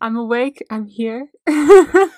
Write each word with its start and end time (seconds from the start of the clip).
I'm 0.00 0.16
awake. 0.16 0.64
I'm 0.70 0.86
here. 0.86 1.28
and 1.46 2.10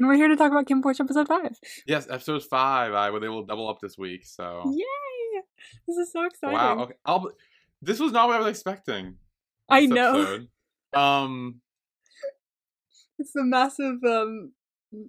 we're 0.00 0.14
here 0.14 0.28
to 0.28 0.36
talk 0.36 0.50
about 0.50 0.66
KinnPorsche 0.66 1.00
episode 1.00 1.28
five. 1.28 1.56
Yes, 1.86 2.06
episode 2.10 2.42
five. 2.44 2.92
I 2.92 3.10
was 3.10 3.22
able 3.22 3.42
to 3.42 3.46
double 3.46 3.68
up 3.68 3.80
this 3.80 3.96
week, 3.98 4.26
so 4.26 4.72
Yay! 4.74 5.42
This 5.86 5.96
is 5.96 6.12
so 6.12 6.24
exciting. 6.24 6.54
wow. 6.54 6.78
Okay, 6.80 6.94
I'll. 7.04 7.30
This 7.82 8.00
was 8.00 8.12
not 8.12 8.28
what 8.28 8.36
I 8.36 8.38
was 8.40 8.48
expecting. 8.48 9.16
I 9.68 9.86
know. 9.86 10.20
episode. 10.20 10.48
Um. 10.94 11.60
It's 13.18 13.34
a 13.34 13.44
massive 13.44 14.04
um 14.04 14.52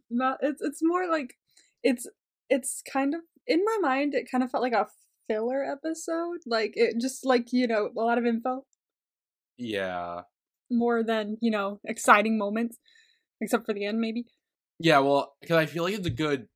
ma- 0.09 0.37
it's 0.41 0.61
it's 0.61 0.79
more 0.81 1.09
like 1.09 1.35
it's 1.83 2.07
it's 2.49 2.81
kind 2.91 3.13
of 3.13 3.21
in 3.45 3.63
my 3.65 3.77
mind 3.81 4.13
it 4.15 4.29
kind 4.31 4.43
of 4.43 4.49
felt 4.51 4.63
like 4.63 4.73
a 4.73 4.87
filler 5.27 5.63
episode. 5.63 6.39
Like 6.45 6.73
it 6.75 6.95
just 6.99 7.25
like, 7.25 7.51
you 7.51 7.67
know, 7.67 7.89
a 7.95 7.99
lot 7.99 8.17
of 8.17 8.25
info 8.25 8.65
Yeah. 9.57 10.21
More 10.70 11.04
than, 11.04 11.38
you 11.41 11.52
know, 11.52 11.79
exciting 11.86 12.38
moments. 12.38 12.77
Except 13.39 13.66
for 13.66 13.73
the 13.73 13.85
end 13.85 13.99
maybe. 13.99 14.26
Yeah. 14.80 14.99
Well, 14.99 15.35
because 15.41 15.57
I 15.57 15.67
feel 15.67 15.84
like 15.84 15.93
it's 15.93 16.07
a 16.07 16.12
good 16.12 16.48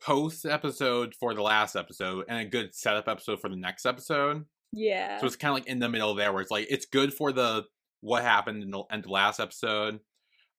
post 0.00 0.46
episode 0.46 1.14
for 1.14 1.34
the 1.34 1.42
last 1.42 1.76
episode 1.76 2.24
and 2.28 2.38
a 2.38 2.44
good 2.44 2.74
setup 2.74 3.08
episode 3.08 3.40
for 3.40 3.48
the 3.50 3.56
next 3.56 3.84
episode. 3.84 4.44
Yeah. 4.72 5.18
So 5.18 5.26
it's 5.26 5.36
kind 5.36 5.50
of 5.50 5.56
like 5.56 5.66
in 5.66 5.78
the 5.78 5.88
middle 5.88 6.14
there, 6.14 6.32
where 6.32 6.42
it's 6.42 6.50
like 6.50 6.66
it's 6.70 6.86
good 6.86 7.12
for 7.12 7.32
the 7.32 7.64
what 8.00 8.22
happened 8.22 8.62
in 8.62 8.70
the 8.70 8.82
end 8.90 9.04
of 9.04 9.10
last 9.10 9.40
episode, 9.40 10.00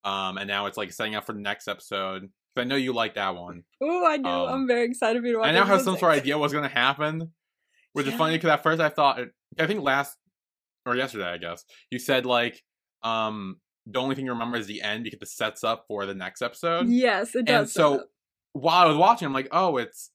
um, 0.04 0.38
and 0.38 0.48
now 0.48 0.66
it's 0.66 0.78
like 0.78 0.92
setting 0.92 1.16
up 1.16 1.26
for 1.26 1.34
the 1.34 1.40
next 1.40 1.68
episode. 1.68 2.30
I 2.56 2.64
know 2.64 2.76
you 2.76 2.94
like 2.94 3.16
that 3.16 3.36
one. 3.36 3.64
Oh, 3.82 4.06
I 4.06 4.18
do. 4.18 4.28
um, 4.28 4.50
I'm 4.50 4.68
very 4.68 4.86
excited 4.86 5.22
for 5.22 5.28
you 5.28 5.34
to 5.34 5.40
watch 5.40 5.50
I 5.50 5.52
now 5.52 5.66
have 5.66 5.82
some 5.82 5.98
sort 5.98 6.14
of 6.14 6.20
idea 6.20 6.38
what's 6.38 6.54
going 6.54 6.68
to 6.68 6.74
happen, 6.74 7.32
which 7.94 8.08
is 8.08 8.16
funny 8.16 8.36
because 8.36 8.50
at 8.50 8.64
first 8.64 8.82
I 8.82 8.90
thought, 8.90 9.20
I 9.60 9.68
think 9.68 9.82
last 9.82 10.18
or 10.86 10.96
yesterday, 10.96 11.26
I 11.26 11.38
guess 11.38 11.64
you 11.92 12.00
said 12.00 12.26
like, 12.26 12.64
um, 13.04 13.60
the 13.86 14.00
only 14.00 14.16
thing 14.16 14.26
you 14.26 14.32
remember 14.32 14.58
is 14.58 14.68
the 14.68 14.82
end 14.82 15.04
because 15.04 15.20
it 15.22 15.30
sets 15.30 15.64
up 15.64 15.86
for 15.88 16.06
the 16.06 16.14
next 16.14 16.42
episode. 16.42 16.88
Yes, 16.90 17.36
it 17.36 17.46
does. 17.46 17.56
and 17.56 17.70
so 17.70 18.04
while 18.54 18.86
I 18.86 18.88
was 18.88 18.98
watching, 18.98 19.26
I'm 19.26 19.34
like, 19.34 19.48
oh, 19.52 19.78
it's 19.78 20.12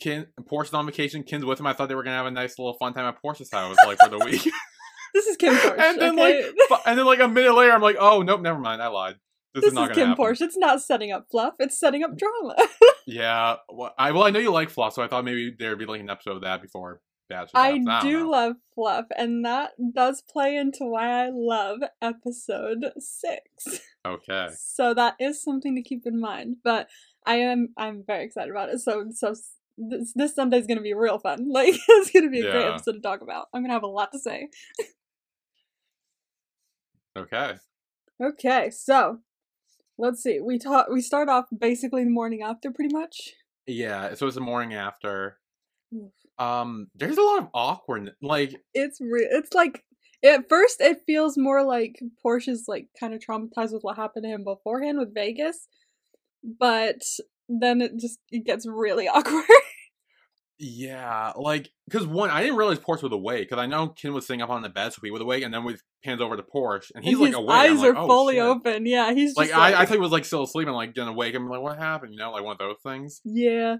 Kinn 0.00 0.26
Porsche's 0.40 0.74
on 0.74 0.86
vacation. 0.86 1.22
Kinn's 1.22 1.44
with 1.44 1.60
him. 1.60 1.66
I 1.66 1.72
thought 1.72 1.88
they 1.88 1.94
were 1.94 2.02
gonna 2.02 2.16
have 2.16 2.26
a 2.26 2.30
nice 2.30 2.58
little 2.58 2.74
fun 2.74 2.94
time 2.94 3.04
at 3.04 3.22
Porsche's 3.22 3.50
house, 3.50 3.76
like 3.86 3.98
for 3.98 4.08
the 4.08 4.24
week. 4.24 4.42
this 5.14 5.26
is 5.26 5.36
Kim 5.36 5.54
Porsche. 5.56 5.78
and 5.78 6.00
then 6.00 6.18
okay? 6.18 6.50
like, 6.70 6.80
and 6.86 6.98
then 6.98 7.06
like 7.06 7.20
a 7.20 7.28
minute 7.28 7.54
later, 7.54 7.72
I'm 7.72 7.82
like, 7.82 7.96
oh 7.98 8.22
nope, 8.22 8.40
never 8.40 8.58
mind. 8.58 8.82
I 8.82 8.88
lied. 8.88 9.16
This, 9.54 9.64
this 9.64 9.72
is 9.72 9.78
is 9.78 9.88
Kim 9.94 10.08
happen. 10.08 10.24
Porsche. 10.24 10.42
It's 10.42 10.56
not 10.56 10.82
setting 10.82 11.12
up 11.12 11.26
fluff. 11.30 11.54
It's 11.58 11.78
setting 11.78 12.02
up 12.02 12.16
drama. 12.16 12.56
Yeah. 13.06 13.56
Well, 13.68 13.94
I 13.96 14.12
well, 14.12 14.24
I 14.24 14.30
know 14.30 14.40
you 14.40 14.50
like 14.50 14.68
fluff, 14.68 14.94
so 14.94 15.02
I 15.02 15.08
thought 15.08 15.24
maybe 15.24 15.54
there'd 15.56 15.78
be 15.78 15.86
like 15.86 16.00
an 16.00 16.10
episode 16.10 16.36
of 16.36 16.42
that 16.42 16.60
before 16.60 17.00
I 17.54 17.78
know. 17.78 18.28
love 18.30 18.56
fluff, 18.74 19.06
and 19.16 19.44
that 19.44 19.72
does 19.94 20.22
play 20.22 20.56
into 20.56 20.84
why 20.84 21.24
I 21.24 21.30
love 21.32 21.80
episode 22.00 22.92
six. 22.98 23.80
Okay. 24.06 24.46
So 24.56 24.94
that 24.94 25.16
is 25.18 25.42
something 25.42 25.74
to 25.74 25.82
keep 25.82 26.06
in 26.06 26.20
mind. 26.20 26.58
But 26.62 26.88
I 27.26 27.38
am 27.38 27.74
I'm 27.76 28.04
very 28.06 28.24
excited 28.24 28.52
about 28.52 28.68
it. 28.68 28.78
So 28.78 29.06
so 29.10 29.34
this, 29.76 30.12
this 30.14 30.34
Sunday 30.36 30.58
is 30.58 30.66
gonna 30.68 30.80
be 30.80 30.94
real 30.94 31.18
fun. 31.18 31.48
Like 31.52 31.74
it's 31.88 32.12
gonna 32.12 32.30
be 32.30 32.38
a 32.38 32.50
great 32.52 32.66
episode 32.66 32.92
to 32.92 33.00
talk 33.00 33.20
about. 33.20 33.46
I'm 33.52 33.62
gonna 33.62 33.72
have 33.72 33.82
a 33.82 33.88
lot 33.88 34.12
to 34.12 34.20
say. 34.20 34.48
Okay. 37.18 37.54
Okay, 38.22 38.70
so 38.70 39.18
let's 39.98 40.22
see. 40.22 40.38
We 40.40 40.58
talk. 40.58 40.86
We 40.88 41.00
start 41.00 41.28
off 41.28 41.46
basically 41.56 42.04
the 42.04 42.10
morning 42.10 42.42
after, 42.42 42.70
pretty 42.70 42.94
much. 42.94 43.32
Yeah. 43.66 44.14
So 44.14 44.26
it's 44.26 44.36
the 44.36 44.40
morning 44.40 44.74
after. 44.74 45.38
Um. 46.38 46.88
There's 46.94 47.18
a 47.18 47.22
lot 47.22 47.38
of 47.42 47.48
awkwardness. 47.54 48.14
Like. 48.22 48.54
It's 48.74 49.00
re- 49.00 49.28
It's 49.30 49.54
like 49.54 49.82
at 50.24 50.48
first 50.48 50.80
it 50.80 50.98
feels 51.06 51.36
more 51.38 51.64
like 51.64 51.98
Porsche's 52.24 52.64
like 52.66 52.88
kind 52.98 53.14
of 53.14 53.20
traumatized 53.20 53.72
with 53.72 53.82
what 53.82 53.96
happened 53.96 54.24
to 54.24 54.30
him 54.30 54.44
beforehand 54.44 54.98
with 54.98 55.14
Vegas, 55.14 55.68
but 56.42 57.00
then 57.48 57.80
it 57.80 57.92
just 57.98 58.18
it 58.30 58.44
gets 58.44 58.66
really 58.66 59.06
awkward. 59.14 59.44
Yeah, 60.58 61.32
like 61.36 61.68
because 61.86 62.06
one, 62.06 62.30
I 62.30 62.40
didn't 62.42 62.56
realize 62.56 62.78
Porsche 62.78 63.02
was 63.02 63.12
awake 63.12 63.46
because 63.50 63.60
I 63.62 63.66
know 63.66 63.88
Kinn 63.88 64.14
was 64.14 64.26
sitting 64.26 64.40
up 64.40 64.48
on 64.48 64.62
the 64.62 64.70
bed, 64.70 64.94
so 64.94 65.00
he 65.04 65.10
was 65.10 65.20
awake, 65.20 65.42
and 65.44 65.52
then 65.52 65.64
we 65.64 65.76
pans 66.02 66.22
over 66.22 66.34
to 66.34 66.42
Porsche, 66.42 66.92
and 66.94 67.04
he's 67.04 67.12
And 67.12 67.20
like 67.20 67.28
his 67.28 67.36
awake. 67.36 67.50
Eyes 67.56 67.78
like, 67.80 67.94
are 67.94 67.98
"Oh, 67.98 68.06
fully 68.06 68.34
shit." 68.36 68.42
open. 68.42 68.86
Yeah, 68.86 69.12
he's 69.12 69.30
just 69.34 69.36
Like, 69.38 69.50
like, 69.52 69.74
I, 69.74 69.82
I 69.82 69.84
thought 69.84 69.94
he 69.96 70.00
was 70.00 70.12
like 70.12 70.24
still 70.24 70.44
asleep 70.44 70.66
and 70.66 70.74
like 70.74 70.94
getting 70.94 71.10
awake. 71.10 71.34
I'm 71.34 71.46
like, 71.46 71.60
what 71.60 71.76
happened? 71.76 72.14
You 72.14 72.18
know, 72.20 72.30
like 72.32 72.42
one 72.42 72.52
of 72.52 72.58
those 72.58 72.76
things. 72.82 73.20
yeah. 73.24 73.76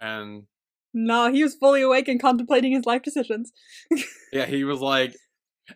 And 0.00 0.44
No, 0.94 1.32
he 1.32 1.42
was 1.42 1.54
fully 1.54 1.82
awake 1.82 2.08
and 2.08 2.20
contemplating 2.20 2.72
his 2.72 2.84
life 2.86 3.02
decisions. 3.02 3.52
yeah, 4.32 4.46
he 4.46 4.64
was 4.64 4.80
like, 4.80 5.14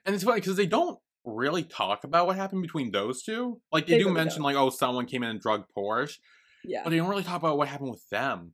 and 0.05 0.15
it's 0.15 0.25
funny 0.25 0.41
because 0.41 0.57
they 0.57 0.67
don't 0.67 0.99
really 1.25 1.63
talk 1.65 2.05
about 2.05 2.27
what 2.27 2.37
happened 2.37 2.63
between 2.63 2.91
those 2.91 3.23
two. 3.23 3.61
Like 3.73 3.87
they, 3.87 3.95
They 3.95 3.99
do 4.01 4.05
really 4.07 4.17
mention 4.17 4.43
don't. 4.43 4.53
like, 4.53 4.57
oh, 4.57 4.71
someone 4.71 5.07
came 5.07 5.23
in 5.23 5.31
and 5.31 5.41
drugged 5.41 5.71
Porsche, 5.77 6.19
Yeah. 6.65 6.83
but 6.85 6.91
they 6.91 6.97
don't 6.99 7.09
really 7.09 7.23
talk 7.25 7.41
about 7.41 7.57
what 7.59 7.69
happened 7.69 7.91
with 7.91 8.07
them, 8.11 8.53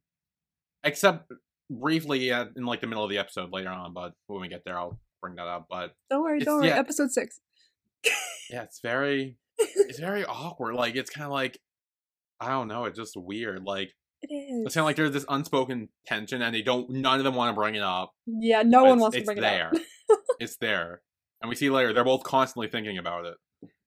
except 0.85 1.33
briefly 1.71 2.31
uh, 2.33 2.47
in 2.57 2.65
like 2.65 2.81
the 2.81 2.87
middle 2.87 3.05
of 3.05 3.11
the 3.11 3.19
episode 3.19 3.53
later 3.53 3.71
on. 3.71 3.93
But 3.93 4.13
when 4.27 4.41
we 4.41 4.49
get 4.49 4.63
there, 4.65 4.79
I'll 4.79 4.99
bring 5.21 5.35
that 5.37 5.47
up. 5.47 5.67
But 5.69 5.93
Don't 6.11 6.23
worry, 6.23 6.41
don't 6.41 6.59
worry. 6.61 6.69
yeah. 6.69 6.79
Episode 6.79 7.11
six. 7.11 7.41
yeah, 8.51 8.63
it's 8.63 8.81
very 8.83 9.37
it's 9.59 9.99
very 10.11 10.25
awkward. 10.25 10.75
Like 10.75 10.95
it's 10.97 11.11
kind 11.11 11.25
of 11.27 11.33
like 11.33 11.59
I 12.41 12.51
don't 12.51 12.69
know. 12.69 12.85
It's 12.87 12.99
just 12.99 13.17
weird. 13.17 13.65
Like 13.65 13.93
It 14.23 14.33
is. 14.35 14.67
it's 14.67 14.75
kind 14.75 14.83
of 14.83 14.87
like 14.87 14.97
there's 14.97 15.13
this 15.13 15.25
unspoken 15.29 15.89
tension, 16.07 16.43
and 16.43 16.55
they 16.55 16.63
don't. 16.63 16.89
None 16.91 17.19
of 17.19 17.25
them 17.25 17.35
want 17.35 17.51
to 17.55 17.59
bring 17.61 17.75
it 17.75 17.83
up. 17.83 18.13
Yeah, 18.27 18.63
no 18.63 18.85
one 18.85 18.99
wants 19.01 19.17
to 19.17 19.25
bring 19.25 19.41
there. 19.41 19.71
it 19.73 19.77
up. 19.77 19.83
it's 20.09 20.17
there, 20.17 20.19
It's 20.41 20.57
there. 20.59 21.03
and 21.41 21.49
we 21.49 21.57
see 21.57 21.71
later 21.71 21.93
they're 21.93 22.05
both 22.05 22.23
constantly 22.23 22.69
thinking 22.69 22.99
about 22.99 23.27
it. 23.27 23.35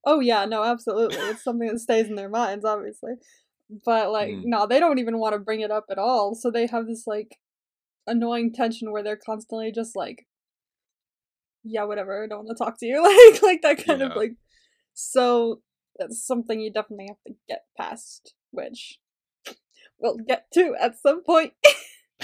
Oh 0.05 0.19
yeah, 0.19 0.45
no, 0.45 0.63
absolutely. 0.63 1.17
It's 1.17 1.43
something 1.43 1.67
that 1.67 1.79
stays 1.79 2.07
in 2.07 2.15
their 2.15 2.29
minds, 2.29 2.65
obviously. 2.65 3.13
But 3.85 4.11
like, 4.11 4.29
Mm. 4.29 4.41
no, 4.45 4.67
they 4.67 4.79
don't 4.79 4.99
even 4.99 5.17
want 5.17 5.33
to 5.33 5.39
bring 5.39 5.61
it 5.61 5.71
up 5.71 5.85
at 5.89 5.97
all. 5.97 6.35
So 6.35 6.51
they 6.51 6.67
have 6.67 6.85
this 6.85 7.05
like 7.07 7.37
annoying 8.05 8.53
tension 8.53 8.91
where 8.91 9.01
they're 9.01 9.17
constantly 9.17 9.71
just 9.71 9.95
like, 9.95 10.27
yeah, 11.63 11.85
whatever, 11.85 12.23
I 12.23 12.27
don't 12.27 12.45
want 12.45 12.55
to 12.57 12.63
talk 12.63 12.77
to 12.79 12.85
you, 12.85 13.01
like 13.33 13.41
like 13.41 13.61
that 13.63 13.83
kind 13.85 14.01
of 14.01 14.15
like. 14.15 14.33
So 14.93 15.61
that's 15.97 16.25
something 16.25 16.59
you 16.59 16.71
definitely 16.71 17.07
have 17.09 17.23
to 17.27 17.33
get 17.49 17.61
past, 17.77 18.33
which 18.51 18.99
we'll 19.99 20.17
get 20.27 20.45
to 20.53 20.75
at 20.79 20.99
some 20.99 21.23
point. 21.23 21.53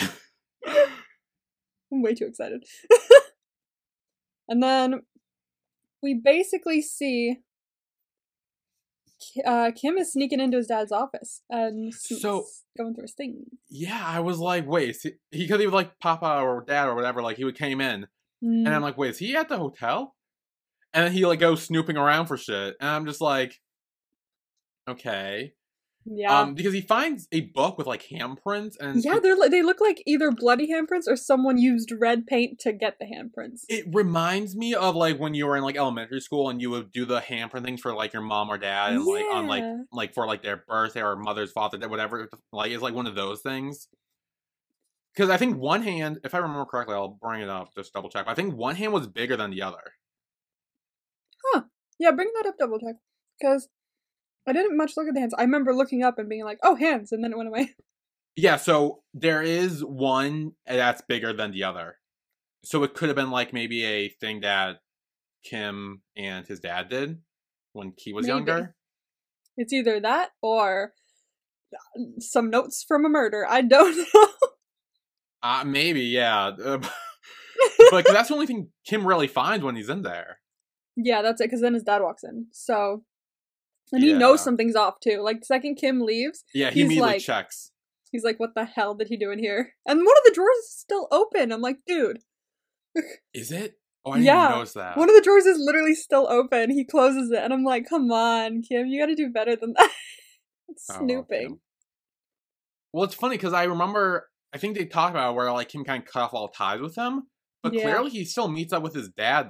I'm 0.68 2.02
way 2.02 2.14
too 2.14 2.26
excited. 2.26 2.64
and 4.48 4.62
then 4.64 5.02
we 6.02 6.14
basically 6.14 6.82
see 6.82 7.38
uh, 9.46 9.72
Kim 9.80 9.98
is 9.98 10.12
sneaking 10.14 10.40
into 10.40 10.58
his 10.58 10.68
dad's 10.68 10.92
office 10.92 11.42
and 11.50 11.94
So- 11.94 12.46
going 12.78 12.96
through 12.96 13.04
his 13.04 13.14
thing. 13.14 13.46
yeah, 13.70 14.02
I 14.06 14.20
was 14.20 14.40
like, 14.40 14.66
wait, 14.68 14.96
he 15.04 15.12
because 15.32 15.60
he 15.60 15.66
was 15.68 15.74
like 15.74 16.00
Papa 16.00 16.42
or 16.42 16.64
Dad 16.66 16.88
or 16.88 16.96
whatever. 16.96 17.22
Like 17.22 17.38
he 17.38 17.44
would 17.44 17.58
came 17.58 17.82
in, 17.82 18.08
and 18.42 18.66
Mm. 18.68 18.74
I'm 18.74 18.82
like, 18.82 18.98
wait, 18.98 19.12
is 19.12 19.18
he 19.20 19.36
at 19.36 19.50
the 19.50 19.58
hotel? 19.58 20.16
And 20.94 21.06
then 21.06 21.12
he 21.14 21.26
like 21.26 21.40
goes 21.40 21.62
snooping 21.64 21.98
around 21.98 22.26
for 22.26 22.38
shit, 22.38 22.76
and 22.80 22.90
I'm 22.90 23.06
just 23.06 23.22
like, 23.22 23.54
okay. 24.90 25.54
Yeah, 26.06 26.42
Um, 26.42 26.56
because 26.56 26.74
he 26.74 26.82
finds 26.82 27.28
a 27.32 27.42
book 27.42 27.78
with 27.78 27.86
like 27.88 28.04
handprints, 28.08 28.74
and 28.80 29.04
yeah, 29.04 29.20
they're 29.20 29.36
li- 29.36 29.50
they 29.50 29.62
look 29.62 29.80
like 29.80 30.02
either 30.06 30.32
bloody 30.32 30.68
handprints 30.68 31.08
or 31.08 31.16
someone 31.16 31.58
used 31.58 31.92
red 32.00 32.26
paint 32.26 32.60
to 32.62 32.74
get 32.74 32.98
the 33.00 33.06
handprints. 33.06 33.62
it 33.70 33.86
reminds 33.94 34.56
me 34.56 34.74
of 34.74 34.96
like 34.96 35.20
when 35.20 35.34
you 35.34 35.46
were 35.46 35.56
in 35.56 35.64
like 35.64 35.78
elementary 35.78 36.20
school 36.20 36.50
and 36.50 36.62
you 36.62 36.70
would 36.72 36.92
do 36.92 37.06
the 37.06 37.20
handprint 37.20 37.64
things 37.64 37.82
for 37.82 37.94
like 37.94 38.14
your 38.14 38.24
mom 38.24 38.50
or 38.50 38.58
dad, 38.58 38.94
and 38.94 39.06
like 39.06 39.26
on 39.32 39.48
like 39.48 39.64
like 39.92 40.14
for 40.14 40.26
like 40.26 40.42
their 40.42 40.58
birthday 40.68 41.02
or 41.02 41.16
mother's 41.16 41.52
father 41.52 41.78
whatever. 41.88 42.28
Like 42.52 42.72
it's 42.72 42.82
like 42.82 42.96
one 42.96 43.08
of 43.08 43.16
those 43.16 43.42
things. 43.42 43.88
Because 45.14 45.30
I 45.30 45.38
think 45.38 45.58
one 45.58 45.84
hand, 45.84 46.20
if 46.24 46.34
I 46.34 46.38
remember 46.38 46.66
correctly, 46.66 46.96
I'll 46.96 47.20
bring 47.22 47.42
it 47.42 47.50
up 47.50 47.76
just 47.76 47.94
double 47.94 48.10
check. 48.10 48.26
I 48.28 48.34
think 48.34 48.56
one 48.56 48.76
hand 48.76 48.94
was 48.94 49.08
bigger 49.08 49.36
than 49.36 49.52
the 49.52 49.62
other. 49.62 49.94
Huh? 51.54 51.64
Yeah, 52.00 52.12
bring 52.12 52.30
that 52.36 52.48
up 52.48 52.58
double 52.58 52.80
check 52.80 52.96
because 53.40 53.68
I 54.48 54.54
didn't 54.54 54.78
much 54.78 54.94
look 54.98 55.08
at 55.08 55.14
the 55.14 55.20
hands. 55.20 55.34
I 55.38 55.42
remember 55.44 55.74
looking 55.74 56.04
up 56.04 56.18
and 56.20 56.28
being 56.30 56.44
like, 56.44 56.60
"Oh, 56.64 56.76
hands," 56.76 57.12
and 57.12 57.24
then 57.24 57.32
it 57.32 57.38
went 57.38 57.50
away. 57.50 57.76
Yeah, 58.38 58.56
so 58.56 59.04
there 59.14 59.42
is 59.42 59.84
one 59.84 60.54
that's 60.66 61.02
bigger 61.02 61.34
than 61.34 61.52
the 61.52 61.66
other. 61.66 61.98
So 62.64 62.82
it 62.84 62.94
could 62.94 63.10
have 63.10 63.16
been 63.18 63.30
like 63.30 63.52
maybe 63.52 63.84
a 63.84 64.08
thing 64.08 64.40
that 64.40 64.78
Kim 65.44 66.02
and 66.16 66.48
his 66.48 66.62
dad 66.62 66.88
did 66.88 67.20
when 67.74 67.94
he 67.98 68.14
was 68.14 68.26
Maybe. 68.28 68.38
younger. 68.38 68.76
It's 69.58 69.74
either 69.74 70.00
that 70.00 70.30
or 70.42 70.94
uh, 71.76 72.02
some 72.20 72.50
notes 72.50 72.86
from 72.88 73.06
a 73.06 73.10
murder. 73.10 73.46
I 73.48 73.62
don't 73.64 73.98
know. 74.14 74.28
Uh, 75.44 75.64
maybe, 75.66 76.02
yeah. 76.04 76.52
Uh, 76.66 76.80
but 77.92 78.06
that's 78.06 78.30
the 78.30 78.34
only 78.34 78.48
thing 78.48 78.70
Kim 78.86 79.06
really 79.06 79.28
finds 79.28 79.64
when 79.64 79.76
he's 79.76 79.90
in 79.90 80.04
there. 80.04 80.40
yeah, 80.96 81.22
that's 81.22 81.42
it. 81.42 81.46
Because 81.48 81.60
then 81.62 81.74
his 81.74 81.84
dad 81.84 82.02
walks 82.02 82.24
in. 82.24 82.48
So, 82.54 83.04
and 83.92 84.04
he 84.04 84.14
knows 84.14 84.42
something's 84.44 84.76
off 84.76 85.00
too. 85.02 85.22
Like 85.22 85.40
the 85.42 85.46
second 85.46 85.76
Kim 85.76 86.02
leaves, 86.02 86.44
Yeah, 86.54 86.70
he 86.70 86.76
He's 86.82 86.86
immediately 86.86 87.12
like- 87.14 87.22
checks. 87.22 87.72
he's 88.12 88.24
like, 88.24 88.40
"What 88.40 88.56
the 88.56 88.66
hell 88.66 88.94
did 88.96 89.08
he 89.08 89.18
do 89.18 89.32
in 89.32 89.40
here?" 89.40 89.74
And 89.86 90.00
one 90.00 90.18
of 90.18 90.24
the 90.26 90.32
drawers 90.34 90.56
is 90.58 90.76
still 90.78 91.08
open. 91.12 91.52
I'm 91.52 91.62
like, 91.62 91.78
dude, 91.88 92.20
Is 93.34 93.52
it? 93.52 93.76
Oh, 94.04 94.12
I 94.12 94.16
didn't 94.16 94.26
Yeah, 94.26 94.46
even 94.46 94.58
notice 94.58 94.74
that. 94.74 94.98
One 94.98 95.10
of 95.10 95.16
the 95.16 95.22
drawers 95.22 95.46
is 95.46 95.58
literally 95.60 95.94
still 95.96 96.28
open. 96.30 96.72
He 96.72 96.84
closes 96.84 97.30
it, 97.32 97.38
and 97.44 97.54
I'm 97.54 97.64
like, 97.64 97.88
"Come 97.88 98.12
on, 98.12 98.62
Kim, 98.64 98.88
you 98.88 99.00
got 99.00 99.06
to 99.08 99.16
do 99.16 99.30
better 99.30 99.56
than 99.56 99.74
that." 99.78 99.90
it's 100.70 100.88
Oh, 100.90 100.98
snooping. 101.00 101.48
Kim. 101.48 101.60
Well, 102.94 103.04
it's 103.06 103.16
funny 103.16 103.36
because 103.38 103.54
I 103.54 103.64
remember 103.66 104.28
I 104.54 104.58
think 104.58 104.76
they 104.78 104.86
talked 104.86 105.12
about 105.12 105.36
where 105.36 105.52
like 105.52 105.70
Kim 105.70 105.86
kind 105.86 106.04
of 106.04 106.10
cut 106.12 106.24
off 106.24 106.34
all 106.34 106.50
ties 106.50 106.82
with 106.82 106.96
him, 106.96 107.24
but 107.64 107.74
Yeah. 107.74 107.84
clearly 107.84 108.10
he 108.10 108.26
still 108.26 108.50
meets 108.50 108.74
up 108.74 108.84
with 108.84 108.94
his 108.94 109.10
dad 109.10 109.50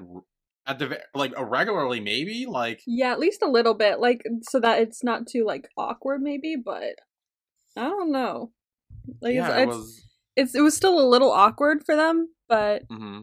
at 0.67 0.79
the 0.79 0.99
like 1.13 1.33
regularly, 1.37 1.99
maybe 1.99 2.45
like 2.47 2.81
Yeah, 2.85 3.11
at 3.11 3.19
least 3.19 3.41
a 3.41 3.49
little 3.49 3.73
bit, 3.73 3.99
like 3.99 4.23
so 4.43 4.59
that 4.59 4.79
it's 4.79 5.03
not 5.03 5.27
too 5.27 5.45
like 5.45 5.69
awkward, 5.77 6.21
maybe. 6.21 6.55
But 6.55 6.95
I 7.77 7.83
don't 7.83 8.11
know. 8.11 8.51
Like 9.21 9.35
yeah, 9.35 9.49
it's, 9.49 9.63
it 9.63 9.67
was. 9.67 10.03
it's 10.35 10.55
it 10.55 10.61
was 10.61 10.75
still 10.75 10.99
a 10.99 11.07
little 11.07 11.31
awkward 11.31 11.83
for 11.85 11.95
them, 11.95 12.29
but 12.47 12.83
hmm 12.89 13.21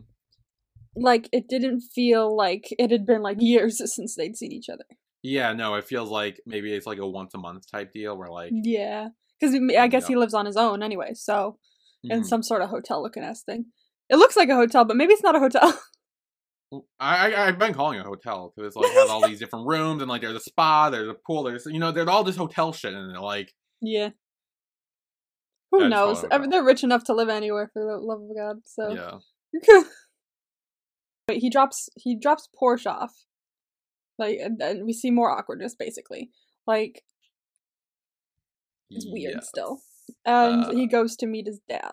like 0.97 1.29
it 1.33 1.49
didn't 1.49 1.81
feel 1.81 2.37
like 2.37 2.75
it 2.79 2.91
had 2.91 3.07
been 3.07 3.23
like 3.23 3.41
years 3.41 3.81
since 3.95 4.15
they'd 4.15 4.37
seen 4.37 4.53
each 4.53 4.69
other. 4.69 4.85
Yeah, 5.23 5.53
no, 5.53 5.75
it 5.75 5.85
feels 5.85 6.11
like 6.11 6.41
maybe 6.47 6.73
it's 6.73 6.87
like 6.87 6.99
a 6.99 7.07
once 7.07 7.35
a 7.35 7.39
month 7.39 7.71
type 7.71 7.93
deal 7.93 8.17
where 8.17 8.31
like 8.31 8.53
Yeah, 8.53 9.09
because 9.39 9.55
I 9.79 9.89
guess 9.89 10.07
he 10.07 10.17
lives 10.17 10.35
on 10.35 10.47
his 10.47 10.57
own 10.57 10.83
anyway, 10.83 11.15
so 11.15 11.59
in 12.05 12.23
mhm. 12.23 12.27
some 12.27 12.43
sort 12.43 12.63
of 12.63 12.71
hotel 12.71 13.03
looking 13.03 13.23
ass 13.23 13.43
thing. 13.43 13.67
It 14.09 14.17
looks 14.17 14.37
like 14.37 14.49
a 14.49 14.55
hotel, 14.55 14.85
but 14.85 14.97
maybe 14.97 15.13
it's 15.13 15.23
not 15.23 15.37
a 15.37 15.41
hotel. 15.41 15.79
I, 17.01 17.33
I 17.33 17.47
I've 17.49 17.59
been 17.59 17.73
calling 17.73 17.99
it 17.99 18.03
a 18.03 18.09
hotel 18.09 18.53
because 18.55 18.69
it's 18.69 18.77
like 18.77 18.93
has 18.93 19.09
all 19.09 19.23
these 19.27 19.39
different 19.39 19.67
rooms 19.67 20.03
and 20.03 20.11
like 20.11 20.21
there's 20.23 20.37
a 20.37 20.41
spa, 20.41 20.91
there's 20.91 21.09
a 21.09 21.15
pool, 21.15 21.43
there's 21.43 21.67
you 21.67 21.79
know 21.79 21.93
there's 21.93 22.09
all 22.09 22.25
this 22.25 22.37
hotel 22.37 22.73
shit 22.73 22.93
in 22.93 23.11
it. 23.11 23.21
Like 23.21 23.55
yeah. 23.81 24.11
Who 25.71 25.83
Yeah, 25.83 25.89
knows? 25.89 26.25
I 26.31 26.39
mean, 26.39 26.51
they're 26.51 26.65
rich 26.65 26.83
enough 26.83 27.05
to 27.05 27.15
live 27.15 27.29
anywhere 27.29 27.71
for 27.73 27.85
the 27.85 27.99
love 27.99 28.23
of 28.23 28.37
God. 28.37 28.57
So 28.65 28.95
yeah, 28.95 29.83
Wait, 31.29 31.41
he 31.41 31.51
drops 31.51 31.89
he 31.97 32.19
drops 32.19 32.49
Porsche 32.61 32.91
off. 32.91 33.13
Like 34.19 34.39
and 34.41 34.59
then 34.59 34.85
we 34.85 34.93
see 34.93 35.11
more 35.11 35.31
awkwardness 35.31 35.75
basically. 35.75 36.31
Like 36.67 37.03
it's 38.91 39.07
weird 39.09 39.45
still. 39.45 39.81
And 40.25 40.65
Uh, 40.65 40.71
he 40.73 40.87
goes 40.87 41.17
to 41.17 41.27
meet 41.27 41.47
his 41.47 41.61
dad. 41.69 41.93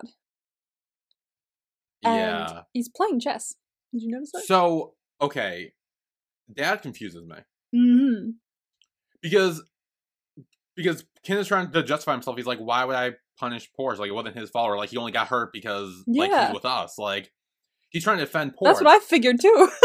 And 2.02 2.48
Yeah. 2.48 2.62
he's 2.72 2.88
playing 2.88 3.20
chess. 3.20 3.54
Did 3.92 4.02
you 4.02 4.10
notice 4.10 4.32
that? 4.32 4.44
So 4.44 4.94
okay, 5.20 5.72
Dad 6.52 6.82
confuses 6.82 7.24
me 7.24 7.36
mm-hmm. 7.74 8.30
because 9.22 9.62
because 10.76 11.04
Ken 11.24 11.38
is 11.38 11.48
trying 11.48 11.70
to 11.72 11.82
justify 11.82 12.12
himself. 12.12 12.36
He's 12.36 12.46
like, 12.46 12.58
why 12.58 12.84
would 12.84 12.96
I 12.96 13.12
punish 13.38 13.70
Porsche? 13.78 13.98
Like 13.98 14.08
it 14.08 14.14
wasn't 14.14 14.36
his 14.36 14.50
fault, 14.50 14.70
or 14.70 14.76
like 14.76 14.90
he 14.90 14.96
only 14.96 15.12
got 15.12 15.28
hurt 15.28 15.52
because 15.52 16.04
like 16.06 16.30
he's 16.30 16.54
with 16.54 16.64
us. 16.64 16.98
Like 16.98 17.32
he's 17.90 18.04
trying 18.04 18.18
to 18.18 18.24
defend 18.24 18.52
Porsche. 18.52 18.64
That's 18.64 18.80
what 18.82 18.90
I 18.90 18.98
figured 18.98 19.40
too. 19.40 19.70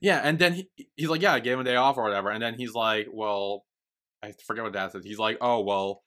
Yeah, 0.00 0.20
and 0.22 0.38
then 0.38 0.54
he, 0.54 0.70
he's 0.96 1.08
like, 1.08 1.22
yeah, 1.22 1.32
I 1.32 1.40
gave 1.40 1.54
him 1.54 1.60
a 1.60 1.64
day 1.64 1.76
off 1.76 1.96
or 1.96 2.02
whatever. 2.02 2.30
And 2.30 2.42
then 2.42 2.54
he's 2.54 2.74
like, 2.74 3.08
well, 3.12 3.64
I 4.22 4.32
forget 4.46 4.64
what 4.64 4.72
dad 4.72 4.92
says. 4.92 5.04
He's 5.04 5.18
like, 5.18 5.38
oh, 5.40 5.60
well, 5.60 6.02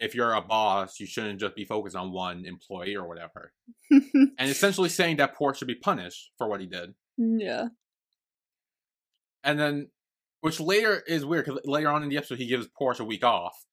if 0.00 0.14
you're 0.14 0.32
a 0.32 0.40
boss, 0.40 1.00
you 1.00 1.06
shouldn't 1.06 1.40
just 1.40 1.54
be 1.54 1.64
focused 1.64 1.96
on 1.96 2.12
one 2.12 2.44
employee 2.44 2.96
or 2.96 3.06
whatever. 3.06 3.52
And 4.40 4.50
essentially 4.50 4.88
saying 4.88 5.16
that 5.16 5.36
Porsche 5.36 5.56
should 5.56 5.68
be 5.68 5.74
punished 5.74 6.30
for 6.38 6.48
what 6.48 6.60
he 6.60 6.66
did. 6.66 6.94
yeah. 7.16 7.68
And 9.42 9.58
then, 9.58 9.88
which 10.40 10.60
later 10.60 11.02
is 11.06 11.24
weird 11.24 11.46
because 11.46 11.60
later 11.64 11.88
on 11.88 12.02
in 12.02 12.08
the 12.08 12.16
episode, 12.16 12.38
he 12.38 12.46
gives 12.46 12.68
Porsche 12.68 13.00
a 13.00 13.04
week 13.04 13.24
off. 13.24 13.64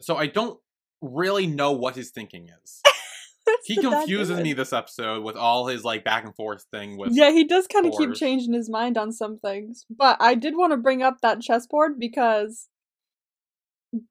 So 0.00 0.16
I 0.16 0.26
don't 0.26 0.58
really 1.00 1.46
know 1.46 1.72
what 1.72 1.96
his 1.96 2.10
thinking 2.10 2.48
is. 2.62 2.82
He 3.64 3.76
confuses 3.76 4.40
me 4.40 4.52
this 4.52 4.72
episode 4.72 5.22
with 5.22 5.36
all 5.36 5.66
his 5.66 5.84
like 5.84 6.04
back 6.04 6.24
and 6.24 6.34
forth 6.34 6.64
thing 6.70 6.96
with 6.96 7.10
Yeah, 7.12 7.30
he 7.30 7.44
does 7.44 7.66
kind 7.66 7.86
of 7.86 7.92
keep 7.96 8.14
changing 8.14 8.52
his 8.52 8.70
mind 8.70 8.96
on 8.98 9.12
some 9.12 9.38
things. 9.38 9.84
But 9.90 10.16
I 10.20 10.34
did 10.34 10.56
want 10.56 10.72
to 10.72 10.76
bring 10.76 11.02
up 11.02 11.20
that 11.20 11.40
chessboard 11.40 11.98
because 11.98 12.68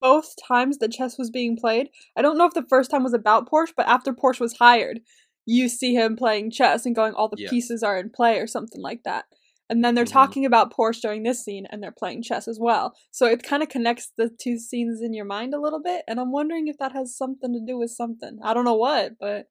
both 0.02 0.34
times 0.48 0.78
the 0.78 0.88
chess 0.88 1.18
was 1.18 1.30
being 1.30 1.58
played, 1.58 1.90
I 2.16 2.22
don't 2.22 2.38
know 2.38 2.46
if 2.46 2.54
the 2.54 2.66
first 2.70 2.92
time 2.92 3.04
was 3.04 3.14
about 3.14 3.50
Porsche, 3.50 3.74
but 3.76 3.88
after 3.88 4.14
Porsche 4.14 4.40
was 4.40 4.58
hired, 4.58 5.02
you 5.46 5.68
see 5.70 5.94
him 5.94 6.16
playing 6.16 6.52
chess 6.52 6.86
and 6.86 6.96
going, 6.96 7.14
all 7.14 7.28
the 7.28 7.38
Yeah. 7.38 7.50
pieces 7.50 7.84
are 7.84 7.98
in 7.98 8.10
play 8.10 8.40
or 8.40 8.48
something 8.48 8.82
like 8.82 9.04
that. 9.04 9.26
And 9.70 9.84
then 9.84 9.96
they're 9.96 10.06
Mhm. 10.06 10.12
talking 10.12 10.46
about 10.46 10.74
Porsche 10.74 11.02
during 11.02 11.24
this 11.24 11.44
scene 11.44 11.66
and 11.70 11.82
they're 11.82 11.92
playing 11.92 12.22
chess 12.22 12.48
as 12.48 12.60
well. 12.60 12.96
So 13.12 13.26
it 13.26 13.44
kind 13.44 13.64
of 13.64 13.70
connects 13.70 14.12
the 14.18 14.30
two 14.30 14.58
scenes 14.58 15.02
in 15.02 15.14
your 15.14 15.26
mind 15.26 15.54
a 15.54 15.60
little 15.60 15.82
bit. 15.82 16.04
And 16.08 16.20
I'm 16.20 16.32
wondering 16.32 16.68
if 16.68 16.78
that 16.78 16.92
has 16.92 17.16
something 17.18 17.54
to 17.54 17.60
do 17.66 17.78
with 17.78 17.92
something. 17.92 18.40
I 18.44 18.54
don't 18.54 18.66
know 18.66 18.76
what, 18.76 19.14
but 19.20 19.50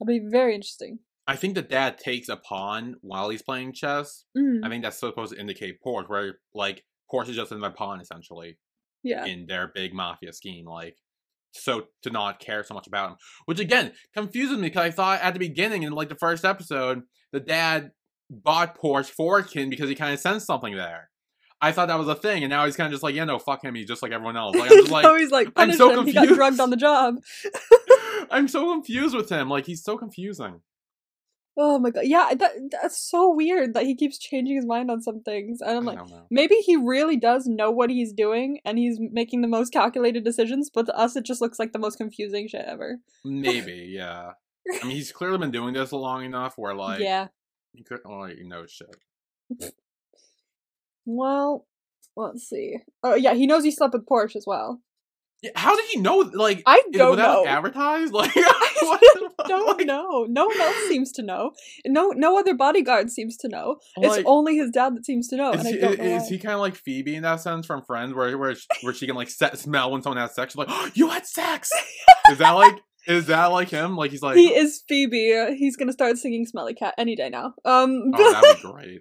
it'll 0.00 0.06
be 0.06 0.18
very 0.18 0.54
interesting. 0.54 0.98
I 1.26 1.36
think 1.36 1.54
the 1.54 1.62
dad 1.62 1.98
takes 1.98 2.28
a 2.28 2.36
pawn 2.36 2.96
while 3.00 3.28
he's 3.28 3.42
playing 3.42 3.74
chess. 3.74 4.24
Mm, 4.36 4.64
I 4.64 4.68
think 4.68 4.82
that's 4.82 4.98
supposed 4.98 5.32
to 5.34 5.40
indicate 5.40 5.80
Porsche, 5.80 6.08
where 6.08 6.38
like 6.52 6.84
Porsche 7.12 7.30
is 7.30 7.36
just 7.36 7.52
another 7.52 7.74
pawn 7.74 8.00
essentially 8.00 8.58
yeah. 9.02 9.24
in 9.24 9.46
their 9.46 9.70
big 9.74 9.94
mafia 9.94 10.32
scheme. 10.32 10.66
Like, 10.66 10.96
so 11.52 11.86
to 12.02 12.10
not 12.10 12.40
care 12.40 12.64
so 12.64 12.74
much 12.74 12.86
about 12.86 13.10
him, 13.10 13.16
which 13.44 13.60
again 13.60 13.92
confuses 14.14 14.56
me 14.56 14.68
because 14.68 14.86
I 14.86 14.90
thought 14.90 15.20
at 15.20 15.34
the 15.34 15.38
beginning 15.38 15.82
in 15.82 15.92
like 15.92 16.08
the 16.08 16.14
first 16.14 16.44
episode, 16.44 17.02
the 17.32 17.40
dad 17.40 17.92
bought 18.30 18.80
Porsche 18.80 19.10
for 19.10 19.42
Kinn 19.42 19.70
because 19.70 19.88
he 19.88 19.94
kind 19.94 20.14
of 20.14 20.20
sensed 20.20 20.46
something 20.46 20.74
there. 20.74 21.10
I 21.60 21.70
thought 21.70 21.86
that 21.88 21.98
was 21.98 22.08
a 22.08 22.16
thing, 22.16 22.42
and 22.42 22.50
now 22.50 22.64
he's 22.64 22.74
kind 22.74 22.86
of 22.86 22.92
just 22.92 23.04
like, 23.04 23.14
yeah, 23.14 23.24
no, 23.24 23.38
fuck 23.38 23.62
him. 23.62 23.76
He's 23.76 23.86
just 23.86 24.02
like 24.02 24.10
everyone 24.10 24.36
else. 24.36 24.56
Like, 24.56 24.72
I'm 24.72 24.78
just 24.78 24.90
like, 24.90 25.04
so 25.04 25.16
he's 25.16 25.30
like, 25.30 25.48
I'm 25.54 25.72
so 25.72 26.00
him. 26.00 26.06
He 26.06 26.12
got 26.12 26.22
confused. 26.22 26.38
drugged 26.38 26.60
on 26.60 26.70
the 26.70 26.76
job. 26.76 27.16
I'm 28.32 28.48
so 28.48 28.72
confused 28.72 29.14
with 29.14 29.28
him. 29.28 29.48
Like, 29.48 29.66
he's 29.66 29.84
so 29.84 29.96
confusing. 29.96 30.60
Oh 31.56 31.78
my 31.78 31.90
god. 31.90 32.04
Yeah, 32.04 32.32
that 32.34 32.52
that's 32.70 32.98
so 32.98 33.34
weird 33.34 33.74
that 33.74 33.84
he 33.84 33.94
keeps 33.94 34.18
changing 34.18 34.56
his 34.56 34.66
mind 34.66 34.90
on 34.90 35.02
some 35.02 35.22
things. 35.22 35.60
And 35.60 35.76
I'm 35.76 35.84
like, 35.84 35.98
maybe 36.30 36.54
he 36.56 36.76
really 36.76 37.16
does 37.16 37.46
know 37.46 37.70
what 37.70 37.90
he's 37.90 38.12
doing 38.12 38.60
and 38.64 38.78
he's 38.78 38.98
making 38.98 39.42
the 39.42 39.48
most 39.48 39.72
calculated 39.72 40.24
decisions, 40.24 40.70
but 40.72 40.86
to 40.86 40.96
us 40.96 41.16
it 41.16 41.24
just 41.24 41.40
looks 41.40 41.58
like 41.58 41.72
the 41.72 41.78
most 41.78 41.98
confusing 41.98 42.48
shit 42.48 42.64
ever. 42.66 42.98
Maybe, 43.24 43.90
yeah. 43.90 44.32
I 44.80 44.86
mean, 44.86 44.96
he's 44.96 45.12
clearly 45.12 45.38
been 45.38 45.50
doing 45.50 45.74
this 45.74 45.92
long 45.92 46.24
enough 46.24 46.56
where 46.56 46.74
like 46.76 47.00
yeah. 47.00 47.28
he 47.72 47.82
could, 47.82 48.00
oh, 48.06 48.26
you 48.26 48.48
know, 48.48 48.66
shit. 48.66 48.96
Well, 51.04 51.66
let's 52.16 52.48
see. 52.48 52.76
Oh 53.02 53.14
yeah, 53.14 53.34
he 53.34 53.46
knows 53.46 53.64
he 53.64 53.70
slept 53.70 53.94
with 53.94 54.06
Porsche 54.06 54.36
as 54.36 54.44
well. 54.46 54.80
How 55.56 55.74
did 55.74 55.84
he 55.86 56.00
know? 56.00 56.30
Like, 56.32 56.62
I 56.66 56.82
don't 56.92 57.16
like, 57.16 57.26
know. 57.26 57.44
advertised? 57.46 58.12
Like, 58.22 58.30
I 58.36 58.72
what 58.82 59.00
the 59.00 59.30
fuck? 59.36 59.48
don't 59.48 59.86
know. 59.86 60.26
No 60.28 60.46
one 60.46 60.60
else 60.60 60.88
seems 60.88 61.12
to 61.12 61.22
know. 61.22 61.52
No, 61.86 62.10
no 62.10 62.38
other 62.38 62.54
bodyguard 62.54 63.10
seems 63.10 63.36
to 63.38 63.48
know. 63.48 63.76
It's 63.96 64.22
only 64.26 64.56
his 64.56 64.70
dad 64.70 64.96
that 64.96 65.04
seems 65.04 65.28
to 65.28 65.36
know, 65.36 65.52
is 65.52 65.60
and 65.60 65.68
I 65.68 65.72
he, 65.72 65.96
know 65.96 66.16
is 66.16 66.28
he 66.28 66.38
kind 66.38 66.54
of 66.54 66.60
like 66.60 66.76
Phoebe 66.76 67.16
in 67.16 67.22
that 67.22 67.40
sense 67.40 67.66
from 67.66 67.82
Friends, 67.82 68.14
where 68.14 68.36
where 68.38 68.54
she, 68.54 68.66
where 68.82 68.94
she 68.94 69.06
can 69.06 69.16
like 69.16 69.30
set, 69.30 69.58
smell 69.58 69.90
when 69.90 70.02
someone 70.02 70.18
has 70.18 70.34
sex? 70.34 70.52
She's 70.52 70.58
like, 70.58 70.68
oh, 70.70 70.90
you 70.94 71.08
had 71.08 71.26
sex. 71.26 71.70
is 72.30 72.38
that 72.38 72.50
like 72.50 72.78
is 73.06 73.26
that 73.26 73.46
like 73.46 73.70
him? 73.70 73.96
Like 73.96 74.10
he's 74.10 74.22
like, 74.22 74.36
he 74.36 74.54
is 74.54 74.82
Phoebe. 74.88 75.56
He's 75.56 75.76
gonna 75.76 75.92
start 75.92 76.18
singing 76.18 76.46
"Smelly 76.46 76.74
Cat" 76.74 76.94
any 76.98 77.16
day 77.16 77.30
now. 77.30 77.54
Um. 77.64 78.12
oh, 78.14 78.32
that'd 78.32 78.62
be 78.62 78.68
great. 78.70 79.00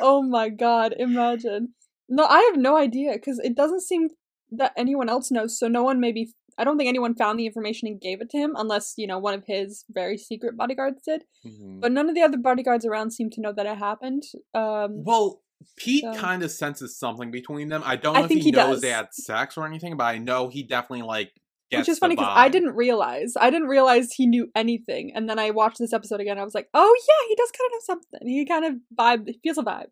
oh 0.00 0.22
my 0.22 0.48
god! 0.48 0.94
Imagine. 0.98 1.74
No, 2.08 2.24
I 2.24 2.40
have 2.50 2.60
no 2.60 2.76
idea 2.76 3.12
because 3.14 3.38
it 3.38 3.56
doesn't 3.56 3.82
seem 3.82 4.08
that 4.58 4.72
anyone 4.76 5.08
else 5.08 5.30
knows. 5.30 5.58
So 5.58 5.68
no 5.68 5.82
one 5.82 6.00
maybe. 6.00 6.32
I 6.56 6.62
don't 6.62 6.78
think 6.78 6.88
anyone 6.88 7.16
found 7.16 7.38
the 7.38 7.46
information 7.46 7.88
and 7.88 8.00
gave 8.00 8.20
it 8.20 8.30
to 8.30 8.38
him, 8.38 8.52
unless 8.56 8.94
you 8.96 9.06
know 9.06 9.18
one 9.18 9.34
of 9.34 9.44
his 9.46 9.84
very 9.90 10.16
secret 10.16 10.56
bodyguards 10.56 11.02
did. 11.04 11.24
Mhm. 11.44 11.80
But 11.80 11.92
none 11.92 12.08
of 12.08 12.14
the 12.14 12.22
other 12.22 12.38
bodyguards 12.38 12.84
around 12.86 13.10
seem 13.12 13.30
to 13.30 13.40
know 13.40 13.52
that 13.52 13.66
it 13.66 13.78
happened. 13.78 14.22
Um. 14.54 15.02
Well, 15.04 15.42
Pete 15.76 16.02
So- 16.04 16.14
kind 16.14 16.42
of 16.42 16.50
senses 16.50 16.96
something 16.98 17.30
between 17.30 17.68
them. 17.70 17.82
I 17.84 17.96
don't 17.96 18.16
I 18.16 18.20
know 18.20 18.24
if 18.26 18.30
he, 18.30 18.38
he 18.40 18.50
knows 18.50 18.80
they 18.82 18.90
had 18.90 19.12
sex 19.14 19.56
or 19.56 19.66
anything, 19.66 19.96
but 19.96 20.04
I 20.04 20.18
know 20.18 20.48
he 20.48 20.62
definitely 20.62 21.06
like 21.06 21.32
gets 21.70 21.88
Which 21.88 21.94
is 21.94 21.98
funny 21.98 22.14
because 22.14 22.28
I 22.30 22.48
didn't 22.50 22.74
realize. 22.76 23.34
I 23.40 23.50
didn't 23.50 23.68
realize 23.68 24.12
he 24.12 24.26
knew 24.26 24.50
anything, 24.54 25.12
and 25.14 25.28
then 25.28 25.38
I 25.38 25.50
watched 25.50 25.78
this 25.78 25.92
episode 25.92 26.20
again. 26.20 26.38
I 26.38 26.44
was 26.44 26.54
like, 26.54 26.68
"Oh 26.74 26.94
yeah, 27.08 27.28
he 27.28 27.34
does 27.34 27.50
kind 27.50 27.66
of 27.66 27.72
know 27.72 27.80
something. 27.80 28.28
He 28.28 28.44
kind 28.46 28.64
of 28.66 28.74
vibe. 28.96 29.26
He 29.28 29.40
feels 29.42 29.58
a 29.58 29.62
vibe." 29.62 29.88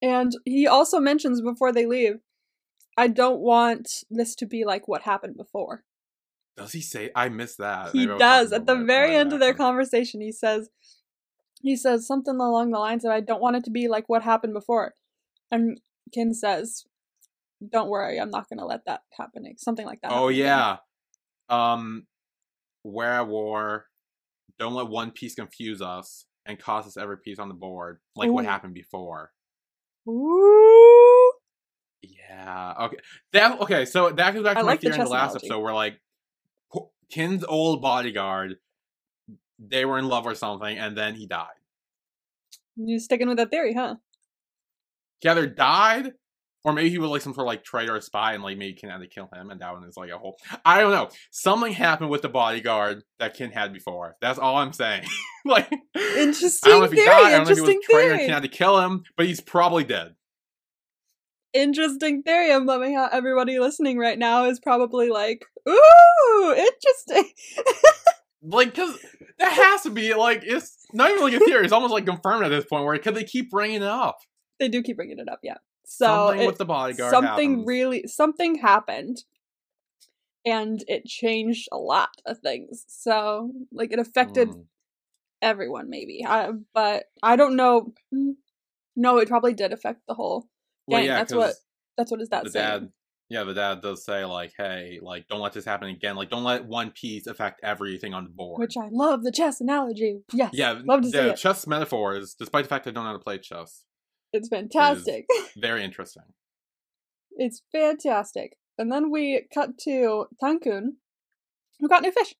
And 0.00 0.32
he 0.44 0.66
also 0.66 1.00
mentions 1.00 1.40
before 1.40 1.72
they 1.72 1.86
leave, 1.86 2.20
"I 2.98 3.06
don't 3.08 3.38
want 3.38 4.04
this 4.10 4.34
to 4.36 4.46
be 4.46 4.64
like 4.64 4.88
what 4.88 5.02
happened 5.02 5.36
before." 5.36 5.84
Does 6.56 6.72
he 6.72 6.80
say? 6.80 7.10
I 7.14 7.28
miss 7.28 7.54
that. 7.56 7.92
He 7.92 8.08
I 8.08 8.18
does 8.18 8.52
at 8.52 8.66
the 8.66 8.74
very 8.74 9.14
end 9.14 9.32
of 9.32 9.38
their 9.38 9.54
conversation. 9.54 10.20
He 10.20 10.32
says, 10.32 10.70
"He 11.62 11.76
says 11.76 12.06
something 12.06 12.34
along 12.34 12.72
the 12.72 12.80
lines 12.80 13.04
of 13.04 13.12
I 13.12 13.20
don't 13.20 13.40
want 13.40 13.56
it 13.56 13.64
to 13.64 13.70
be 13.70 13.86
like 13.86 14.08
what 14.08 14.22
happened 14.22 14.54
before," 14.54 14.94
and 15.50 15.80
Kinn 16.12 16.34
says, 16.34 16.84
"Don't 17.66 17.88
worry, 17.88 18.20
I'm 18.20 18.30
not 18.30 18.48
gonna 18.48 18.66
let 18.66 18.84
that 18.86 19.02
happen." 19.16 19.46
Something 19.56 19.86
like 19.86 20.00
that. 20.00 20.12
Oh 20.12 20.28
again. 20.28 20.46
yeah. 20.46 20.76
Um, 21.48 22.06
we're 22.82 23.04
at 23.04 23.28
war. 23.28 23.86
Don't 24.58 24.74
let 24.74 24.88
one 24.88 25.12
piece 25.12 25.36
confuse 25.36 25.80
us 25.80 26.26
and 26.44 26.58
cost 26.58 26.88
us 26.88 26.96
every 26.96 27.18
piece 27.18 27.38
on 27.38 27.48
the 27.48 27.54
board, 27.54 28.00
like 28.16 28.30
what 28.30 28.44
happened 28.44 28.74
before. 28.74 29.32
Ooh. 30.08 30.97
Yeah. 32.28 32.74
Okay. 32.82 32.96
That 33.32 33.60
okay. 33.62 33.84
So 33.84 34.10
that 34.10 34.34
goes 34.34 34.42
back 34.42 34.56
I 34.56 34.60
to 34.60 34.66
like 34.66 34.80
the 34.80 34.90
theory 34.90 34.98
in 34.98 35.04
the 35.04 35.10
last 35.10 35.30
analogy. 35.30 35.46
episode, 35.46 35.60
where 35.60 35.74
like 35.74 36.00
Kinn's 37.10 37.44
old 37.44 37.80
bodyguard 37.80 38.56
they 39.58 39.84
were 39.84 39.98
in 39.98 40.08
love 40.08 40.26
or 40.26 40.34
something, 40.34 40.78
and 40.78 40.96
then 40.96 41.14
he 41.14 41.26
died. 41.26 41.46
You're 42.76 43.00
sticking 43.00 43.28
with 43.28 43.38
that 43.38 43.50
theory, 43.50 43.74
huh? 43.74 43.96
He 45.20 45.28
either 45.28 45.48
died, 45.48 46.12
or 46.62 46.72
maybe 46.72 46.90
he 46.90 46.98
was 46.98 47.10
like 47.10 47.22
some 47.22 47.34
sort 47.34 47.44
of 47.44 47.48
like 47.48 47.64
traitor 47.64 47.96
or 47.96 48.00
spy, 48.00 48.34
and 48.34 48.42
like 48.42 48.56
maybe 48.56 48.74
Kinn 48.74 48.90
had 48.90 49.00
to 49.00 49.08
kill 49.08 49.28
him, 49.32 49.50
and 49.50 49.60
that 49.60 49.72
one 49.72 49.82
is 49.84 49.96
like 49.96 50.10
a 50.10 50.18
whole. 50.18 50.38
I 50.64 50.80
don't 50.80 50.92
know. 50.92 51.08
Something 51.32 51.72
happened 51.72 52.10
with 52.10 52.22
the 52.22 52.28
bodyguard 52.28 53.02
that 53.18 53.34
Kinn 53.34 53.50
had 53.50 53.72
before. 53.72 54.16
That's 54.20 54.38
all 54.38 54.56
I'm 54.56 54.72
saying. 54.72 55.04
like, 55.44 55.68
Interesting 55.94 56.70
I 56.70 56.70
don't 56.70 56.80
know 56.80 56.84
if 56.84 56.92
he 56.92 56.96
theory. 56.98 57.08
died. 57.08 57.24
I 57.24 57.30
don't 57.30 57.46
know 57.46 57.50
if 57.50 57.56
he 57.56 57.62
was 57.62 57.70
a 57.70 57.92
traitor 57.92 58.12
and. 58.12 58.20
Kinn 58.20 58.30
had 58.30 58.42
to 58.42 58.48
kill 58.48 58.78
him, 58.80 59.02
but 59.16 59.26
he's 59.26 59.40
probably 59.40 59.82
dead. 59.82 60.14
Interesting 61.54 62.22
theory. 62.22 62.52
I'm 62.52 62.66
loving 62.66 62.94
how 62.94 63.08
everybody 63.10 63.58
listening 63.58 63.98
right 63.98 64.18
now 64.18 64.44
is 64.44 64.60
probably 64.60 65.08
like, 65.08 65.44
"Ooh, 65.68 66.54
interesting." 66.56 67.32
Like, 68.40 68.72
cause 68.72 68.96
that 69.40 69.52
has 69.52 69.82
to 69.82 69.90
be 69.90 70.14
like 70.14 70.42
it's 70.44 70.86
not 70.92 71.10
even 71.10 71.22
like 71.24 71.34
a 71.34 71.40
theory. 71.40 71.64
It's 71.64 71.72
almost 71.72 71.92
like 71.92 72.06
confirmed 72.06 72.44
at 72.44 72.50
this 72.50 72.64
point. 72.66 72.84
Where 72.84 72.96
could 72.98 73.16
they 73.16 73.24
keep 73.24 73.50
bringing 73.50 73.78
it 73.82 73.88
up? 73.88 74.18
they 74.60 74.68
do 74.68 74.80
keep 74.80 74.96
bringing 74.96 75.18
it 75.18 75.28
up, 75.28 75.40
yeah. 75.42 75.56
So 75.84 76.06
something 76.06 76.42
it- 76.42 76.46
with 76.46 76.56
the 76.58 76.64
bodyguard. 76.64 77.10
something 77.10 77.50
happens. 77.50 77.66
really 77.66 78.04
something 78.06 78.54
happened 78.58 79.24
and 80.46 80.84
it 80.86 81.04
changed 81.04 81.68
a 81.72 81.76
lot 81.78 82.10
of 82.26 82.38
things 82.38 82.84
so 82.86 83.50
like 83.72 83.92
it 83.92 83.98
affected 83.98 84.48
Mm. 84.50 84.64
everyone 85.42 85.90
maybe 85.90 86.24
I, 86.26 86.50
but 86.72 87.06
i 87.22 87.34
don't 87.36 87.56
know 87.56 87.92
Mm, 88.14 88.34
no 88.94 89.18
it 89.18 89.28
probably 89.28 89.52
did 89.54 89.72
affect 89.72 90.02
the 90.06 90.14
whole 90.14 90.46
Well, 90.88 91.04
yeah, 91.04 91.18
that's 91.18 91.34
what 91.34 91.54
that's 91.96 92.10
what 92.10 92.20
his 92.20 92.28
dad 92.28 92.46
the 92.46 92.50
said 92.50 92.80
dad 92.80 92.88
yeah 93.28 93.44
the 93.44 93.52
dad 93.52 93.82
does 93.82 94.04
say 94.04 94.24
like 94.24 94.52
hey 94.56 94.98
like 95.02 95.26
don't 95.28 95.40
let 95.40 95.52
this 95.52 95.64
happen 95.64 95.88
again. 95.88 96.16
Like 96.16 96.30
don't 96.30 96.44
let 96.44 96.64
one 96.64 96.90
piece 96.90 97.26
affect 97.26 97.60
everything 97.62 98.14
on 98.14 98.24
the 98.24 98.30
board. 98.30 98.60
Which 98.60 98.76
i 98.76 98.88
love 98.90 99.22
the 99.22 99.32
chess 99.32 99.60
analogy. 99.60 100.22
Yes 100.32 100.50
yeah 100.54 100.80
love 100.84 101.02
to 101.02 101.10
see 101.10 101.18
the 101.18 101.32
it. 101.32 101.36
chess 101.36 101.66
metaphors 101.66 102.34
despite 102.34 102.64
the 102.64 102.68
fact 102.68 102.86
i 102.86 102.90
don't 102.90 103.04
know 103.04 103.10
how 103.10 103.16
to 103.16 103.22
play 103.22 103.38
chess 103.38 103.84
it's 104.32 104.48
fantastic. 104.48 105.26
very 105.56 105.82
interesting. 105.82 106.24
It's 107.32 107.62
fantastic. 107.72 108.56
And 108.76 108.92
then 108.92 109.10
we 109.10 109.46
cut 109.52 109.78
to 109.84 110.26
Tankhun 110.42 110.96
who 111.80 111.88
got 111.88 112.02
new 112.02 112.12
fish. 112.12 112.34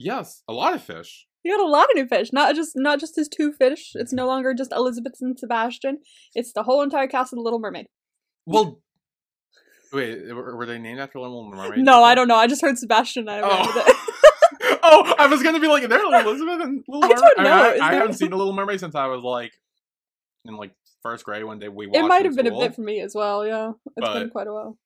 Yes 0.00 0.42
a 0.48 0.52
lot 0.52 0.74
of 0.74 0.82
fish 0.82 1.26
He 1.44 1.50
got 1.50 1.60
a 1.60 1.68
lot 1.68 1.84
of 1.84 1.94
new 1.94 2.06
fish, 2.08 2.32
not 2.32 2.54
just 2.56 2.72
not 2.74 2.98
just 2.98 3.14
his 3.14 3.28
two 3.28 3.52
fish. 3.52 3.92
It's 3.94 4.12
no 4.12 4.26
longer 4.26 4.52
just 4.54 4.72
Elizabeth 4.72 5.12
and 5.20 5.38
Sebastian. 5.38 5.98
It's 6.34 6.52
the 6.52 6.62
whole 6.64 6.82
entire 6.82 7.06
cast 7.06 7.32
of 7.32 7.36
the 7.36 7.42
Little 7.42 7.60
Mermaid. 7.60 7.86
well 8.46 8.80
wait 9.92 10.34
were 10.34 10.66
they 10.66 10.76
named 10.78 10.98
after 10.98 11.20
little 11.20 11.48
mermaid 11.48 11.78
no, 11.84 12.02
I 12.02 12.16
don't 12.16 12.26
know. 12.26 12.34
I 12.34 12.48
just 12.48 12.62
heard 12.62 12.76
Sebastian. 12.78 13.28
And 13.28 13.44
I 13.44 13.48
Oh. 13.48 13.58
remembered 13.60 13.84
it. 13.86 14.78
oh, 14.82 15.14
I 15.18 15.26
was 15.28 15.42
gonna 15.42 15.60
be 15.60 15.68
like, 15.68 15.88
there 15.88 16.02
Elizabeth 16.02 16.60
and 16.62 16.82
Little 16.88 17.04
I 17.04 17.14
Mermaid? 17.14 17.36
mean, 17.36 17.44
know. 17.44 17.52
I, 17.52 17.72
Is 17.74 17.80
I 17.80 17.90
there- 17.90 18.00
haven't 18.00 18.14
seen 18.14 18.30
the 18.30 18.36
Little 18.36 18.52
Mermaid 18.54 18.80
since 18.80 18.94
I 18.96 19.06
was 19.06 19.22
like 19.22 19.52
in 20.46 20.56
like 20.56 20.72
first 21.02 21.24
grade 21.24 21.44
when 21.44 21.58
they 21.60 21.68
we 21.68 21.86
watched 21.86 21.98
it 21.98 22.08
might 22.08 22.24
have 22.24 22.34
been 22.34 22.46
a 22.48 22.58
bit 22.58 22.74
for 22.74 22.80
me 22.80 23.00
as 23.00 23.14
well. 23.14 23.46
Yeah, 23.46 23.72
it's 23.96 24.08
been 24.14 24.30
quite 24.30 24.46
a 24.48 24.52
while. 24.52 24.78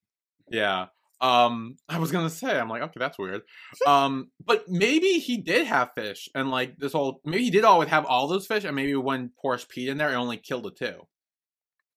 Yeah. 0.50 0.86
Um, 1.20 1.76
I 1.88 1.98
was 1.98 2.12
gonna 2.12 2.30
say, 2.30 2.58
I'm 2.58 2.68
like, 2.68 2.82
okay, 2.82 2.98
that's 2.98 3.18
weird. 3.18 3.42
Um, 3.86 4.30
but 4.44 4.68
maybe 4.68 5.18
he 5.18 5.36
did 5.38 5.66
have 5.66 5.90
fish, 5.94 6.28
and 6.34 6.50
like 6.50 6.76
this 6.78 6.92
whole, 6.92 7.20
maybe 7.24 7.44
he 7.44 7.50
did 7.50 7.64
always 7.64 7.88
have 7.88 8.04
all 8.06 8.28
those 8.28 8.46
fish, 8.46 8.64
and 8.64 8.76
maybe 8.76 8.94
when 8.94 9.30
Porsche 9.44 9.66
peed 9.66 9.88
in 9.88 9.98
there, 9.98 10.12
it 10.12 10.16
only 10.16 10.36
killed 10.36 10.64
the 10.64 10.70
two. 10.70 11.06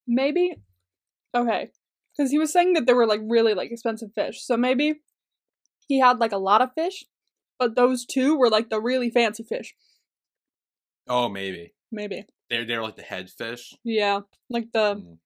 Maybe. 0.07 0.55
Okay, 1.35 1.69
because 2.17 2.31
he 2.31 2.37
was 2.39 2.51
saying 2.51 2.73
that 2.73 2.85
there 2.85 2.95
were 2.95 3.05
like 3.07 3.21
really 3.23 3.53
like 3.53 3.71
expensive 3.71 4.09
fish, 4.13 4.43
so 4.43 4.57
maybe 4.57 5.01
he 5.87 5.99
had 5.99 6.19
like 6.19 6.31
a 6.31 6.37
lot 6.37 6.61
of 6.61 6.69
fish, 6.73 7.05
but 7.59 7.75
those 7.75 8.05
two 8.05 8.37
were 8.37 8.49
like 8.49 8.69
the 8.69 8.81
really 8.81 9.09
fancy 9.09 9.43
fish. 9.43 9.75
Oh, 11.07 11.29
maybe 11.29 11.73
Maybe. 11.91 12.25
they're 12.49 12.65
they're 12.65 12.81
like 12.81 12.95
the 12.95 13.01
head 13.03 13.29
fish. 13.29 13.73
Yeah, 13.83 14.21
like 14.49 14.71
the 14.73 14.95
Mm. 14.95 15.17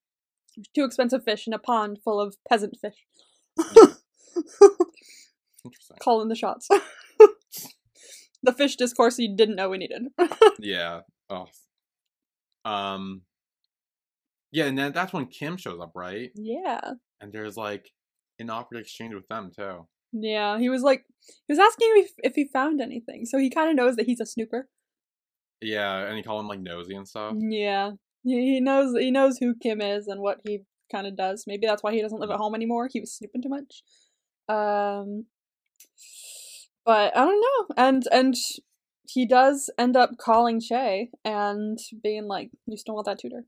two 0.74 0.84
expensive 0.84 1.22
fish 1.24 1.46
in 1.46 1.52
a 1.52 1.58
pond 1.58 1.98
full 2.02 2.20
of 2.20 2.36
peasant 2.48 2.76
fish. 2.80 3.04
Interesting. 5.64 5.96
calling 6.00 6.28
the 6.28 6.34
shots. 6.34 6.68
the 8.42 8.52
fish 8.52 8.76
discourse 8.76 9.18
you 9.18 9.34
didn't 9.36 9.56
know 9.56 9.68
we 9.70 9.78
needed. 9.78 10.02
Yeah. 10.58 11.00
Oh. 11.28 11.46
Um. 12.64 13.22
Yeah, 14.52 14.66
and 14.66 14.78
then 14.78 14.92
that's 14.92 15.12
when 15.12 15.26
Kim 15.26 15.56
shows 15.56 15.80
up, 15.80 15.92
right? 15.94 16.30
yeah. 16.34 16.80
And 17.20 17.32
there's 17.32 17.56
like 17.56 17.90
an 18.38 18.50
awkward 18.50 18.78
exchange 18.80 19.14
with 19.14 19.26
them 19.28 19.50
too. 19.54 19.86
Yeah, 20.12 20.58
he 20.58 20.68
was 20.68 20.82
like, 20.82 21.04
he 21.46 21.52
was 21.52 21.58
asking 21.58 21.88
if, 21.96 22.10
if 22.18 22.34
he 22.34 22.46
found 22.46 22.80
anything, 22.80 23.26
so 23.26 23.38
he 23.38 23.50
kind 23.50 23.68
of 23.70 23.76
knows 23.76 23.96
that 23.96 24.06
he's 24.06 24.20
a 24.20 24.26
snooper. 24.26 24.68
Yeah, 25.60 26.06
and 26.06 26.16
he 26.16 26.22
called 26.22 26.40
him 26.40 26.48
like 26.48 26.60
nosy 26.60 26.94
and 26.94 27.08
stuff. 27.08 27.34
Yeah, 27.38 27.92
he, 28.22 28.54
he 28.54 28.60
knows 28.60 28.96
he 28.98 29.10
knows 29.10 29.38
who 29.38 29.54
Kim 29.54 29.80
is 29.80 30.06
and 30.06 30.20
what 30.20 30.40
he 30.46 30.60
kind 30.90 31.06
of 31.06 31.16
does. 31.16 31.44
Maybe 31.46 31.66
that's 31.66 31.82
why 31.82 31.92
he 31.92 32.02
doesn't 32.02 32.20
live 32.20 32.30
at 32.30 32.38
home 32.38 32.54
anymore. 32.54 32.88
He 32.92 33.00
was 33.00 33.12
snooping 33.14 33.42
too 33.42 33.48
much. 33.48 33.82
Um, 34.48 35.26
but 36.84 37.16
I 37.16 37.24
don't 37.24 37.40
know, 37.40 37.74
and 37.76 38.04
and 38.12 38.34
he 39.08 39.26
does 39.26 39.70
end 39.78 39.96
up 39.96 40.10
calling 40.18 40.60
Chay 40.60 41.10
and 41.24 41.78
being 42.02 42.26
like, 42.26 42.50
"You 42.66 42.76
still 42.76 42.94
want 42.94 43.06
that 43.06 43.18
tutor?" 43.18 43.44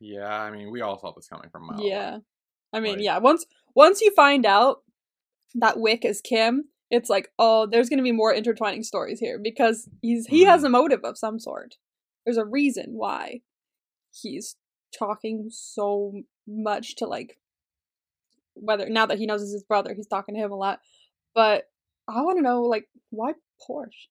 Yeah, 0.00 0.28
I 0.28 0.50
mean, 0.50 0.70
we 0.70 0.80
all 0.80 0.98
saw 0.98 1.12
this 1.14 1.28
coming 1.28 1.48
from 1.50 1.64
a 1.64 1.66
mile 1.72 1.80
away. 1.80 1.88
Yeah. 1.88 2.18
I 2.72 2.80
mean, 2.80 2.94
Like- 2.96 3.04
yeah, 3.04 3.18
once 3.18 3.46
once 3.74 4.00
you 4.00 4.12
find 4.14 4.44
out 4.44 4.82
that 5.54 5.78
Wik 5.78 6.04
is 6.04 6.20
Kim, 6.20 6.68
it's 6.90 7.08
like, 7.08 7.30
oh, 7.38 7.66
there's 7.66 7.88
gonna 7.88 8.02
be 8.02 8.12
more 8.12 8.34
intertwining 8.34 8.82
stories 8.82 9.20
here 9.20 9.38
because 9.42 9.88
he's 10.02 10.26
he 10.26 10.44
has 10.44 10.64
a 10.64 10.68
motive 10.68 11.00
of 11.04 11.16
some 11.18 11.38
sort. 11.38 11.76
There's 12.24 12.36
a 12.36 12.44
reason 12.44 12.94
why 12.94 13.40
he's 14.12 14.56
talking 14.96 15.48
so 15.50 16.12
much 16.46 16.96
to 16.96 17.06
like 17.06 17.38
whether 18.54 18.88
now 18.88 19.06
that 19.06 19.18
he 19.18 19.26
knows 19.26 19.42
it's 19.42 19.52
his 19.52 19.64
brother, 19.64 19.94
he's 19.94 20.06
talking 20.06 20.34
to 20.34 20.40
him 20.40 20.52
a 20.52 20.56
lot. 20.56 20.80
But 21.34 21.64
I 22.08 22.22
wanna 22.22 22.42
know 22.42 22.62
like 22.62 22.88
why 23.10 23.32
Porsche? 23.68 24.08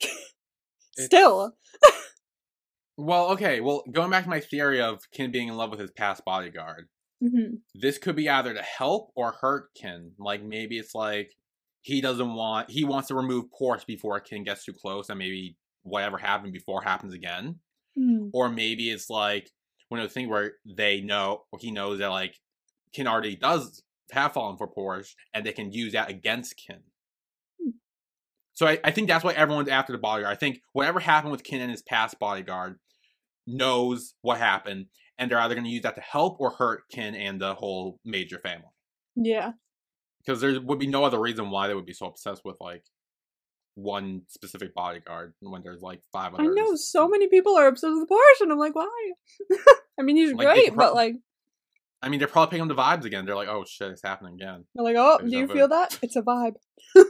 Still. 0.98 1.54
Well, 2.96 3.30
okay. 3.32 3.60
Well, 3.60 3.82
going 3.90 4.10
back 4.10 4.24
to 4.24 4.30
my 4.30 4.40
theory 4.40 4.80
of 4.80 5.00
Ken 5.12 5.32
being 5.32 5.48
in 5.48 5.56
love 5.56 5.70
with 5.70 5.80
his 5.80 5.90
past 5.90 6.24
bodyguard, 6.24 6.88
hmm 7.20 7.56
this 7.74 7.98
could 7.98 8.16
be 8.16 8.28
either 8.28 8.54
to 8.54 8.62
help 8.62 9.10
or 9.16 9.32
hurt 9.32 9.70
Ken. 9.80 10.12
Like 10.18 10.42
maybe 10.42 10.78
it's 10.78 10.94
like 10.94 11.32
he 11.80 12.00
doesn't 12.00 12.34
want 12.34 12.70
he 12.70 12.84
wants 12.84 13.08
to 13.08 13.14
remove 13.14 13.46
Porsche 13.60 13.86
before 13.86 14.20
Ken 14.20 14.44
gets 14.44 14.64
too 14.64 14.72
close, 14.72 15.08
and 15.08 15.18
maybe 15.18 15.56
whatever 15.82 16.18
happened 16.18 16.52
before 16.52 16.82
happens 16.82 17.14
again. 17.14 17.56
Mm. 17.98 18.30
Or 18.32 18.48
maybe 18.48 18.90
it's 18.90 19.10
like 19.10 19.50
one 19.88 20.00
of 20.00 20.08
the 20.08 20.12
things 20.12 20.28
where 20.28 20.52
they 20.64 21.00
know 21.00 21.42
or 21.52 21.58
he 21.60 21.70
knows 21.70 21.98
that 21.98 22.08
like 22.08 22.36
Kinn 22.92 23.06
already 23.06 23.36
does 23.36 23.82
have 24.12 24.32
fallen 24.32 24.56
for 24.56 24.68
Porsche, 24.68 25.14
and 25.32 25.44
they 25.44 25.52
can 25.52 25.72
use 25.72 25.92
that 25.92 26.10
against 26.10 26.56
Kinn. 26.56 26.80
Hmm. 27.60 27.70
So 28.52 28.66
I, 28.66 28.78
I 28.84 28.90
think 28.90 29.08
that's 29.08 29.24
why 29.24 29.32
everyone's 29.32 29.68
after 29.68 29.92
the 29.92 29.98
bodyguard. 29.98 30.32
I 30.32 30.38
think 30.38 30.60
whatever 30.72 31.00
happened 31.00 31.32
with 31.32 31.44
Kinn 31.44 31.60
and 31.60 31.70
his 31.70 31.82
past 31.82 32.18
bodyguard 32.18 32.78
knows 33.46 34.14
what 34.22 34.38
happened, 34.38 34.86
and 35.18 35.30
they're 35.30 35.38
either 35.38 35.54
going 35.54 35.64
to 35.64 35.70
use 35.70 35.82
that 35.82 35.96
to 35.96 36.00
help 36.00 36.40
or 36.40 36.50
hurt 36.50 36.88
Kinn 36.90 37.14
and 37.14 37.40
the 37.40 37.54
whole 37.54 37.98
major 38.04 38.38
family. 38.38 38.68
Yeah. 39.16 39.52
Because 40.24 40.40
there 40.40 40.60
would 40.60 40.78
be 40.78 40.86
no 40.86 41.04
other 41.04 41.20
reason 41.20 41.50
why 41.50 41.68
they 41.68 41.74
would 41.74 41.86
be 41.86 41.92
so 41.92 42.06
obsessed 42.06 42.42
with 42.44 42.56
like 42.60 42.84
one 43.74 44.22
specific 44.28 44.74
bodyguard 44.74 45.34
when 45.40 45.62
there's 45.62 45.82
like 45.82 46.00
five 46.12 46.34
others. 46.34 46.46
I 46.48 46.52
know 46.54 46.74
so 46.76 47.08
many 47.08 47.28
people 47.28 47.56
are 47.56 47.66
obsessed 47.66 47.94
with 47.94 48.08
Porsche, 48.08 48.42
and 48.42 48.52
I'm 48.52 48.58
like, 48.58 48.74
why? 48.74 49.12
I 49.98 50.02
mean, 50.02 50.16
he's 50.16 50.32
Like, 50.32 50.46
great, 50.46 50.68
could 50.70 50.76
but 50.76 50.94
like, 50.94 51.16
I 52.02 52.08
mean, 52.08 52.18
they're 52.18 52.28
probably 52.28 52.50
picking 52.50 52.70
up 52.70 52.76
the 52.76 52.82
vibes 52.82 53.04
again. 53.04 53.24
They're 53.24 53.34
like, 53.34 53.48
"Oh 53.48 53.64
shit, 53.66 53.90
it's 53.90 54.02
happening 54.02 54.34
again." 54.34 54.64
they're 54.74 54.84
like, 54.84 54.96
oh, 54.98 55.18
There's 55.20 55.30
do 55.30 55.38
you 55.38 55.48
feel 55.48 55.68
that? 55.68 55.98
It's 56.02 56.16
a 56.16 56.22
vibe. 56.22 56.56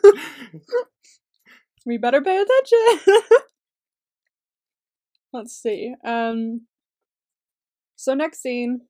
We 1.87 1.99
better 1.99 2.23
pay 2.23 2.43
attention. 2.43 3.23
Let's 5.33 5.55
see. 5.55 5.95
Um. 6.05 6.63
So 7.97 8.15
next 8.15 8.41
scene 8.41 8.83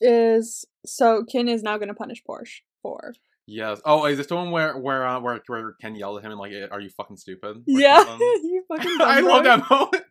is 0.00 0.64
so 0.84 1.24
Kinn 1.24 1.48
is 1.48 1.62
now 1.62 1.76
going 1.78 1.88
to 1.88 1.94
punish 1.94 2.22
Porsche 2.28 2.60
for 2.82 3.14
yes. 3.46 3.80
Oh, 3.84 4.06
is 4.06 4.18
this 4.18 4.26
the 4.26 4.36
one 4.36 4.50
where 4.50 4.76
where 4.78 5.06
uh, 5.06 5.20
where 5.20 5.40
where 5.46 5.72
Ken 5.80 5.94
yelled 5.94 6.18
at 6.18 6.24
him 6.24 6.30
and 6.32 6.40
like, 6.40 6.52
"Are 6.70 6.80
you 6.80 6.90
fucking 6.90 7.16
stupid?" 7.16 7.62
yeah. 7.66 8.16
you 8.18 8.64
fucking. 8.68 8.96
I 9.00 9.20
love 9.20 9.44
that 9.44 9.68
moment. 9.70 10.04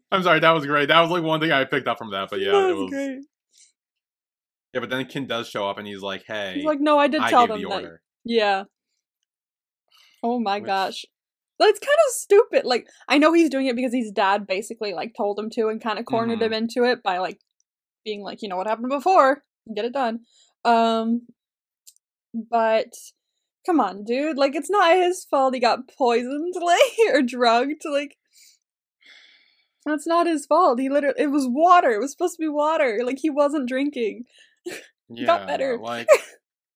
I'm 0.12 0.22
sorry, 0.22 0.40
that 0.40 0.50
was 0.52 0.66
great. 0.66 0.86
That 0.88 1.00
was 1.00 1.10
like 1.10 1.22
one 1.22 1.40
thing 1.40 1.52
I 1.52 1.64
picked 1.64 1.86
up 1.88 1.98
from 1.98 2.10
that. 2.12 2.28
But 2.30 2.40
yeah, 2.40 2.52
That 2.52 2.70
it 2.70 2.74
was. 2.76 2.90
great. 2.90 3.18
Yeah, 4.74 4.80
but 4.80 4.90
then 4.90 5.04
Ken 5.06 5.26
does 5.26 5.48
show 5.48 5.68
up 5.68 5.78
and 5.78 5.86
he's 5.86 6.02
like, 6.02 6.24
"Hey, 6.26 6.54
He's 6.56 6.64
like, 6.64 6.80
no, 6.80 6.98
I 6.98 7.08
did 7.08 7.20
I 7.22 7.30
tell 7.30 7.46
them 7.46 7.62
the 7.62 7.68
that. 7.68 7.98
Yeah. 8.24 8.64
Oh 10.22 10.38
my 10.40 10.58
Which- 10.58 10.66
gosh. 10.66 11.04
That's 11.60 11.80
kind 11.80 11.96
of 12.06 12.12
stupid. 12.14 12.64
Like, 12.64 12.86
I 13.08 13.18
know 13.18 13.32
he's 13.32 13.50
doing 13.50 13.66
it 13.66 13.74
because 13.74 13.92
his 13.92 14.12
dad 14.12 14.46
basically 14.46 14.92
like 14.92 15.12
told 15.16 15.40
him 15.40 15.50
to 15.54 15.66
and 15.68 15.82
kind 15.82 15.98
of 15.98 16.04
cornered 16.04 16.38
Mhm. 16.38 16.42
him 16.42 16.52
into 16.52 16.84
it 16.84 17.02
by 17.02 17.18
like 17.18 17.40
being 18.04 18.22
like, 18.22 18.42
you 18.42 18.48
know 18.48 18.56
what 18.56 18.68
happened 18.68 18.90
before, 18.90 19.42
get 19.74 19.84
it 19.84 19.92
done. 19.92 20.20
Um, 20.64 21.22
but 22.34 22.94
come 23.64 23.80
on, 23.80 24.04
dude. 24.04 24.38
Like 24.38 24.54
it's 24.54 24.70
not 24.70 24.96
his 24.96 25.24
fault 25.24 25.54
he 25.54 25.60
got 25.60 25.88
poisoned, 25.88 26.54
like 26.60 27.14
or 27.14 27.22
drugged. 27.22 27.82
Like 27.84 28.16
that's 29.84 30.06
not 30.06 30.26
his 30.26 30.46
fault. 30.46 30.80
He 30.80 30.88
literally 30.88 31.20
it 31.20 31.30
was 31.30 31.46
water. 31.48 31.90
It 31.90 32.00
was 32.00 32.12
supposed 32.12 32.36
to 32.36 32.42
be 32.42 32.48
water. 32.48 33.00
Like 33.04 33.18
he 33.20 33.30
wasn't 33.30 33.68
drinking. 33.68 34.24
Yeah, 35.10 35.24
got 35.24 35.46
better. 35.46 35.78
Like, 35.78 36.06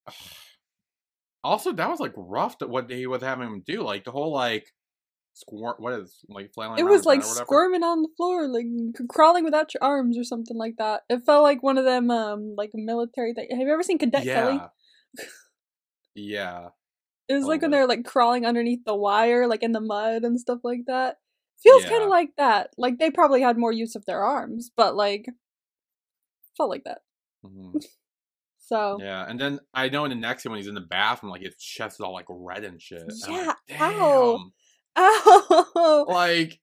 also 1.45 1.71
that 1.73 1.91
was 1.91 2.01
like 2.01 2.15
rough. 2.17 2.57
That 2.61 2.71
what 2.71 2.91
he 2.91 3.07
was 3.07 3.21
having 3.21 3.47
him 3.47 3.63
do, 3.67 3.83
like 3.83 4.05
the 4.05 4.11
whole 4.11 4.33
like 4.33 4.65
squirm. 5.35 5.75
What 5.77 5.93
is 5.93 6.17
like 6.31 6.51
flailing? 6.55 6.79
It 6.79 6.85
was 6.85 7.05
like 7.05 7.21
bed 7.21 7.27
or 7.27 7.29
whatever? 7.29 7.45
squirming 7.45 7.83
on 7.83 8.01
the 8.01 8.09
floor, 8.17 8.49
like 8.49 8.65
crawling 9.11 9.45
without 9.45 9.75
your 9.75 9.85
arms 9.85 10.17
or 10.17 10.25
something 10.25 10.57
like 10.57 10.77
that. 10.79 11.03
It 11.11 11.27
felt 11.27 11.43
like 11.43 11.63
one 11.63 11.77
of 11.77 11.85
them, 11.85 12.11
um, 12.11 12.55
like 12.57 12.71
military. 12.73 13.35
Thing. 13.35 13.49
Have 13.51 13.61
you 13.61 13.71
ever 13.71 13.83
seen 13.83 13.99
Cadet 13.99 14.25
Kelly? 14.25 14.59
Yeah. 16.15 16.61
yeah. 16.61 16.69
It 17.29 17.35
was 17.35 17.45
a 17.45 17.47
like 17.47 17.63
when 17.63 17.71
they're 17.71 17.87
like 17.87 18.05
crawling 18.05 18.45
underneath 18.45 18.85
the 18.85 18.95
wire, 18.95 19.47
like 19.47 19.63
in 19.63 19.73
the 19.73 19.81
mud 19.81 20.25
and 20.25 20.39
stuff 20.39 20.61
like 20.65 20.83
that. 20.87 21.19
Feels 21.63 21.85
kind 21.85 22.03
of 22.03 22.09
like 22.09 22.31
that. 22.39 22.71
Like 22.77 22.99
they 22.99 23.11
probably 23.11 23.41
had 23.41 23.57
more 23.57 23.73
use 23.73 23.95
of 23.95 24.05
their 24.05 24.23
arms, 24.23 24.71
but 24.77 24.97
like 24.97 25.27
felt 26.57 26.71
like 26.71 26.85
that. 26.85 26.99
Mhm. 27.45 27.85
So 28.65 28.99
Yeah, 29.03 29.27
and 29.29 29.39
then 29.39 29.59
I 29.75 29.91
know 29.91 30.05
in 30.05 30.11
the 30.11 30.15
next 30.17 30.43
scene 30.43 30.51
when 30.53 30.59
he's 30.59 30.69
in 30.69 30.75
the 30.75 30.81
bathroom, 30.81 31.31
like 31.31 31.43
his 31.43 31.57
chest 31.57 31.97
is 31.97 32.01
all 32.01 32.15
like 32.15 32.25
red 32.31 32.65
and 32.65 32.81
shit. 32.81 33.03
and 33.03 33.11
like, 33.29 33.57
Yeah, 33.69 33.81
ow. 33.83 34.51
Ow, 34.97 36.05
Like 36.09 36.61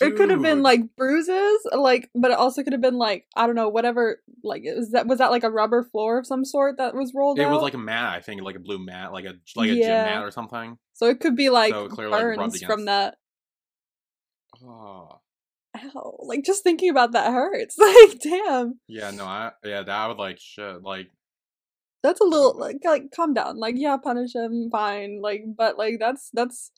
it 0.00 0.16
could 0.16 0.30
have 0.30 0.42
been 0.42 0.62
like 0.62 0.96
bruises, 0.96 1.58
like, 1.72 2.10
but 2.14 2.30
it 2.30 2.36
also 2.38 2.62
could 2.62 2.72
have 2.72 2.80
been 2.82 2.96
like 2.98 3.26
I 3.36 3.46
don't 3.46 3.54
know, 3.56 3.68
whatever. 3.68 4.20
Like, 4.42 4.62
is 4.64 4.90
that 4.92 5.06
was 5.06 5.18
that 5.18 5.30
like 5.30 5.44
a 5.44 5.50
rubber 5.50 5.82
floor 5.82 6.18
of 6.18 6.26
some 6.26 6.44
sort 6.44 6.78
that 6.78 6.94
was 6.94 7.12
rolled 7.14 7.38
it 7.38 7.42
out? 7.44 7.52
was 7.52 7.62
like 7.62 7.74
a 7.74 7.78
mat, 7.78 8.14
I 8.14 8.20
think, 8.20 8.42
like 8.42 8.56
a 8.56 8.60
blue 8.60 8.78
mat, 8.84 9.12
like 9.12 9.24
a 9.24 9.34
like 9.56 9.70
a 9.70 9.74
Yeah. 9.74 10.04
gym 10.06 10.14
mat 10.14 10.24
or 10.24 10.30
something. 10.30 10.78
so 10.94 11.06
it 11.06 11.20
could 11.20 11.36
be 11.36 11.50
like 11.50 11.72
so 11.72 11.88
clearly, 11.88 12.12
like, 12.12 12.20
burns 12.22 12.62
from 12.64 12.80
against- 12.80 12.86
that. 12.86 13.16
Oh. 14.64 15.20
Ow! 15.76 16.16
Like 16.20 16.44
just 16.44 16.62
thinking 16.62 16.88
about 16.90 17.12
that 17.12 17.32
hurts. 17.32 17.76
Like, 17.78 18.20
damn. 18.20 18.78
Yeah, 18.86 19.10
no, 19.10 19.24
I 19.24 19.52
yeah, 19.64 19.82
that 19.82 20.06
would 20.08 20.18
like 20.18 20.38
shit. 20.38 20.82
Like 20.82 21.08
That's 22.02 22.20
a 22.20 22.24
little 22.24 22.56
like 22.58 22.78
like 22.84 23.10
calm 23.14 23.34
down. 23.34 23.58
Like 23.58 23.74
yeah, 23.76 23.96
punish 23.96 24.34
him, 24.34 24.68
fine. 24.70 25.20
Like 25.20 25.42
but 25.56 25.76
like 25.76 25.96
that's 25.98 26.30
that's 26.32 26.70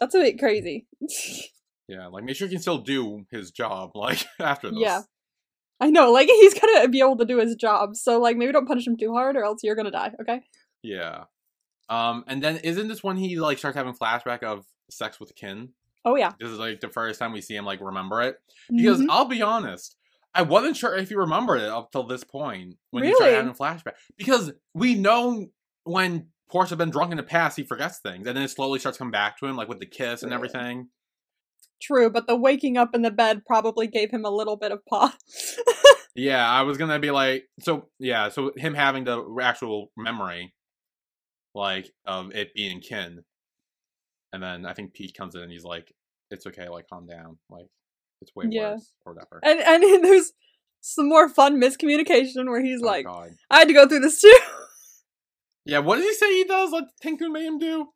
that's 0.00 0.14
a 0.14 0.18
bit 0.18 0.38
crazy. 0.38 0.86
yeah, 1.88 2.06
like 2.08 2.24
make 2.24 2.36
sure 2.36 2.48
he 2.48 2.54
can 2.54 2.62
still 2.62 2.78
do 2.78 3.24
his 3.30 3.50
job, 3.50 3.92
like 3.94 4.24
after 4.40 4.70
this. 4.70 4.78
Yeah. 4.80 5.02
I 5.80 5.90
know, 5.90 6.10
like 6.12 6.26
he's 6.28 6.54
gonna 6.58 6.88
be 6.88 7.00
able 7.00 7.16
to 7.18 7.24
do 7.24 7.38
his 7.38 7.54
job. 7.56 7.96
So 7.96 8.18
like 8.20 8.36
maybe 8.36 8.52
don't 8.52 8.66
punish 8.66 8.86
him 8.86 8.96
too 8.96 9.12
hard 9.12 9.36
or 9.36 9.44
else 9.44 9.62
you're 9.62 9.76
gonna 9.76 9.90
die, 9.90 10.12
okay? 10.20 10.40
Yeah. 10.82 11.24
Um, 11.88 12.24
and 12.26 12.42
then 12.42 12.56
isn't 12.58 12.88
this 12.88 13.04
when 13.04 13.16
he 13.16 13.38
like 13.38 13.58
starts 13.58 13.76
having 13.76 13.94
flashback 13.94 14.42
of 14.42 14.64
sex 14.90 15.20
with 15.20 15.34
Kinn? 15.36 15.70
Oh 16.04 16.16
yeah. 16.16 16.32
This 16.40 16.48
is 16.50 16.58
like 16.58 16.80
the 16.80 16.88
first 16.88 17.18
time 17.18 17.32
we 17.32 17.40
see 17.40 17.56
him 17.56 17.64
like 17.64 17.80
remember 17.80 18.22
it. 18.22 18.36
Because 18.74 19.00
Mhm. 19.00 19.06
I'll 19.10 19.24
be 19.26 19.42
honest, 19.42 19.96
I 20.34 20.42
wasn't 20.42 20.76
sure 20.76 20.96
if 20.96 21.08
he 21.08 21.14
remembered 21.14 21.60
it 21.60 21.68
up 21.68 21.92
till 21.92 22.04
this 22.04 22.24
point 22.24 22.76
when 22.90 23.04
he 23.04 23.14
started 23.14 23.36
having 23.36 23.54
flashback. 23.54 23.94
Because 24.16 24.52
we 24.74 24.94
know 24.94 25.46
when 25.84 26.28
Porsche 26.52 26.68
has 26.70 26.78
been 26.78 26.90
drunk 26.90 27.10
in 27.10 27.16
the 27.16 27.22
past, 27.22 27.56
he 27.56 27.64
forgets 27.64 27.98
things, 27.98 28.26
and 28.26 28.36
then 28.36 28.44
it 28.44 28.48
slowly 28.48 28.78
starts 28.78 28.98
coming 28.98 29.10
back 29.12 29.36
to 29.38 29.46
him, 29.46 29.56
like 29.56 29.68
with 29.68 29.80
the 29.80 29.86
kiss 29.86 30.22
and 30.22 30.32
everything. 30.32 30.88
True, 31.80 32.08
but 32.10 32.26
the 32.26 32.36
waking 32.36 32.76
up 32.76 32.94
in 32.94 33.02
the 33.02 33.10
bed 33.10 33.44
probably 33.46 33.86
gave 33.86 34.10
him 34.10 34.24
a 34.24 34.30
little 34.30 34.56
bit 34.56 34.72
of 34.72 34.84
pause. 34.86 35.12
Yeah, 36.18 36.48
I 36.48 36.62
was 36.62 36.78
gonna 36.78 36.98
be 36.98 37.10
like, 37.10 37.44
so 37.60 37.90
yeah, 37.98 38.30
so 38.30 38.50
him 38.56 38.72
having 38.72 39.04
the 39.04 39.22
actual 39.42 39.92
memory, 39.98 40.54
like 41.54 41.90
of 42.06 42.34
it 42.34 42.54
being 42.54 42.80
Kinn, 42.80 43.22
and 44.32 44.42
then 44.42 44.64
I 44.64 44.72
think 44.72 44.94
Pete 44.94 45.14
comes 45.14 45.34
in 45.34 45.42
and 45.42 45.52
he's 45.52 45.62
like, 45.64 45.92
"It's 46.30 46.46
okay, 46.46 46.70
like 46.70 46.88
calm 46.88 47.06
down, 47.06 47.36
like 47.50 47.66
it's 48.22 48.34
way 48.34 48.46
Yeah. 48.48 48.70
worse 48.76 48.94
or 49.04 49.12
whatever." 49.12 49.40
and 49.42 49.60
and 49.60 50.02
there's 50.02 50.32
some 50.80 51.06
more 51.06 51.28
fun 51.28 51.60
miscommunication 51.60 52.46
where 52.48 52.62
he's 52.64 52.80
Oh, 52.82 52.86
like, 52.86 53.04
God. 53.04 53.32
I 53.50 53.58
had 53.58 53.68
to 53.68 53.74
go 53.74 53.86
through 53.86 54.00
this 54.00 54.18
too. 54.22 54.38
yeah, 55.66 55.80
what 55.80 55.96
does 55.96 56.06
he 56.06 56.14
say 56.14 56.32
he 56.32 56.44
does? 56.44 56.70
Like 56.70 56.84
Tankhun 57.04 57.30
made 57.30 57.44
him 57.44 57.58
do? 57.58 57.88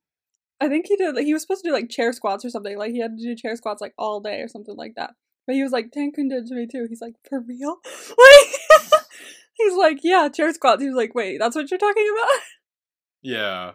I 0.60 0.68
think 0.68 0.86
he 0.88 0.96
did. 0.96 1.14
Like, 1.16 1.24
he 1.24 1.32
was 1.32 1.42
supposed 1.42 1.62
to 1.64 1.70
do 1.70 1.72
like 1.72 1.88
chair 1.88 2.12
squats 2.12 2.44
or 2.44 2.50
something. 2.50 2.76
Like 2.76 2.92
he 2.92 3.00
had 3.00 3.16
to 3.16 3.22
do 3.22 3.34
chair 3.34 3.56
squats 3.56 3.80
like 3.80 3.94
all 3.98 4.20
day 4.20 4.40
or 4.40 4.48
something 4.48 4.76
like 4.76 4.92
that. 4.96 5.14
But 5.46 5.56
he 5.56 5.62
was 5.62 5.72
like, 5.72 5.86
Tankhun 5.90 6.28
did 6.28 6.46
to 6.46 6.54
me 6.54 6.66
too. 6.70 6.86
He's 6.88 7.00
like, 7.00 7.14
for 7.28 7.40
real? 7.40 7.76
Like, 8.18 8.92
he's 9.54 9.74
like, 9.74 9.98
yeah, 10.02 10.28
chair 10.28 10.52
squats. 10.52 10.82
He 10.82 10.88
was 10.88 10.96
like, 10.96 11.14
wait, 11.14 11.38
that's 11.38 11.56
what 11.56 11.70
you're 11.70 11.78
talking 11.78 12.06
about? 12.12 12.40
Yeah. 13.22 13.72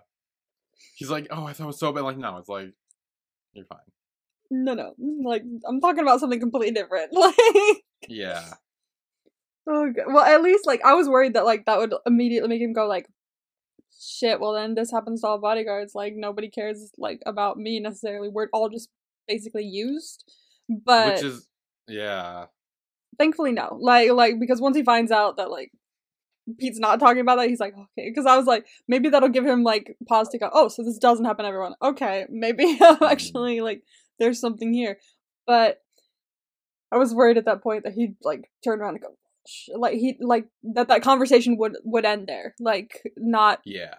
He's 0.95 1.09
like, 1.11 1.27
oh, 1.29 1.45
I 1.45 1.53
thought 1.53 1.65
it 1.65 1.67
was 1.67 1.79
so 1.79 1.91
bad. 1.91 2.01
Like, 2.01 2.17
no, 2.17 2.37
it's 2.37 2.49
like, 2.49 2.71
you're 3.53 3.65
fine. 3.65 3.77
No, 4.49 4.73
no. 4.73 4.93
Mm, 4.99 5.23
like, 5.23 5.43
I'm 5.67 5.79
talking 5.81 6.01
about 6.01 6.19
something 6.19 6.39
completely 6.39 6.71
different. 6.71 7.11
Like, 7.13 7.35
Yeah. 8.07 8.43
oh, 9.67 9.91
God. 9.91 10.05
well, 10.13 10.23
at 10.25 10.41
least 10.41 10.65
like 10.65 10.81
I 10.83 10.93
was 10.95 11.07
worried 11.09 11.33
that 11.33 11.45
like 11.45 11.65
that 11.65 11.77
would 11.77 11.93
immediately 12.05 12.49
make 12.49 12.61
him 12.61 12.73
go 12.73 12.87
like, 12.87 13.07
shit. 13.99 14.39
Well, 14.39 14.53
then 14.53 14.75
this 14.75 14.91
happens 14.91 15.21
to 15.21 15.27
all 15.27 15.39
bodyguards. 15.39 15.93
Like 15.95 16.13
nobody 16.15 16.49
cares 16.49 16.91
like 16.97 17.21
about 17.25 17.57
me 17.57 17.79
necessarily. 17.79 18.29
We're 18.29 18.49
all 18.53 18.69
just 18.69 18.89
basically 19.27 19.65
used. 19.65 20.23
But 20.69 21.15
Which 21.15 21.23
is, 21.23 21.47
yeah. 21.87 22.45
thankfully 23.19 23.51
no 23.51 23.77
like 23.79 24.11
like 24.11 24.39
because 24.39 24.59
once 24.59 24.75
he 24.75 24.83
finds 24.83 25.11
out 25.11 25.37
that 25.37 25.51
like 25.51 25.71
pete's 26.59 26.79
not 26.79 26.99
talking 26.99 27.21
about 27.21 27.37
that 27.37 27.49
he's 27.49 27.59
like 27.59 27.73
okay 27.73 28.09
because 28.09 28.25
i 28.25 28.35
was 28.35 28.45
like 28.45 28.65
maybe 28.87 29.09
that'll 29.09 29.29
give 29.29 29.45
him 29.45 29.63
like 29.63 29.95
pause 30.07 30.29
to 30.29 30.37
go 30.37 30.49
oh 30.53 30.67
so 30.67 30.83
this 30.83 30.97
doesn't 30.97 31.25
happen 31.25 31.43
to 31.43 31.49
everyone 31.49 31.75
okay 31.81 32.25
maybe 32.29 32.63
I'm 32.81 32.95
mm-hmm. 32.95 33.03
actually 33.03 33.61
like 33.61 33.83
there's 34.19 34.39
something 34.39 34.73
here 34.73 34.97
but 35.45 35.81
i 36.91 36.97
was 36.97 37.13
worried 37.13 37.37
at 37.37 37.45
that 37.45 37.63
point 37.63 37.83
that 37.83 37.93
he'd 37.93 38.15
like 38.23 38.49
turn 38.63 38.79
around 38.79 38.95
and 38.95 39.01
go 39.01 39.15
like 39.75 39.93
he 39.95 40.17
like 40.19 40.47
that 40.63 40.87
that 40.87 41.01
conversation 41.03 41.57
would 41.57 41.77
would 41.83 42.05
end 42.05 42.27
there 42.27 42.55
like 42.59 43.01
not 43.17 43.61
Yeah. 43.65 43.93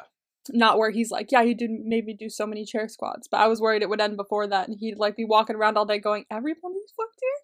not 0.51 0.79
where 0.79 0.91
he's 0.91 1.11
like 1.11 1.31
yeah 1.33 1.43
he 1.45 1.55
did 1.55 1.71
maybe 1.71 2.15
do 2.15 2.29
so 2.29 2.47
many 2.47 2.65
chair 2.65 2.89
squats 2.89 3.29
but 3.31 3.39
i 3.41 3.47
was 3.47 3.61
worried 3.61 3.83
it 3.83 3.89
would 3.89 4.01
end 4.01 4.17
before 4.17 4.47
that 4.47 4.69
and 4.69 4.77
he'd 4.81 4.99
like 4.99 5.17
be 5.17 5.25
walking 5.25 5.57
around 5.57 5.77
all 5.77 5.87
day 5.87 5.99
going 5.99 6.25
everybody's 6.31 6.93
fucked 6.97 7.21
here 7.21 7.37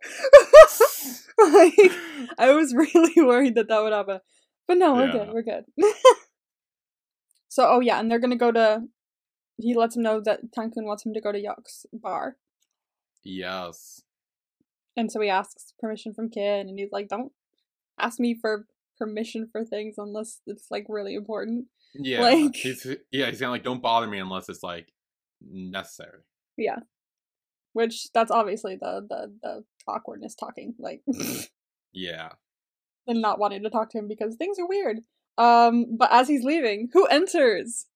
like 1.52 1.92
I 2.38 2.52
was 2.52 2.74
really 2.74 3.14
worried 3.16 3.54
that 3.56 3.68
that 3.68 3.82
would 3.82 3.92
happen. 3.92 4.20
But 4.68 4.78
no, 4.78 4.94
we're 4.94 5.10
good. 5.10 5.28
We're 5.32 5.42
good. 5.42 5.64
so, 7.48 7.66
oh 7.68 7.80
yeah, 7.80 7.98
and 7.98 8.10
they're 8.10 8.20
gonna 8.20 8.36
go 8.36 8.52
to. 8.52 8.82
He 9.58 9.74
lets 9.74 9.96
him 9.96 10.02
know 10.02 10.20
that 10.20 10.52
Tankhun 10.56 10.84
wants 10.84 11.04
him 11.04 11.14
to 11.14 11.20
go 11.20 11.32
to 11.32 11.40
Yok's 11.40 11.84
bar, 11.92 12.36
Yes. 13.24 14.02
and 14.96 15.10
so 15.10 15.20
he 15.20 15.28
asks 15.28 15.72
permission 15.78 16.14
from 16.14 16.30
Kid, 16.30 16.66
and 16.66 16.78
he's 16.78 16.92
like, 16.92 17.08
"Don't 17.08 17.32
ask 17.98 18.18
me 18.20 18.34
for 18.40 18.66
permission 18.98 19.48
for 19.50 19.64
things 19.64 19.94
unless 19.98 20.40
it's 20.46 20.66
like 20.70 20.86
really 20.88 21.14
important." 21.14 21.66
Yeah. 21.94 22.22
Like- 22.22 22.54
he's, 22.56 22.86
yeah, 23.10 23.26
he's 23.30 23.38
kind 23.40 23.48
of 23.48 23.52
like, 23.52 23.64
don't 23.64 23.82
bother 23.82 24.06
me 24.06 24.18
unless 24.18 24.48
it's 24.48 24.62
like 24.62 24.92
necessary. 25.40 26.20
Yeah, 26.56 26.80
which 27.72 28.12
that's 28.12 28.30
obviously 28.30 28.76
the 28.76 29.06
the 29.08 29.32
the 29.42 29.64
awkwardness 29.88 30.34
talking, 30.34 30.74
like, 30.78 31.02
Yeah. 31.92 32.30
and 33.06 33.20
not 33.20 33.38
wanting 33.38 33.62
to 33.64 33.70
talk 33.70 33.90
to 33.90 33.98
him 33.98 34.08
because 34.08 34.36
things 34.36 34.58
are 34.58 34.66
weird. 34.68 34.98
Um, 35.38 35.96
but 35.98 36.10
as 36.12 36.28
he's 36.28 36.44
leaving, 36.44 36.88
who 36.92 37.06
enters? 37.06 37.86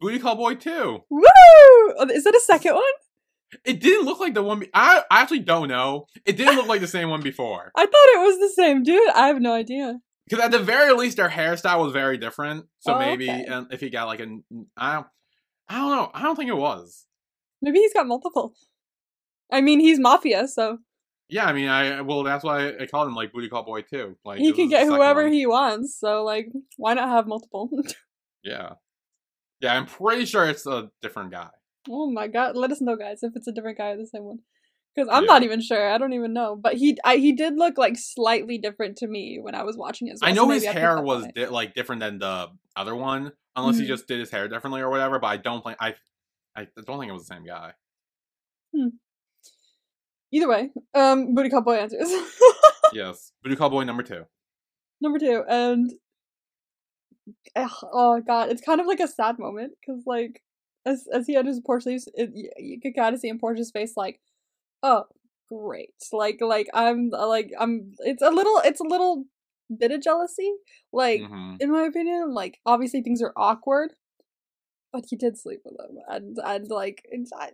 Booty 0.00 0.18
Call 0.18 0.34
Boy 0.36 0.54
2. 0.54 0.98
Woo! 1.08 1.22
Oh, 1.24 2.06
Is 2.10 2.26
it 2.26 2.34
a 2.34 2.40
second 2.40 2.74
one? 2.74 2.84
It 3.64 3.80
didn't 3.80 4.04
look 4.06 4.20
like 4.20 4.34
the 4.34 4.42
one. 4.42 4.60
Be- 4.60 4.70
I, 4.74 5.02
I 5.10 5.22
actually 5.22 5.40
don't 5.40 5.68
know. 5.68 6.06
It 6.26 6.36
didn't 6.36 6.56
look 6.56 6.66
like 6.66 6.80
the 6.82 6.86
same 6.86 7.08
one 7.10 7.22
before. 7.22 7.72
I 7.76 7.86
thought 7.86 7.92
it 7.92 8.20
was 8.26 8.38
the 8.38 8.54
same 8.54 8.82
dude. 8.82 9.08
I 9.14 9.28
have 9.28 9.40
no 9.40 9.52
idea. 9.54 9.98
Because 10.28 10.44
at 10.44 10.50
the 10.50 10.58
very 10.58 10.92
least, 10.92 11.16
their 11.16 11.30
hairstyle 11.30 11.82
was 11.82 11.92
very 11.92 12.18
different. 12.18 12.66
So 12.80 12.94
Oh, 12.94 12.98
maybe 12.98 13.30
okay. 13.30 13.46
um, 13.46 13.68
if 13.70 13.80
he 13.80 13.88
got 13.88 14.06
like 14.06 14.20
a, 14.20 14.26
I 14.76 14.94
don't, 14.96 15.06
I 15.68 15.76
don't 15.78 15.90
know. 15.96 16.10
I 16.12 16.22
don't 16.22 16.36
think 16.36 16.50
it 16.50 16.56
was. 16.56 17.06
Maybe 17.62 17.78
he's 17.78 17.94
got 17.94 18.06
multiple. 18.06 18.52
I 19.50 19.62
mean, 19.62 19.80
he's 19.80 19.98
mafia, 19.98 20.46
so 20.46 20.78
Yeah, 21.30 21.46
I 21.46 21.54
mean, 21.54 21.68
I 21.68 22.02
well, 22.02 22.22
that's 22.24 22.44
why 22.44 22.74
I 22.78 22.84
called 22.86 23.08
him 23.08 23.14
like 23.14 23.32
Booty 23.32 23.48
Call 23.48 23.64
Boy 23.64 23.80
too. 23.82 24.16
Like 24.24 24.38
he 24.40 24.52
can 24.52 24.68
get 24.68 24.86
whoever 24.86 25.22
one. 25.24 25.32
he 25.32 25.46
wants. 25.46 25.98
So, 25.98 26.22
like, 26.24 26.48
why 26.76 26.92
not 26.94 27.08
have 27.08 27.26
multiple? 27.26 27.70
Yeah, 28.44 28.74
yeah, 29.60 29.74
I'm 29.74 29.86
pretty 29.86 30.24
sure 30.26 30.44
it's 30.46 30.64
a 30.66 30.90
different 31.02 31.32
guy. 31.32 31.48
Oh 31.90 32.10
my 32.10 32.26
god! 32.28 32.56
Let 32.56 32.70
us 32.72 32.80
know, 32.80 32.96
guys, 32.96 33.22
if 33.22 33.32
it's 33.36 33.46
a 33.48 33.52
different 33.52 33.78
guy 33.78 33.90
or 33.90 33.96
the 33.96 34.06
same 34.06 34.24
one. 34.24 34.38
Because 34.94 35.08
I'm 35.12 35.26
not 35.26 35.44
even 35.44 35.60
sure. 35.60 35.92
I 35.92 35.96
don't 35.98 36.12
even 36.14 36.32
know. 36.32 36.56
But 36.56 36.74
he, 36.74 36.98
I, 37.04 37.18
he 37.18 37.30
did 37.32 37.56
look 37.56 37.78
like 37.78 37.96
slightly 37.96 38.58
different 38.58 38.96
to 38.98 39.06
me 39.06 39.38
when 39.40 39.54
I 39.54 39.62
was 39.62 39.76
watching 39.76 40.08
it. 40.08 40.16
well, 40.20 40.28
I 40.30 40.34
so 40.34 40.42
know 40.44 40.50
his 40.50 40.66
I 40.66 40.72
hair 40.72 41.00
was 41.00 41.24
di- 41.36 41.46
like 41.46 41.74
different 41.74 42.00
than 42.00 42.18
the 42.18 42.48
other 42.74 42.96
one, 42.96 43.30
unless 43.54 43.76
he 43.78 43.84
Mhm. 43.84 43.88
just 43.88 44.08
did 44.08 44.18
his 44.18 44.30
hair 44.30 44.48
differently 44.48 44.80
or 44.80 44.90
whatever. 44.90 45.20
But 45.20 45.28
I 45.28 45.36
don't 45.36 45.62
think 45.62 45.76
I, 45.78 45.94
I 46.56 46.66
don't 46.84 46.98
think 46.98 47.10
it 47.10 47.12
was 47.12 47.26
the 47.28 47.34
same 47.34 47.44
guy. 47.44 47.74
Hmm. 48.74 48.88
Either 50.32 50.48
way, 50.48 50.70
um, 50.94 51.34
booty 51.34 51.48
call 51.50 51.62
boy 51.62 51.76
answers. 51.76 52.10
yes, 52.92 53.32
Booty 53.44 53.54
Call 53.56 53.70
Boy 53.70 53.84
number 53.84 54.02
two. 54.02 54.24
Number 55.00 55.18
two, 55.20 55.44
and 55.48 55.92
ugh, 57.54 57.70
oh 57.92 58.20
god, 58.26 58.50
it's 58.50 58.62
kind 58.62 58.80
of 58.80 58.86
like 58.86 59.00
a 59.00 59.06
sad 59.08 59.38
moment 59.38 59.72
because 59.80 60.02
like 60.06 60.42
as 60.90 61.06
as 61.12 61.26
he 61.26 61.36
enters 61.36 61.60
Porsche's, 61.60 62.08
it, 62.14 62.30
you, 62.34 62.50
you 62.56 62.80
could 62.80 62.94
kind 62.96 63.14
of 63.14 63.20
see 63.20 63.28
in 63.28 63.38
Porsche's 63.38 63.70
face 63.70 63.94
like, 63.96 64.20
oh 64.82 65.04
great, 65.48 65.94
like 66.12 66.38
like 66.40 66.68
I'm 66.74 67.10
like 67.10 67.50
I'm. 67.58 67.94
It's 68.00 68.22
a 68.22 68.30
little 68.30 68.60
it's 68.64 68.80
a 68.80 68.84
little 68.94 69.24
bit 69.76 69.90
of 69.92 70.00
jealousy, 70.02 70.52
like 70.92 71.20
Mhm. 71.22 71.56
in 71.60 71.70
my 71.70 71.84
opinion. 71.84 72.32
Like 72.34 72.58
obviously 72.66 73.02
things 73.02 73.22
are 73.22 73.32
awkward, 73.36 73.92
but 74.92 75.04
he 75.08 75.16
did 75.16 75.38
sleep 75.38 75.60
with 75.64 75.74
him, 75.78 75.98
and 76.08 76.38
and 76.44 76.68
like 76.68 77.02
it's 77.10 77.30
a 77.32 77.48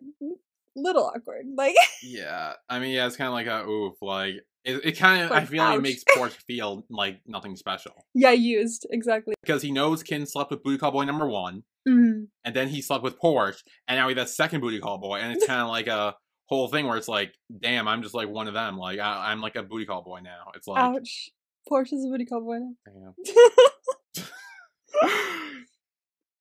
little 0.77 1.07
awkward, 1.14 1.47
like 1.57 1.75
Yeah, 2.03 2.55
I 2.68 2.79
mean, 2.79 2.92
yeah, 2.94 3.07
it's 3.07 3.16
kind 3.16 3.29
of 3.29 3.35
like 3.35 3.47
a 3.47 3.68
oof. 3.68 3.94
Like 4.03 4.35
it, 4.64 4.85
it 4.85 4.92
kind 4.99 5.23
of. 5.25 5.31
I 5.33 5.40
Like, 5.40 5.49
feel 5.49 5.62
like 5.64 5.79
it 5.79 5.83
makes 5.83 6.05
Porsche 6.05 6.40
feel 6.47 6.85
like 6.90 7.20
nothing 7.27 7.55
special 7.57 7.92
yeah, 8.14 8.31
used 8.33 8.87
exactly. 8.90 9.35
because 9.42 9.62
he 9.62 9.70
knows 9.73 10.03
Kinn 10.03 10.27
slept 10.27 10.51
with 10.51 10.62
Booty 10.62 10.79
Call 10.79 10.90
Boy 10.92 11.05
number 11.05 11.29
one, 11.29 11.64
Mhm. 11.88 12.29
and 12.44 12.57
then 12.57 12.68
he 12.68 12.81
slept 12.83 13.03
with 13.05 13.18
Porsche, 13.18 13.62
and 13.88 13.99
now 13.99 14.09
he's 14.09 14.16
that 14.16 14.29
second 14.31 14.61
Booty 14.61 14.81
Call 14.81 14.99
Boy, 14.99 15.18
and 15.18 15.33
it's 15.33 15.47
kind 15.47 15.61
of 15.61 15.68
like 15.68 15.87
a 15.87 16.14
whole 16.47 16.68
thing 16.68 16.87
where 16.87 16.97
it's 16.97 17.09
like, 17.09 17.35
damn, 17.61 17.87
I'm 17.88 18.03
just 18.03 18.14
like 18.14 18.29
one 18.29 18.49
of 18.49 18.55
them. 18.55 18.77
Like 18.79 18.99
I, 19.01 19.31
I'm 19.33 19.40
like 19.40 19.57
a 19.57 19.62
Booty 19.62 19.85
Call 19.87 20.03
Boy 20.03 20.20
now. 20.23 20.51
It's 20.55 20.66
like, 20.66 20.81
Ouch. 20.83 21.31
Porsche's 21.70 22.05
a 22.05 22.09
booty 22.11 22.27
call 22.27 22.42
boy 22.42 22.59
now. 22.59 23.14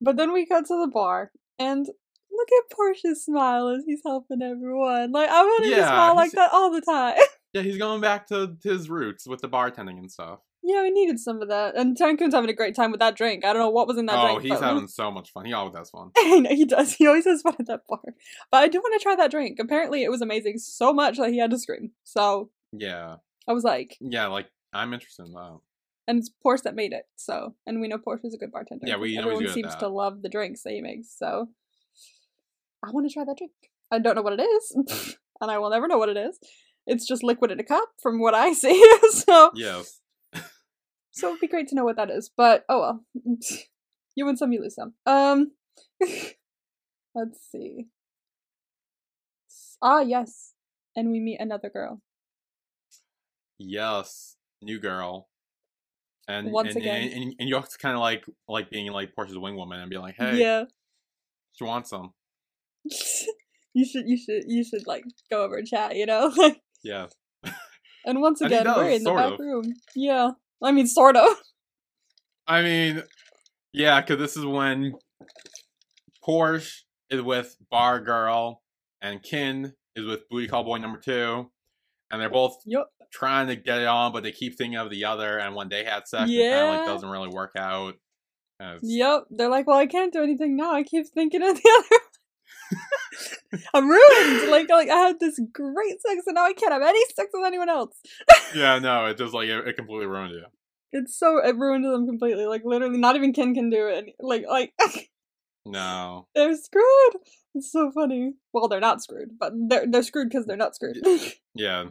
But 0.02 0.18
then 0.18 0.34
we 0.34 0.46
cut 0.46 0.66
to 0.66 0.82
the 0.82 0.92
bar, 0.92 1.32
and 1.58 1.86
look 2.30 2.48
at 2.52 2.76
Porsche's 2.78 3.24
smile 3.24 3.70
as 3.70 3.84
he's 3.86 4.02
helping 4.06 4.42
everyone. 4.42 5.14
Like 5.14 5.30
I 5.30 5.42
wanted 5.44 5.70
to 5.70 5.76
smile 5.82 6.16
like 6.16 6.32
that 6.34 6.52
all 6.52 6.72
the 6.72 6.82
time. 6.82 7.16
yeah, 7.54 7.62
he's 7.62 7.78
going 7.78 8.02
back 8.02 8.28
to 8.28 8.58
his 8.62 8.90
roots 8.90 9.26
with 9.26 9.40
the 9.42 9.48
bartending 9.48 9.98
and 10.00 10.12
stuff. 10.12 10.40
Yeah, 10.65 10.82
we 10.84 10.91
needed 10.91 11.19
some 11.19 11.41
of 11.41 11.49
that. 11.49 11.76
And 11.76 11.97
Tankhun's 11.97 12.34
having 12.34 12.49
a 12.49 12.54
great 12.54 12.73
time 12.73 12.91
with 12.91 13.02
that 13.02 13.17
drink. 13.17 13.43
I 13.43 13.52
don't 13.52 13.62
know 13.62 13.69
what 13.69 13.86
was 13.88 13.97
in 13.97 14.06
that 14.06 14.17
oh, 14.17 14.26
drink. 14.28 14.41
he's 14.43 14.52
but- 14.60 14.62
having 14.63 14.88
so 15.02 15.12
much 15.12 15.32
fun. 15.32 15.45
He 15.45 15.52
always 15.54 15.76
has 15.76 15.89
fun. 15.89 16.12
I 16.17 16.39
know 16.39 16.49
he 16.52 16.63
does. 16.65 16.93
He 16.93 17.06
always 17.06 17.26
has 17.26 17.41
fun 17.41 17.56
at 17.60 17.67
that 17.67 17.82
bar. 17.88 17.99
But 18.49 18.63
I 18.63 18.67
do 18.69 18.80
want 18.80 18.93
to 18.99 19.04
try 19.04 19.15
that 19.17 19.30
drink. 19.32 19.58
Apparently, 19.60 20.04
it 20.04 20.10
was 20.10 20.21
amazing 20.21 20.58
so 20.60 20.93
much 20.93 21.17
that 21.17 21.32
he 21.32 21.38
had 21.39 21.52
to 21.52 21.60
scream. 21.60 21.91
So 22.06 22.49
Yeah, 22.71 23.17
I 23.47 23.52
was 23.54 23.63
like, 23.65 23.97
yeah, 23.99 24.28
like 24.28 24.47
I'm 24.71 24.93
interested 24.93 25.26
in 25.26 25.34
that. 25.34 25.60
and 26.08 26.17
it's 26.19 26.32
Porsche 26.45 26.63
that 26.63 26.76
made 26.76 26.93
it. 26.93 27.04
So, 27.17 27.56
and 27.67 27.82
we 27.82 27.88
know 27.89 27.97
Porsche's 27.97 28.34
a 28.34 28.38
good 28.38 28.52
bartender. 28.52 28.88
Yeah, 28.88 28.95
we 28.97 29.15
'cause 29.15 29.26
know 29.26 29.32
he's 29.32 29.36
everyone 29.49 29.54
seems 29.54 29.76
to 29.76 29.88
love 29.89 30.21
the 30.21 30.30
drinks 30.30 30.63
that 30.63 30.71
he 30.71 30.80
makes. 30.82 31.10
So, 31.17 31.49
I 32.86 32.91
want 32.91 33.08
to 33.08 33.13
try 33.13 33.23
that 33.26 33.38
drink. 33.38 33.52
I 33.91 33.99
don't 33.99 34.15
know 34.15 34.21
what 34.21 34.39
it 34.39 34.41
is, 34.43 35.15
and 35.41 35.52
I 35.52 35.58
will 35.58 35.69
never 35.69 35.88
know 35.88 35.97
what 35.97 36.10
it 36.10 36.17
is. 36.17 36.39
It's 36.88 37.06
just 37.06 37.23
liquid 37.23 37.52
in 37.52 37.60
a 37.60 37.63
cup, 37.63 37.89
from 38.02 38.19
what 38.19 38.34
I 38.34 38.54
see. 38.63 38.82
so, 39.12 39.52
Yes. 39.56 39.99
So 41.13 41.30
it'd 41.30 41.39
be 41.39 41.47
great 41.47 41.67
to 41.69 41.76
know 41.76 41.86
what 41.86 41.95
that 41.95 42.10
is. 42.10 42.30
But 42.36 42.65
oh 42.69 42.80
well, 42.82 43.06
you 44.15 44.26
win 44.26 44.36
some, 44.38 44.52
you 44.52 44.62
lose 44.62 44.76
some. 44.76 44.93
Um, 45.06 45.52
let's 47.15 47.39
see. 47.52 47.88
Ah, 49.82 50.02
yes, 50.02 50.54
and 50.95 51.12
we 51.12 51.19
meet 51.19 51.39
another 51.39 51.69
girl. 51.69 52.02
Yes, 53.60 54.36
new 54.62 54.80
girl. 54.80 55.30
And 56.28 56.52
Once 56.54 56.69
and, 56.69 56.78
again. 56.78 57.02
and, 57.04 57.13
and, 57.13 57.36
and 57.39 57.49
you 57.49 57.56
have 57.56 57.67
to 57.69 57.78
kind 57.78 57.95
of 57.95 57.99
like 57.99 58.23
like 58.47 58.69
being 58.69 58.89
like 58.91 59.13
Porsche's 59.13 59.38
wing 59.38 59.58
woman 59.58 59.80
and 59.82 59.89
be 59.89 59.97
like, 59.97 60.15
hey, 60.17 60.38
Yeah. 60.39 60.63
she 61.54 61.65
wants 61.65 61.89
some. 61.89 62.13
you 63.73 63.86
should, 63.86 64.08
you 64.08 64.17
should, 64.17 64.43
you 64.47 64.63
should 64.63 64.88
like 64.88 65.04
go 65.30 65.43
over 65.43 65.58
and 65.58 65.67
chat. 65.67 65.95
You 65.95 66.06
know. 66.06 66.34
Yeah, 66.86 67.08
And 68.06 68.19
once 68.19 68.41
again, 68.41 68.65
we're 68.65 68.89
in 68.89 69.04
the 69.04 69.13
back 69.13 69.34
of. 69.34 69.39
room. 69.39 69.73
Yeah. 69.95 70.32
I 70.63 70.71
mean, 70.71 70.88
sort 70.88 71.15
of. 71.17 71.28
I 72.47 72.62
mean, 72.62 73.04
yeah, 73.73 74.02
because 74.02 74.17
this 74.17 74.36
is 74.38 74.45
when 74.45 74.93
Porsche 76.26 76.82
is 77.10 77.21
with 77.21 77.56
Bar 77.71 77.99
Girl 78.02 78.62
and 79.02 79.21
Kinn 79.21 79.73
is 79.95 80.06
with 80.06 80.28
Booty 80.30 80.47
Call 80.47 80.63
Boy 80.63 80.78
number 80.78 80.99
two, 80.99 81.49
and 82.12 82.21
they're 82.21 82.30
both 82.30 82.58
Yup. 82.65 82.89
trying 83.12 83.47
to 83.47 83.56
get 83.56 83.80
it 83.80 83.88
on, 83.88 84.12
but 84.13 84.23
they 84.23 84.32
keep 84.32 84.58
thinking 84.58 84.78
of 84.78 84.89
the 84.89 85.06
other. 85.06 85.38
And 85.38 85.56
when 85.56 85.69
they 85.69 85.84
had 85.84 86.08
sex, 86.08 86.30
it 86.30 86.36
kind 86.38 86.54
of 86.54 86.73
Yeah. 86.73 86.78
like 86.78 86.86
doesn't 86.86 87.10
really 87.10 87.30
work 87.30 87.52
out. 87.58 87.95
Yep. 88.82 89.23
They're 89.30 89.49
like, 89.49 89.67
well, 89.67 89.78
I 89.78 89.88
can't 89.88 90.13
do 90.13 90.23
anything 90.23 90.56
now. 90.56 90.73
I 90.73 90.84
keep 90.84 91.06
thinking 91.13 91.43
of 91.43 91.56
the 91.56 91.69
other. 91.91 92.80
I'm 93.74 93.89
ruined. 93.89 94.52
Like, 94.52 94.70
like 94.70 94.89
I 94.89 94.98
had 94.98 95.20
this 95.20 95.39
great 95.52 96.02
sex, 96.02 96.24
and 96.26 96.36
now 96.36 96.46
I 96.46 96.54
can't 96.54 96.74
have 96.74 96.82
any 96.82 97.04
sex 97.16 97.30
with 97.34 97.46
anyone 97.46 97.70
else. 97.70 97.96
yeah, 98.56 98.80
no, 98.80 99.06
it 99.06 99.18
just 99.18 99.34
like 99.34 99.48
it, 99.48 99.68
it 99.68 99.78
completely 99.78 100.08
ruined 100.08 100.34
you. 100.34 100.46
It's 100.92 101.18
so 101.18 101.38
it 101.44 101.58
ruined 101.58 101.86
them 101.86 102.06
completely. 102.06 102.46
Like, 102.46 102.62
literally, 102.66 103.00
not 103.00 103.16
even 103.16 103.34
Ken 103.34 103.54
can 103.54 103.70
do 103.70 103.88
it. 103.88 104.16
Like, 104.20 104.46
like 104.48 104.74
No, 105.66 106.28
they're 106.36 106.56
screwed. 106.56 107.16
It's 107.56 107.72
so 107.72 107.92
funny. 107.92 108.34
Well, 108.52 108.68
they're 108.68 108.80
not 108.80 109.02
screwed, 109.02 109.39
but 109.39 109.54
they're 109.70 109.86
they're 109.89 110.04
screwed 110.04 110.30
because 110.30 110.46
they're 110.46 110.58
not 110.58 110.76
screwed. 110.76 110.98
yeah. 111.56 111.86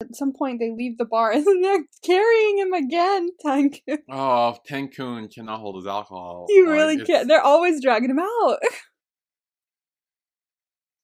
At 0.00 0.14
some 0.14 0.32
point, 0.32 0.60
they 0.60 0.70
leave 0.70 0.96
the 0.96 1.04
bar, 1.04 1.32
and 1.32 1.64
they're 1.64 1.84
carrying 2.04 2.58
him 2.58 2.72
again. 2.72 3.30
Tank. 3.40 3.82
Oh, 4.08 4.56
Tankhun 4.68 5.32
cannot 5.32 5.58
hold 5.58 5.76
his 5.76 5.86
alcohol. 5.86 6.46
You 6.48 6.70
really 6.70 6.96
it's 6.96 7.04
can't. 7.04 7.28
They're 7.28 7.42
always 7.42 7.82
dragging 7.82 8.10
him 8.10 8.20
out 8.20 8.58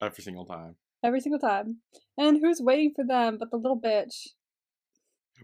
every 0.02 0.22
single 0.22 0.44
time. 0.46 0.76
every 1.02 1.20
single 1.20 1.38
time. 1.40 1.78
And 2.18 2.38
who's 2.40 2.60
waiting 2.60 2.92
for 2.94 3.04
them 3.04 3.36
but 3.38 3.50
the 3.50 3.56
little 3.56 3.80
bitch? 3.80 4.28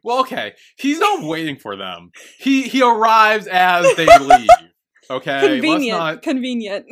Well, 0.05 0.21
okay, 0.21 0.55
he's 0.79 0.99
not 1.01 1.25
waiting 1.25 1.57
for 1.59 1.77
them. 1.77 2.11
He 2.39 2.63
he 2.63 2.83
arrives 2.83 3.47
as 3.47 3.87
they 3.97 4.07
leave. 4.19 4.49
Okay, 5.11 5.41
convenient. 5.41 5.99
not. 5.99 6.23
Convenient. 6.23 6.87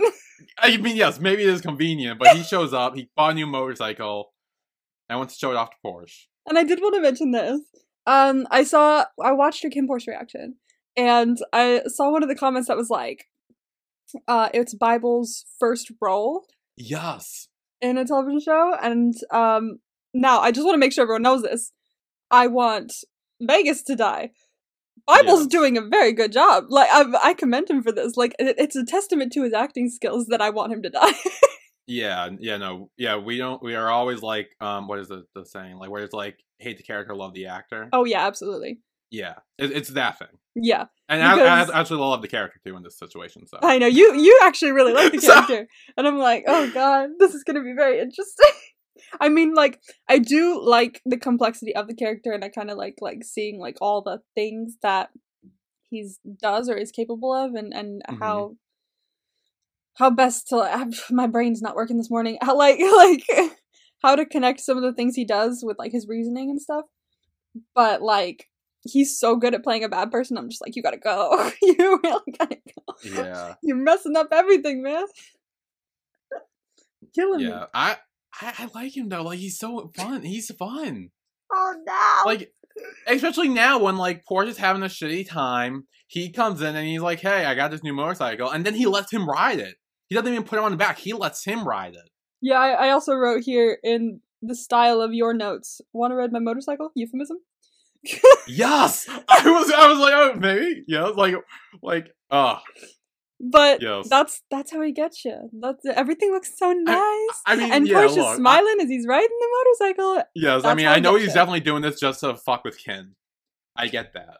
I 0.58 0.76
mean, 0.78 0.96
yes, 0.96 1.20
maybe 1.20 1.44
it 1.44 1.50
is 1.50 1.60
convenient, 1.60 2.18
but 2.18 2.36
he 2.36 2.42
shows 2.42 2.74
up. 2.74 2.96
He 2.96 3.08
bought 3.14 3.30
a 3.30 3.34
new 3.34 3.46
motorcycle. 3.46 4.32
and 5.08 5.20
wants 5.20 5.34
to 5.34 5.38
show 5.38 5.52
it 5.52 5.56
off 5.56 5.70
to 5.70 5.76
Porsche. 5.86 6.26
and 6.48 6.58
I 6.58 6.64
did 6.64 6.80
want 6.80 6.96
to 6.96 7.00
mention 7.00 7.30
this. 7.30 7.60
Um, 8.08 8.44
I 8.50 8.64
saw, 8.64 9.04
I 9.22 9.30
watched 9.32 9.62
your 9.62 9.70
KinnPorsche 9.70 10.08
reaction, 10.08 10.56
and 10.96 11.38
I 11.52 11.82
saw 11.86 12.10
one 12.10 12.24
of 12.24 12.28
the 12.28 12.34
comments 12.34 12.66
that 12.66 12.76
was 12.76 12.90
like, 12.90 13.26
uh, 14.26 14.48
it's 14.52 14.74
Bible's 14.74 15.44
first 15.60 15.92
role 16.00 16.44
Yes. 16.76 17.47
In 17.80 17.98
a 17.98 18.04
television 18.04 18.40
show, 18.40 18.74
and 18.82 19.14
um, 19.30 19.78
now 20.14 20.40
I 20.40 20.50
just 20.50 20.64
want 20.64 20.74
to 20.74 20.78
make 20.78 20.92
sure 20.92 21.02
everyone 21.02 21.22
knows 21.22 21.42
this. 21.42 21.72
I 22.30 22.46
want 22.46 22.92
Vegas 23.40 23.82
to 23.84 23.96
die. 23.96 24.30
Bible's 25.06 25.40
Yes. 25.40 25.46
doing 25.48 25.78
a 25.78 25.82
very 25.82 26.12
good 26.12 26.32
job. 26.32 26.64
Like 26.68 26.88
I, 26.92 27.04
I 27.22 27.34
commend 27.34 27.70
him 27.70 27.82
for 27.82 27.92
this. 27.92 28.16
Like 28.16 28.34
it, 28.38 28.56
it's 28.58 28.76
a 28.76 28.84
testament 28.84 29.32
to 29.32 29.42
his 29.44 29.54
acting 29.54 29.88
skills 29.88 30.26
that 30.26 30.42
I 30.42 30.50
want 30.50 30.72
him 30.72 30.82
to 30.82 30.90
die. 30.90 31.12
Yeah, 31.90 32.28
yeah, 32.38 32.58
no, 32.58 32.90
yeah. 32.98 33.16
We 33.16 33.38
don't. 33.38 33.62
We 33.62 33.74
are 33.74 33.88
always 33.88 34.20
like, 34.20 34.50
um, 34.60 34.88
what 34.88 34.98
is 34.98 35.08
the, 35.08 35.24
the 35.34 35.46
saying? 35.46 35.78
Like, 35.78 35.88
where 35.88 36.02
it's 36.04 36.12
like, 36.12 36.36
hate 36.58 36.76
the 36.76 36.82
character, 36.82 37.14
love 37.16 37.32
the 37.32 37.46
actor. 37.46 37.88
oh 37.94 38.04
yeah, 38.04 38.26
absolutely. 38.26 38.80
Yeah, 39.10 39.34
it, 39.58 39.72
it's 39.72 39.88
that 39.90 40.18
thing. 40.18 40.28
Yeah, 40.60 40.86
And 41.08 41.22
I, 41.22 41.62
I 41.62 41.80
actually 41.80 42.00
love 42.00 42.20
the 42.20 42.28
character 42.28 42.58
too 42.64 42.76
in 42.76 42.82
this 42.82 42.98
situation. 42.98 43.46
So 43.46 43.58
I 43.62 43.78
know 43.78 43.86
you. 43.86 44.14
You 44.14 44.38
actually 44.42 44.72
really 44.72 44.92
like 44.92 45.12
the 45.12 45.20
So- 45.22 45.32
character, 45.32 45.68
and 45.96 46.06
I'm 46.06 46.18
like, 46.18 46.44
oh 46.46 46.70
god, 46.74 47.10
this 47.18 47.32
is 47.34 47.44
gonna 47.44 47.62
be 47.62 47.74
very 47.76 48.00
interesting. 48.00 48.50
I 49.20 49.28
mean, 49.28 49.54
like, 49.54 49.80
I 50.08 50.18
do 50.18 50.60
like 50.60 51.00
the 51.06 51.16
complexity 51.16 51.74
of 51.76 51.86
the 51.86 51.94
character, 51.94 52.32
and 52.32 52.44
I 52.44 52.48
kind 52.48 52.70
of 52.70 52.76
like 52.76 52.96
like 53.00 53.22
seeing 53.24 53.60
like 53.60 53.76
all 53.80 54.02
the 54.02 54.18
things 54.34 54.74
that 54.82 55.10
he's 55.88 56.18
does 56.42 56.68
or 56.68 56.76
is 56.76 56.90
capable 56.90 57.32
of, 57.32 57.54
and 57.54 57.72
and 57.72 58.02
Mhm. 58.10 58.18
how 58.18 58.56
how 59.94 60.10
best 60.10 60.48
to 60.48 60.90
my 61.10 61.26
brain's 61.26 61.62
not 61.62 61.76
working 61.76 61.96
this 61.96 62.10
morning. 62.10 62.38
How 62.42 62.56
like 62.56 62.78
like 62.80 63.24
how 64.02 64.14
to 64.16 64.24
connect 64.26 64.60
some 64.60 64.76
of 64.76 64.82
the 64.84 64.92
things 64.92 65.14
he 65.16 65.24
does 65.24 65.62
with 65.64 65.76
like 65.78 65.92
his 65.92 66.06
reasoning 66.08 66.50
and 66.50 66.60
stuff. 66.60 66.84
But 67.74 68.02
like 68.02 68.46
he's 68.82 69.18
so 69.18 69.36
good 69.36 69.54
at 69.54 69.62
playing 69.64 69.84
a 69.84 69.88
bad 69.88 70.10
person. 70.10 70.36
I'm 70.38 70.48
just 70.48 70.60
like, 70.60 70.76
you 70.76 70.82
gotta 70.82 70.98
go. 70.98 71.50
you 71.62 72.00
really 72.02 72.32
gotta 72.38 72.56
go. 72.56 72.94
yeah, 73.04 73.54
You're 73.62 73.76
messing 73.76 74.16
up 74.16 74.28
everything, 74.32 74.82
man. 74.82 75.04
Killing 77.14 77.40
me. 77.40 77.48
yeah. 77.48 77.66
I, 77.74 77.96
I 78.40 78.52
I 78.58 78.70
like 78.74 78.96
him 78.96 79.08
though. 79.08 79.22
Like 79.22 79.38
he's 79.38 79.58
so 79.58 79.90
fun. 79.96 80.22
He's 80.22 80.50
fun. 80.58 81.10
Oh 81.52 81.74
no. 81.86 82.22
Like 82.26 82.52
especially 83.06 83.48
now 83.48 83.78
when 83.80 83.96
like 83.96 84.24
Porsche 84.30 84.48
is 84.48 84.58
having 84.58 84.82
a 84.82 84.86
shitty 84.86 85.28
time, 85.28 85.86
he 86.06 86.30
comes 86.30 86.60
in 86.60 86.76
and 86.76 86.86
he's 86.86 87.00
like, 87.00 87.20
"Hey, 87.20 87.44
I 87.44 87.54
got 87.54 87.70
this 87.70 87.82
new 87.82 87.94
motorcycle," 87.94 88.50
and 88.50 88.64
then 88.64 88.74
he 88.74 88.86
lets 88.86 89.12
him 89.12 89.28
ride 89.28 89.58
it. 89.58 89.76
He 90.08 90.14
doesn't 90.14 90.30
even 90.32 90.44
put 90.44 90.58
him 90.58 90.64
on 90.64 90.70
the 90.72 90.76
back. 90.76 90.98
He 90.98 91.12
lets 91.12 91.44
him 91.44 91.66
ride 91.66 91.94
it. 91.94 92.10
yeah, 92.40 92.58
I, 92.58 92.88
I 92.88 92.90
also 92.90 93.14
wrote 93.14 93.42
here 93.44 93.78
in 93.82 94.20
the 94.42 94.54
style 94.54 95.00
of 95.00 95.12
your 95.12 95.34
notes. 95.34 95.80
Want 95.92 96.12
to 96.12 96.16
ride 96.16 96.32
my 96.32 96.38
motorcycle? 96.38 96.90
Euphemism. 96.94 97.38
Yes, 98.46 99.08
I 99.28 99.50
was. 99.50 99.70
I 99.70 99.88
was 99.88 99.98
like, 99.98 100.12
oh, 100.14 100.34
maybe. 100.38 100.84
Yeah, 100.86 101.04
like, 101.06 101.34
like, 101.82 102.08
oh, 102.30 102.58
But 103.40 103.82
yes. 103.82 104.08
that's 104.08 104.42
that's 104.50 104.72
how 104.72 104.80
he 104.82 104.92
gets 104.92 105.24
you. 105.24 105.50
That's 105.60 105.84
everything 105.86 106.30
looks 106.32 106.56
so 106.58 106.72
nice. 106.72 106.96
I 107.46 107.56
mean, 107.56 107.70
and 107.72 107.86
yeah, 107.88 107.96
Porsche's 108.02 108.16
look, 108.16 108.26
I- 108.26 108.36
smiling 108.36 108.76
as 108.80 108.88
he's 108.88 109.06
riding 109.06 109.28
the 109.38 109.48
motorcycle. 109.88 110.22
Yes, 110.34 110.64
I 110.64 110.74
mean, 110.74 110.86
I 110.86 110.94
I 110.94 110.98
know 111.00 111.14
he's 111.16 111.28
you. 111.28 111.34
definitely 111.34 111.60
doing 111.60 111.82
this 111.82 112.00
just 112.00 112.20
to 112.20 112.36
fuck 112.36 112.64
with 112.64 112.82
Ken. 112.82 113.14
I 113.76 113.88
get 113.88 114.12
that. 114.14 114.38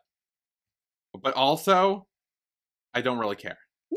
But 1.21 1.35
also, 1.35 2.07
I 2.95 3.01
don't 3.03 3.19
really 3.19 3.37
care. 3.37 3.59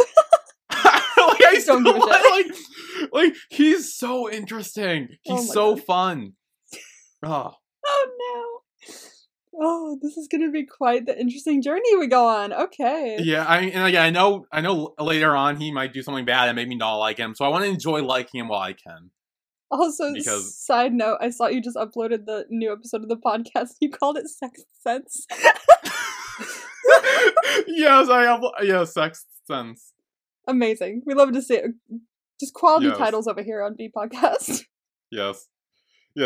like 0.71 1.43
I 1.45 1.57
still- 1.59 1.81
like, 1.83 2.47
like 3.13 3.33
he's 3.49 3.95
so 3.95 4.29
interesting. 4.29 5.07
Oh 5.11 5.35
He's 5.37 5.47
my 5.47 5.53
so 5.53 5.75
God. 5.75 5.83
fun. 5.85 6.33
Oh, 7.23 7.53
Oh 7.85 8.07
no. 8.19 8.93
Oh, 9.59 9.97
this 10.01 10.15
is 10.17 10.27
gonna 10.29 10.49
be 10.49 10.65
quite 10.65 11.05
the 11.05 11.19
interesting 11.19 11.61
journey 11.61 11.95
we 11.97 12.07
go 12.07 12.25
on. 12.27 12.53
Okay. 12.53 13.17
yeah. 13.19 13.43
I 13.45 13.59
and 13.63 13.85
again, 13.85 14.03
I 14.03 14.09
know, 14.09 14.45
I 14.51 14.61
know. 14.61 14.93
Later 14.99 15.35
on, 15.35 15.57
he 15.57 15.71
might 15.71 15.93
do 15.93 16.01
something 16.01 16.25
bad 16.25 16.47
and 16.49 16.55
make 16.55 16.67
me 16.67 16.75
not 16.75 16.95
like 16.95 17.17
him. 17.17 17.35
So 17.35 17.43
I 17.45 17.49
want 17.49 17.65
to 17.65 17.69
enjoy 17.69 18.01
liking 18.03 18.39
him 18.39 18.47
while 18.47 18.61
I 18.61 18.73
can. 18.73 19.11
Also, 19.69 20.13
Because- 20.13 20.57
side 20.57 20.93
note, 20.93 21.17
I 21.21 21.29
saw 21.29 21.47
you 21.47 21.61
just 21.61 21.77
uploaded 21.77 22.25
the 22.25 22.45
new 22.49 22.71
episode 22.73 23.03
of 23.03 23.09
the 23.09 23.17
podcast. 23.17 23.75
You 23.81 23.89
called 23.89 24.17
it 24.17 24.27
Sex 24.29 24.63
Sense. 24.81 25.25
yes, 27.67 28.09
I 28.09 28.23
have. 28.23 28.41
Yeah, 28.63 28.83
sex 28.85 29.25
sense. 29.47 29.93
Amazing. 30.47 31.03
We 31.05 31.13
love 31.13 31.31
to 31.33 31.41
see 31.41 31.55
it. 31.55 31.71
Just 32.39 32.53
quality 32.53 32.87
Yes. 32.87 32.97
titles 32.97 33.27
over 33.27 33.43
here 33.43 33.61
on 33.61 33.75
B 33.77 33.89
Podcast. 33.95 34.65
Yes. 35.11 35.47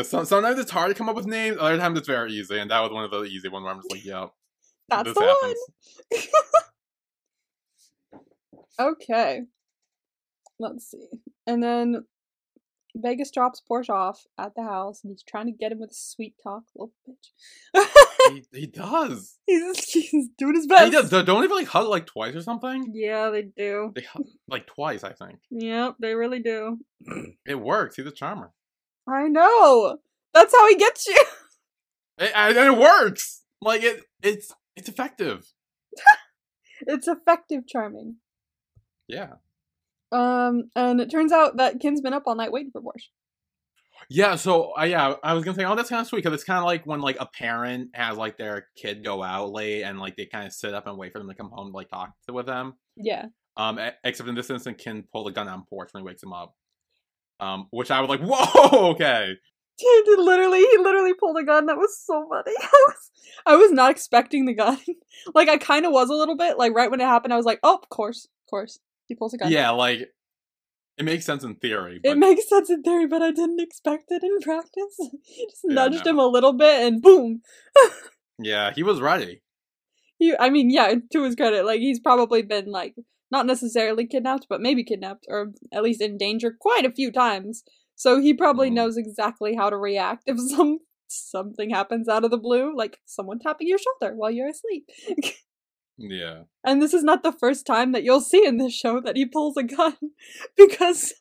Some, 0.03 0.25
sometimes 0.25 0.59
it's 0.59 0.71
hard 0.71 0.89
to 0.89 0.95
come 0.95 1.09
up 1.09 1.15
with 1.15 1.27
names. 1.27 1.57
Other 1.59 1.77
times 1.77 1.97
it's 1.99 2.07
very 2.07 2.31
easy, 2.33 2.57
and 2.59 2.71
that 2.71 2.79
was 2.81 2.91
one 2.91 3.03
of 3.03 3.11
the 3.11 3.23
easy 3.23 3.47
ones 3.49 3.63
where 3.63 3.73
I'm 3.73 3.79
just 3.79 3.91
like, 3.91 4.03
yeah, 4.05 4.27
That's 4.89 5.13
the 5.13 5.21
happens. 5.21 5.59
one. 6.09 6.21
Okay. 8.79 9.43
Let's 10.59 10.91
see. 10.91 11.07
And 11.47 11.63
then 11.63 12.03
Vegas 12.95 13.31
drops 13.31 13.61
Porsche 13.69 13.89
off 13.89 14.25
at 14.37 14.55
the 14.55 14.63
house 14.63 15.01
and 15.03 15.11
he's 15.11 15.23
trying 15.23 15.45
to 15.47 15.51
get 15.51 15.71
him 15.71 15.79
with 15.79 15.91
a 15.91 15.95
sweet 15.95 16.35
talk, 16.41 16.63
little 16.75 16.93
bitch. 17.07 17.85
he, 18.29 18.43
he 18.59 18.65
does. 18.67 19.37
he's, 19.45 19.83
he's 19.93 20.29
doing 20.37 20.55
his 20.55 20.67
best. 20.67 20.85
He 20.85 20.91
does. 20.91 21.09
Don't 21.09 21.43
even 21.43 21.55
like 21.55 21.67
hug 21.67 21.87
like 21.87 22.05
twice 22.05 22.35
or 22.35 22.41
something. 22.41 22.91
Yeah, 22.93 23.29
they 23.29 23.43
do. 23.43 23.91
They 23.95 24.01
hug 24.03 24.25
like 24.47 24.65
twice, 24.67 25.03
I 25.03 25.13
think. 25.13 25.39
Yep, 25.51 25.95
they 25.99 26.13
really 26.13 26.39
do. 26.39 26.79
It 27.45 27.55
works. 27.55 27.95
He's 27.97 28.05
a 28.07 28.11
charmer, 28.11 28.51
I 29.07 29.27
know. 29.27 29.97
That's 30.33 30.53
how 30.53 30.67
he 30.67 30.75
gets 30.75 31.07
you. 31.07 31.17
It- 32.17 32.31
and 32.33 32.55
it 32.55 32.77
works. 32.77 33.41
Like 33.61 33.83
it, 33.83 34.01
it's 34.23 34.53
it's 34.75 34.87
effective. 34.89 35.51
It's 36.87 37.07
effective 37.07 37.67
charming. 37.67 38.17
Yeah. 39.07 39.33
Um, 40.11 40.69
and 40.75 40.99
it 40.99 41.09
turns 41.09 41.31
out 41.31 41.57
that 41.57 41.79
Kinn's 41.79 42.01
been 42.01 42.13
up 42.13 42.23
all 42.25 42.35
night 42.35 42.51
waiting 42.51 42.71
for 42.71 42.81
Porsche. 42.81 43.07
Yeah, 44.09 44.35
so 44.35 44.73
uh, 44.77 44.83
yeah, 44.83 45.15
I 45.23 45.33
was 45.33 45.43
gonna 45.43 45.55
say, 45.55 45.63
oh, 45.63 45.75
that's 45.75 45.89
kind 45.89 46.01
of 46.01 46.07
sweet 46.07 46.19
because 46.23 46.33
it's 46.33 46.43
kind 46.43 46.59
of 46.59 46.65
like 46.65 46.85
when 46.85 46.99
like 47.01 47.17
a 47.19 47.25
parent 47.25 47.89
has 47.93 48.17
like 48.17 48.37
their 48.37 48.67
kid 48.77 49.03
go 49.03 49.23
out 49.23 49.51
late 49.51 49.83
and 49.83 49.99
like 49.99 50.15
they 50.15 50.25
kind 50.25 50.45
of 50.45 50.53
sit 50.53 50.73
up 50.73 50.85
and 50.85 50.97
wait 50.97 51.11
for 51.11 51.19
them 51.19 51.29
to 51.29 51.33
come 51.33 51.49
home 51.49 51.71
to 51.71 51.75
like 51.75 51.89
talk 51.89 52.11
to, 52.27 52.33
with 52.33 52.45
them. 52.45 52.73
Yeah. 52.97 53.25
Um, 53.57 53.79
except 54.03 54.27
in 54.29 54.35
this 54.35 54.49
instance, 54.49 54.81
Ken 54.83 55.05
pulled 55.11 55.29
a 55.29 55.31
gun 55.31 55.47
on 55.47 55.61
Porsche 55.61 55.93
when 55.93 56.03
he 56.03 56.07
wakes 56.07 56.21
him 56.21 56.33
up. 56.33 56.55
Um, 57.39 57.67
which 57.71 57.91
I 57.91 57.99
was 58.01 58.09
like, 58.09 58.21
whoa, 58.23 58.91
okay, 58.91 59.33
He 59.77 60.01
did 60.05 60.19
literally, 60.19 60.59
he 60.59 60.77
literally 60.77 61.13
pulled 61.13 61.37
a 61.37 61.43
gun. 61.43 61.65
That 61.65 61.77
was 61.77 61.97
so 61.99 62.25
funny. 62.29 62.55
I 62.61 62.85
was, 62.87 63.11
I 63.45 63.55
was 63.57 63.71
not 63.71 63.91
expecting 63.91 64.45
the 64.45 64.53
gun. 64.53 64.77
like 65.33 65.49
I 65.49 65.57
kind 65.57 65.85
of 65.85 65.91
was 65.91 66.09
a 66.09 66.13
little 66.13 66.37
bit. 66.37 66.57
Like 66.57 66.73
right 66.73 66.89
when 66.89 67.01
it 67.01 67.05
happened, 67.05 67.33
I 67.33 67.37
was 67.37 67.45
like, 67.45 67.59
oh, 67.63 67.75
of 67.75 67.89
course, 67.89 68.25
of 68.25 68.49
course, 68.49 68.79
he 69.07 69.15
pulls 69.15 69.33
a 69.33 69.37
gun. 69.37 69.51
yeah, 69.51 69.71
like 69.71 70.09
it 70.97 71.03
makes 71.03 71.25
sense 71.25 71.43
in 71.43 71.55
theory, 71.55 71.99
but 72.01 72.11
It 72.13 72.17
makes 72.17 72.47
sense 72.47 72.69
in 72.69 72.81
theory, 72.81 73.05
but 73.05 73.21
I 73.21 73.31
didn't 73.31 73.59
expect 73.59 74.05
it 74.11 74.23
in 74.23 74.39
practice. 74.39 74.95
He 75.25 75.45
just 75.49 75.61
Yeah, 75.67 75.73
nudged 75.75 76.05
no. 76.05 76.11
him 76.11 76.19
a 76.19 76.25
little 76.27 76.53
bit, 76.53 76.87
and 76.87 77.01
boom. 77.01 77.41
yeah, 78.39 78.71
he 78.73 78.81
was 78.81 79.01
ready. 79.01 79.41
He, 80.19 80.33
I 80.39 80.49
mean, 80.49 80.69
yeah, 80.69 80.93
to 81.11 81.23
his 81.25 81.35
credit, 81.35 81.65
like 81.65 81.81
he's 81.81 81.99
probably 81.99 82.43
been 82.43 82.67
like 82.71 82.95
not 83.35 83.45
necessarily 83.45 84.05
kidnapped, 84.07 84.47
but 84.49 84.61
maybe 84.61 84.83
kidnapped 84.83 85.25
or 85.29 85.51
at 85.73 85.83
least 85.83 86.01
in 86.01 86.17
danger 86.17 86.55
quite 86.67 86.85
a 86.85 86.91
few 86.91 87.11
times. 87.11 87.63
So 87.95 88.19
he 88.21 88.33
probably 88.33 88.69
Mhm. 88.69 88.73
knows 88.75 88.97
exactly 88.97 89.55
how 89.55 89.69
to 89.69 89.77
react 89.77 90.23
if 90.25 90.37
some 90.57 90.79
something 91.07 91.69
happens 91.69 92.07
out 92.07 92.23
of 92.25 92.31
the 92.31 92.37
blue, 92.37 92.75
like 92.75 92.97
someone 93.05 93.39
tapping 93.39 93.67
your 93.67 93.77
shoulder 93.77 94.15
while 94.15 94.31
you're 94.31 94.49
asleep. 94.49 94.89
Yeah, 95.97 96.43
and 96.65 96.81
this 96.81 96.93
is 96.93 97.03
not 97.05 97.23
the 97.23 97.31
first 97.31 97.65
time 97.65 97.93
that 97.93 98.03
you'll 98.03 98.19
see 98.19 98.45
in 98.45 98.57
this 98.57 98.73
show 98.73 98.99
that 98.99 99.15
he 99.15 99.25
pulls 99.25 99.55
a 99.55 99.63
gun 99.63 99.95
because 100.57 101.13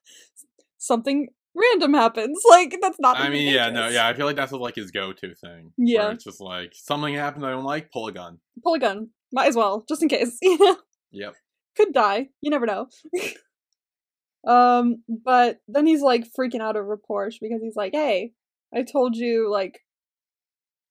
something 0.78 1.28
random 1.54 1.94
happens. 1.94 2.42
Like 2.50 2.76
that's 2.82 2.98
not. 2.98 3.16
I 3.16 3.28
mean, 3.28 3.52
yeah, 3.54 3.70
no, 3.70 3.86
yeah, 3.88 4.08
I 4.08 4.14
feel 4.14 4.26
like 4.26 4.34
that's 4.34 4.50
like 4.50 4.74
his 4.74 4.90
go-to 4.90 5.32
thing. 5.36 5.70
where 5.76 5.86
Yeah. 5.88 6.10
it's 6.10 6.24
just 6.24 6.40
like 6.40 6.72
something 6.74 7.14
happened 7.14 7.46
I 7.46 7.50
don't 7.52 7.62
like, 7.62 7.92
pull 7.92 8.08
a 8.08 8.12
gun. 8.12 8.38
Pull 8.64 8.74
a 8.74 8.80
gun. 8.80 9.10
Might 9.32 9.46
as 9.46 9.54
well, 9.54 9.84
just 9.88 10.02
in 10.02 10.08
case. 10.08 10.38
You 10.42 10.58
know. 10.58 10.76
Yep. 11.12 11.34
Could 11.76 11.92
die. 11.92 12.28
You 12.40 12.50
never 12.50 12.66
know. 12.66 12.88
um, 14.46 15.02
but 15.08 15.58
then 15.68 15.86
he's 15.86 16.02
like 16.02 16.26
freaking 16.38 16.60
out 16.60 16.76
over 16.76 16.98
Porsche 16.98 17.38
because 17.40 17.62
he's 17.62 17.76
like, 17.76 17.92
"Hey, 17.92 18.32
I 18.74 18.82
told 18.82 19.16
you 19.16 19.50
like, 19.50 19.80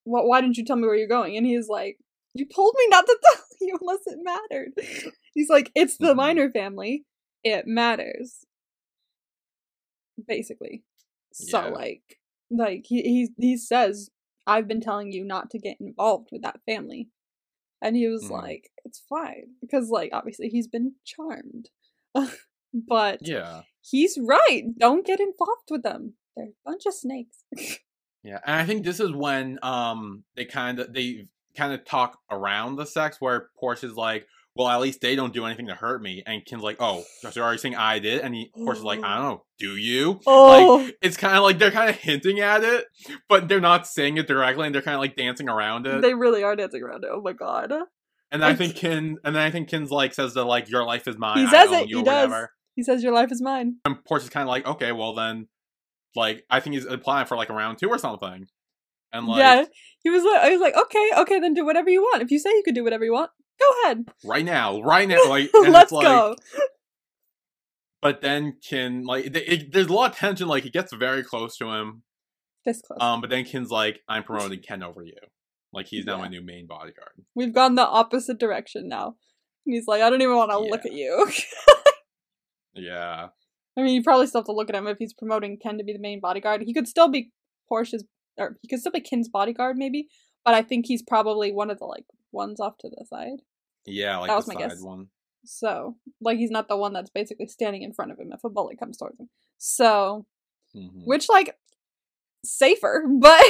what? 0.04 0.26
Why 0.26 0.40
didn't 0.40 0.56
you 0.56 0.64
tell 0.64 0.76
me 0.76 0.86
where 0.86 0.96
you're 0.96 1.08
going?" 1.08 1.36
And 1.36 1.46
he's 1.46 1.68
like, 1.68 1.98
"You 2.34 2.46
told 2.46 2.74
me 2.78 2.86
not 2.88 3.06
to 3.06 3.18
tell 3.34 3.42
you 3.60 3.78
unless 3.80 4.06
it 4.06 4.18
mattered." 4.22 4.72
He's 5.34 5.48
like, 5.48 5.70
"It's 5.74 5.98
the 5.98 6.14
Mhm. 6.14 6.16
minor 6.16 6.50
family. 6.50 7.04
It 7.42 7.66
matters." 7.66 8.44
Basically, 10.28 10.84
so 11.32 11.62
Yeah. 11.62 11.70
like, 11.70 12.20
like 12.50 12.84
he 12.86 13.02
he 13.02 13.28
he 13.38 13.56
says, 13.56 14.10
"I've 14.46 14.68
been 14.68 14.80
telling 14.80 15.10
you 15.12 15.24
not 15.24 15.50
to 15.50 15.58
get 15.58 15.80
involved 15.80 16.28
with 16.32 16.42
that 16.42 16.60
family." 16.66 17.08
And 17.84 17.94
he 17.94 18.08
was 18.08 18.24
Mhm. 18.24 18.30
like, 18.30 18.70
it's 18.84 19.00
fine. 19.08 19.54
Because, 19.60 19.90
like, 19.90 20.10
obviously 20.12 20.48
he's 20.48 20.66
been 20.66 20.94
charmed. 21.04 21.68
but 22.72 23.18
Yeah, 23.20 23.62
he's 23.82 24.18
right. 24.20 24.62
Don't 24.78 25.06
get 25.06 25.20
involved 25.20 25.68
with 25.70 25.82
them. 25.82 26.14
They're 26.36 26.46
a 26.46 26.54
bunch 26.64 26.86
of 26.86 26.94
snakes. 26.94 27.44
yeah, 28.24 28.40
and 28.46 28.56
I 28.56 28.64
think 28.64 28.84
this 28.84 29.00
is 29.00 29.12
when 29.12 29.58
um 29.62 30.24
they 30.34 30.46
kind 30.46 30.78
of 30.80 30.92
they 30.92 31.28
kind 31.56 31.72
of 31.72 31.84
talk 31.84 32.18
around 32.30 32.76
the 32.76 32.86
sex 32.86 33.20
where 33.20 33.50
Porsche 33.62 33.84
is 33.84 33.94
like, 33.94 34.26
well, 34.56 34.68
at 34.68 34.80
least 34.80 35.00
they 35.00 35.16
don't 35.16 35.32
do 35.32 35.44
anything 35.44 35.66
to 35.66 35.74
hurt 35.74 36.00
me, 36.00 36.22
and 36.26 36.44
Ken's 36.44 36.62
like, 36.62 36.76
oh, 36.80 37.04
so 37.20 37.30
you're 37.34 37.44
already 37.44 37.58
saying 37.58 37.74
I 37.74 37.98
did, 37.98 38.20
and 38.20 38.34
he 38.34 38.50
Porsche 38.56 38.76
is 38.76 38.82
like, 38.82 39.00
I 39.00 39.02
mm-hmm. 39.02 39.22
don't 39.22 39.30
know, 39.32 39.44
do 39.58 39.76
you? 39.76 40.20
oh, 40.26 40.90
It's 41.02 41.16
kind 41.16 41.36
of 41.36 41.42
like 41.42 41.58
they're 41.58 41.70
kind 41.70 41.90
of 41.90 41.96
hinting 41.96 42.40
at 42.40 42.62
it, 42.62 42.86
but 43.28 43.48
they're 43.48 43.60
not 43.60 43.86
saying 43.86 44.16
it 44.16 44.28
directly, 44.28 44.66
and 44.66 44.74
they're 44.74 44.82
kind 44.82 44.94
of 44.94 45.00
like 45.00 45.16
dancing 45.16 45.48
around 45.48 45.86
it. 45.86 46.02
they 46.02 46.14
really 46.14 46.42
are 46.42 46.56
dancing 46.56 46.82
around 46.82 47.04
it. 47.04 47.10
Oh 47.12 47.20
my 47.20 47.32
god. 47.32 47.72
and 48.30 48.42
then 48.42 48.50
I 48.50 48.54
think 48.54 48.76
Ken, 48.76 49.18
and 49.24 49.34
then 49.34 49.42
I 49.42 49.50
think 49.50 49.68
Ken's 49.68 49.90
like 49.90 50.14
says 50.14 50.34
that 50.34 50.44
like 50.44 50.70
your 50.70 50.84
life 50.84 51.08
is 51.08 51.18
mine. 51.18 51.38
He 51.38 51.46
says 51.48 51.70
it, 51.72 51.88
you," 51.88 51.98
he 51.98 52.04
does. 52.04 52.28
whatever. 52.28 52.50
He 52.74 52.82
says, 52.82 53.02
Your 53.02 53.12
life 53.12 53.30
is 53.30 53.40
mine. 53.40 53.76
And 53.84 53.96
Porsche 54.04 54.24
is 54.24 54.30
kind 54.30 54.42
of 54.42 54.48
like, 54.48 54.66
okay, 54.66 54.92
well 54.92 55.14
then, 55.14 55.48
like 56.16 56.44
I 56.50 56.60
think 56.60 56.74
he's 56.74 56.86
applying 56.86 57.26
for 57.26 57.36
like 57.36 57.48
a 57.50 57.54
round 57.54 57.78
two 57.78 57.88
or 57.88 57.98
something, 57.98 58.46
and 59.12 59.26
like 59.26 59.38
yeah. 59.38 59.64
He 60.00 60.10
was 60.10 60.22
like, 60.22 60.42
I 60.42 60.50
was 60.50 60.60
like, 60.60 60.76
okay, 60.76 61.10
okay, 61.18 61.40
then 61.40 61.54
do 61.54 61.64
whatever 61.64 61.88
you 61.88 62.02
want. 62.02 62.22
If 62.22 62.30
you 62.30 62.38
say 62.38 62.50
you 62.50 62.62
could 62.64 62.74
do 62.74 62.84
whatever 62.84 63.04
you 63.04 63.12
want, 63.12 63.30
go 63.60 63.70
ahead. 63.84 64.04
right 64.24 64.44
now, 64.44 64.80
right 64.82 65.08
now, 65.08 65.28
like 65.28 65.50
and 65.54 65.72
Let's 65.72 65.92
like, 65.92 66.04
go. 66.06 66.36
But 68.02 68.20
then 68.20 68.58
Ken, 68.68 69.04
like, 69.04 69.32
th- 69.32 69.48
it, 69.48 69.72
there's 69.72 69.86
a 69.86 69.92
lot 69.92 70.12
of 70.12 70.16
tension. 70.18 70.46
Like 70.46 70.62
he 70.64 70.70
gets 70.70 70.92
very 70.92 71.22
close 71.22 71.56
to 71.58 71.70
him, 71.72 72.02
This 72.66 72.82
close. 72.82 72.98
um, 73.00 73.20
but 73.22 73.30
then 73.30 73.44
Ken's 73.44 73.70
like, 73.70 74.00
I'm 74.08 74.24
promoting 74.24 74.60
Ken 74.60 74.82
over 74.82 75.02
you. 75.02 75.14
Like 75.72 75.86
he's 75.86 76.04
now 76.04 76.16
Yeah. 76.16 76.22
my 76.22 76.28
new 76.28 76.42
main 76.42 76.66
bodyguard. 76.66 77.12
We've 77.34 77.54
gone 77.54 77.74
the 77.76 77.86
opposite 77.86 78.38
direction 78.38 78.88
now. 78.88 79.16
And 79.66 79.74
he's 79.74 79.86
like, 79.86 80.02
I 80.02 80.10
don't 80.10 80.20
even 80.20 80.36
want 80.36 80.50
to 80.50 80.58
look 80.58 80.84
at 80.84 80.92
you. 80.92 81.30
Yeah, 82.76 83.28
I 83.78 83.82
mean, 83.82 83.94
you 83.94 84.02
probably 84.02 84.26
still 84.26 84.40
have 84.40 84.46
to 84.46 84.52
look 84.52 84.68
at 84.68 84.74
him 84.74 84.88
if 84.88 84.98
he's 84.98 85.14
promoting 85.14 85.58
Ken 85.62 85.78
to 85.78 85.84
be 85.84 85.92
the 85.92 86.00
main 86.00 86.18
bodyguard. 86.20 86.62
He 86.62 86.74
could 86.74 86.88
still 86.88 87.08
be 87.08 87.30
Porsche's, 87.70 88.04
or 88.36 88.56
he 88.62 88.68
could 88.68 88.80
still 88.80 88.90
be 88.90 89.00
Ken's 89.00 89.28
bodyguard, 89.28 89.76
maybe. 89.76 90.08
But 90.44 90.54
I 90.54 90.62
think 90.62 90.86
he's 90.86 91.00
probably 91.02 91.52
one 91.52 91.70
of 91.70 91.78
the 91.78 91.84
like 91.84 92.04
ones 92.34 92.60
off 92.60 92.76
to 92.78 92.88
the 92.90 93.04
side. 93.08 93.40
yeah, 93.86 94.18
like 94.18 94.28
That 94.28 94.34
the 94.34 94.36
was 94.36 94.46
my 94.48 94.54
side 94.54 94.68
guess. 94.70 94.80
one. 94.82 95.08
So, 95.46 95.96
like, 96.20 96.38
he's 96.38 96.50
not 96.50 96.68
the 96.68 96.76
one 96.76 96.92
that's 96.94 97.10
basically 97.10 97.46
standing 97.48 97.82
in 97.82 97.92
front 97.92 98.12
of 98.12 98.18
him 98.18 98.32
if 98.32 98.42
a 98.44 98.48
bullet 98.50 98.78
comes 98.78 98.96
towards 98.96 99.18
him. 99.20 99.28
So, 99.58 100.26
Mhm. 100.74 101.04
which 101.06 101.28
like 101.28 101.56
safer, 102.44 103.04
but 103.20 103.44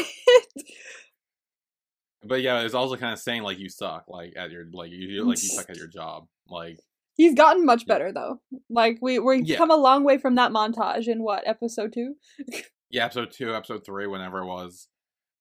But 2.27 2.41
yeah, 2.43 2.61
it's 2.63 2.75
also 2.75 2.97
kind 2.97 3.13
of 3.13 3.19
saying 3.19 3.43
like 3.43 3.59
you 3.59 3.69
suck, 3.69 4.05
like 4.09 4.33
at 4.37 4.51
your 4.51 4.65
like 4.73 4.91
you 4.91 5.25
like 5.25 5.43
you 5.43 5.49
suck 5.51 5.69
at 5.69 5.77
your 5.77 5.89
job, 5.89 6.27
like 6.49 6.79
he's 7.17 7.35
gotten 7.35 7.67
much 7.67 7.83
Yeah. 7.87 7.95
better 7.95 8.13
though. 8.13 8.41
Like 8.71 8.99
we 9.03 9.19
we 9.19 9.39
have 9.39 9.47
Yeah. 9.47 9.57
come 9.59 9.71
a 9.71 9.77
long 9.77 10.05
way 10.05 10.17
from 10.19 10.35
that 10.37 10.51
montage 10.51 11.07
in 11.07 11.23
what 11.23 11.47
episode 11.47 11.93
two. 11.93 12.15
yeah, 12.91 13.05
episode 13.05 13.31
two, 13.31 13.55
episode 13.55 13.85
three, 13.85 14.07
whenever 14.07 14.39
it 14.41 14.47
was. 14.47 14.89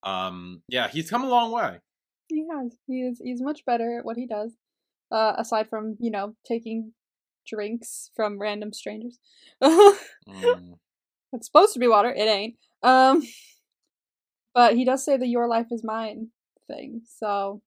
Um, 0.03 0.62
yeah, 0.67 0.89
he's 0.89 1.10
come 1.10 1.23
a 1.23 1.29
long 1.29 1.51
way. 1.53 1.79
He 2.34 2.46
has. 2.52 2.76
He 2.88 3.02
is. 3.02 3.22
He's 3.24 3.41
much 3.41 3.65
better 3.65 4.00
at 4.00 4.06
what 4.06 4.17
he 4.17 4.26
does. 4.28 4.54
Uh, 5.12 5.34
aside 5.38 5.69
from 5.69 5.96
you 6.00 6.10
know 6.12 6.36
taking 6.48 6.93
drinks 7.48 8.10
from 8.15 8.39
random 8.39 8.74
strangers. 8.74 9.19
Mm. 9.62 9.98
it's 11.34 11.46
supposed 11.48 11.74
to 11.74 11.80
be 11.80 11.88
water. 11.88 12.10
It 12.10 12.28
ain't. 12.28 12.56
Um, 12.82 13.22
but 14.54 14.76
he 14.76 14.86
does 14.86 15.04
say 15.06 15.17
the 15.17 15.28
"your 15.28 15.48
life 15.48 15.67
is 15.72 15.84
mine" 15.84 16.30
thing. 16.67 17.02
So 17.06 17.62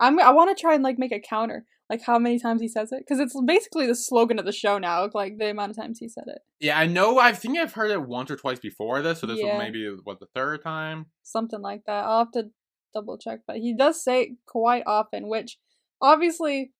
I'm. 0.00 0.18
I 0.20 0.30
want 0.30 0.56
to 0.56 0.60
try 0.60 0.74
and 0.74 0.82
like 0.82 0.98
make 0.98 1.12
a 1.12 1.20
counter. 1.20 1.64
like 1.88 2.02
how 2.02 2.18
many 2.18 2.38
times 2.38 2.60
he 2.60 2.68
says 2.68 2.90
it 2.92 3.00
because 3.06 3.20
it's 3.20 3.34
basically 3.46 3.86
the 3.86 3.94
slogan 3.94 4.38
of 4.38 4.44
the 4.44 4.52
show 4.52 4.78
now. 4.78 5.08
Like 5.14 5.38
the 5.38 5.50
amount 5.50 5.70
of 5.70 5.76
times 5.76 5.98
he 6.00 6.08
said 6.08 6.24
it, 6.26 6.38
Yeah, 6.60 6.78
I 6.78 6.86
know. 6.86 7.18
I 7.18 7.32
think 7.32 7.58
I've 7.58 7.74
heard 7.74 7.90
it 7.90 8.02
once 8.02 8.30
or 8.30 8.36
twice 8.36 8.58
before 8.58 9.02
this, 9.02 9.20
so 9.20 9.26
this 9.26 9.38
Yeah. 9.40 9.56
was 9.56 9.62
maybe 9.64 9.88
what 10.04 10.18
the 10.20 10.26
third 10.34 10.62
time. 10.62 11.06
something 11.22 11.60
like 11.60 11.82
that. 11.86 12.04
I'll 12.04 12.18
have 12.24 12.32
to 12.32 12.50
double 12.96 13.18
check, 13.18 13.40
but 13.46 13.56
he 13.56 13.74
does 13.74 14.02
say 14.02 14.36
quite 14.46 14.82
often, 14.86 15.28
which 15.28 15.58
obviously, 16.00 16.72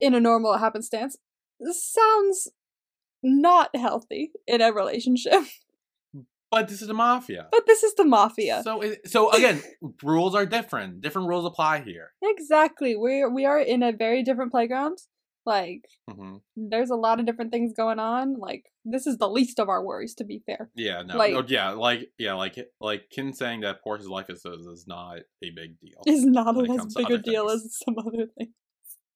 in 0.00 0.14
a 0.14 0.20
normal 0.20 0.56
happenstance, 0.58 1.16
sounds 1.70 2.48
not 3.22 3.74
healthy 3.74 4.32
in 4.46 4.60
a 4.60 4.72
relationship. 4.72 5.42
But 6.50 6.68
this 6.68 6.82
is 6.82 6.88
the 6.88 6.92
mafia. 6.92 7.46
But 7.50 7.64
this 7.66 7.82
is 7.82 7.94
the 7.94 8.04
mafia. 8.04 8.60
So, 8.62 8.82
it, 8.82 9.08
so 9.08 9.32
again, 9.32 9.62
rules 10.02 10.34
are 10.34 10.44
different. 10.44 11.00
Different 11.00 11.28
rules 11.28 11.46
apply 11.46 11.80
here. 11.80 12.10
Exactly. 12.22 12.94
We 12.94 13.24
we 13.24 13.46
are 13.46 13.58
in 13.58 13.82
a 13.82 13.90
very 13.90 14.22
different 14.22 14.52
playground. 14.52 14.98
Like 15.46 15.86
hmm 16.10 16.36
there's 16.54 16.90
a 16.90 16.94
lot 16.94 17.20
of 17.20 17.24
different 17.24 17.52
things 17.52 17.72
going 17.74 17.98
on. 17.98 18.36
Like 18.38 18.66
this 18.84 19.06
is 19.06 19.18
the 19.18 19.28
least 19.28 19.58
of 19.58 19.68
our 19.68 19.84
worries 19.84 20.14
to 20.16 20.24
be 20.24 20.42
fair. 20.44 20.70
Yeah, 20.74 21.02
no, 21.02 21.16
Like- 21.16 21.48
yeah, 21.48 21.70
like, 21.70 22.10
yeah, 22.18 22.34
like, 22.34 22.58
like 22.80 23.10
Kim 23.10 23.32
saying 23.32 23.60
that 23.60 23.84
Porsche's 23.84 24.08
life 24.08 24.28
is 24.28 24.44
is 24.44 24.84
not 24.86 25.18
a 25.42 25.50
big 25.54 25.78
deal. 25.80 26.02
Is 26.06 26.24
not 26.24 26.56
as 26.70 26.94
big 26.94 27.10
a 27.10 27.18
deal 27.18 27.48
things. 27.48 27.64
as 27.64 27.78
some 27.84 27.96
other 27.98 28.26
things. 28.38 28.52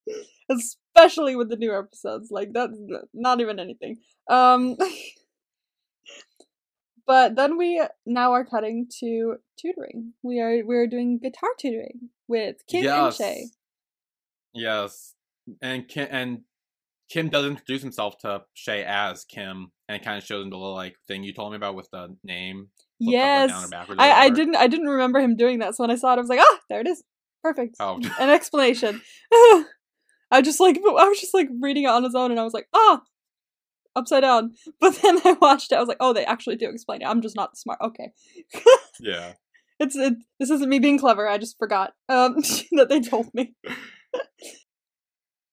Especially 0.49 1.35
with 1.35 1.49
the 1.49 1.57
new 1.57 1.77
episodes. 1.77 2.29
Like 2.31 2.53
that's 2.53 2.79
not 3.13 3.41
even 3.41 3.59
anything. 3.59 3.97
Um 4.29 4.77
But 7.07 7.37
then 7.37 7.57
we 7.57 7.81
now 8.05 8.33
are 8.33 8.45
cutting 8.45 8.89
to 8.99 9.37
tutoring. 9.61 10.15
We 10.25 10.41
are 10.41 10.65
we're 10.65 10.89
doing 10.89 11.21
guitar 11.23 11.51
tutoring 11.59 12.11
with 12.27 12.57
Kim 12.69 12.85
and 12.87 13.15
Chay. 13.15 13.47
Yes, 14.53 15.15
and 15.63 15.87
Kim 15.87 16.09
and 16.11 16.41
Kim 17.09 17.29
does 17.29 17.47
introduce 17.47 17.83
himself 17.83 18.19
to 18.19 18.43
Chay 18.55 18.85
as 18.85 19.25
Kim, 19.25 19.71
and 19.89 19.97
it 19.97 20.05
kind 20.05 20.19
of 20.19 20.25
shows 20.25 20.45
him 20.45 20.51
the 20.51 20.57
little 20.57 20.75
like 20.75 20.97
thing 21.07 21.23
you 21.23 21.33
told 21.33 21.53
me 21.53 21.57
about 21.57 21.75
with 21.75 21.89
the 21.93 22.17
name. 22.25 22.69
Yes. 22.99 23.51
down 23.51 23.65
or 23.65 23.69
backwards 23.69 24.01
or 24.01 24.03
I, 24.03 24.25
I 24.25 24.31
didn't 24.31 24.57
I 24.57 24.67
didn't 24.67 24.89
remember 24.89 25.21
him 25.21 25.37
doing 25.37 25.61
that. 25.61 25.75
So 25.75 25.85
when 25.85 25.91
I 25.91 25.97
saw 25.97 26.13
it, 26.13 26.17
I 26.17 26.21
was 26.21 26.29
like, 26.29 26.41
ah, 26.41 26.59
there 26.69 26.81
it 26.81 26.89
is. 26.89 27.03
Perfect. 27.43 27.77
Oh, 27.79 28.01
An 28.21 28.31
explanation. 28.31 29.01
I 29.33 30.43
just 30.43 30.59
like 30.61 30.77
I 30.79 31.09
was 31.09 31.21
just 31.21 31.35
like 31.35 31.49
reading 31.61 31.85
it 31.85 31.91
on 31.91 32.03
his 32.03 32.15
own 32.15 32.31
and 32.31 32.41
I 32.41 32.45
was 32.45 32.55
like, 32.55 32.69
ah 32.75 33.03
upside 33.95 34.23
down. 34.23 34.53
But 34.81 34.97
then 35.03 35.19
I 35.25 35.33
watched 35.41 35.73
it, 35.73 35.77
I 35.77 35.81
was 35.81 35.89
like, 35.89 35.97
oh, 36.01 36.13
they 36.13 36.25
actually 36.25 36.57
do 36.57 36.69
explain 36.69 37.03
it. 37.03 37.07
I'm 37.07 37.23
just 37.23 37.37
not 37.37 37.57
smart. 37.57 37.79
Okay. 37.81 38.13
yeah. 39.01 39.33
It's 39.79 39.97
it 39.97 40.15
this 40.39 40.51
isn't 40.51 40.69
me 40.69 40.79
being 40.79 40.99
clever, 40.99 41.29
I 41.29 41.39
just 41.39 41.59
forgot 41.59 41.93
um 42.09 42.37
that 42.73 42.89
they 42.89 43.01
told 43.01 43.33
me. 43.35 43.55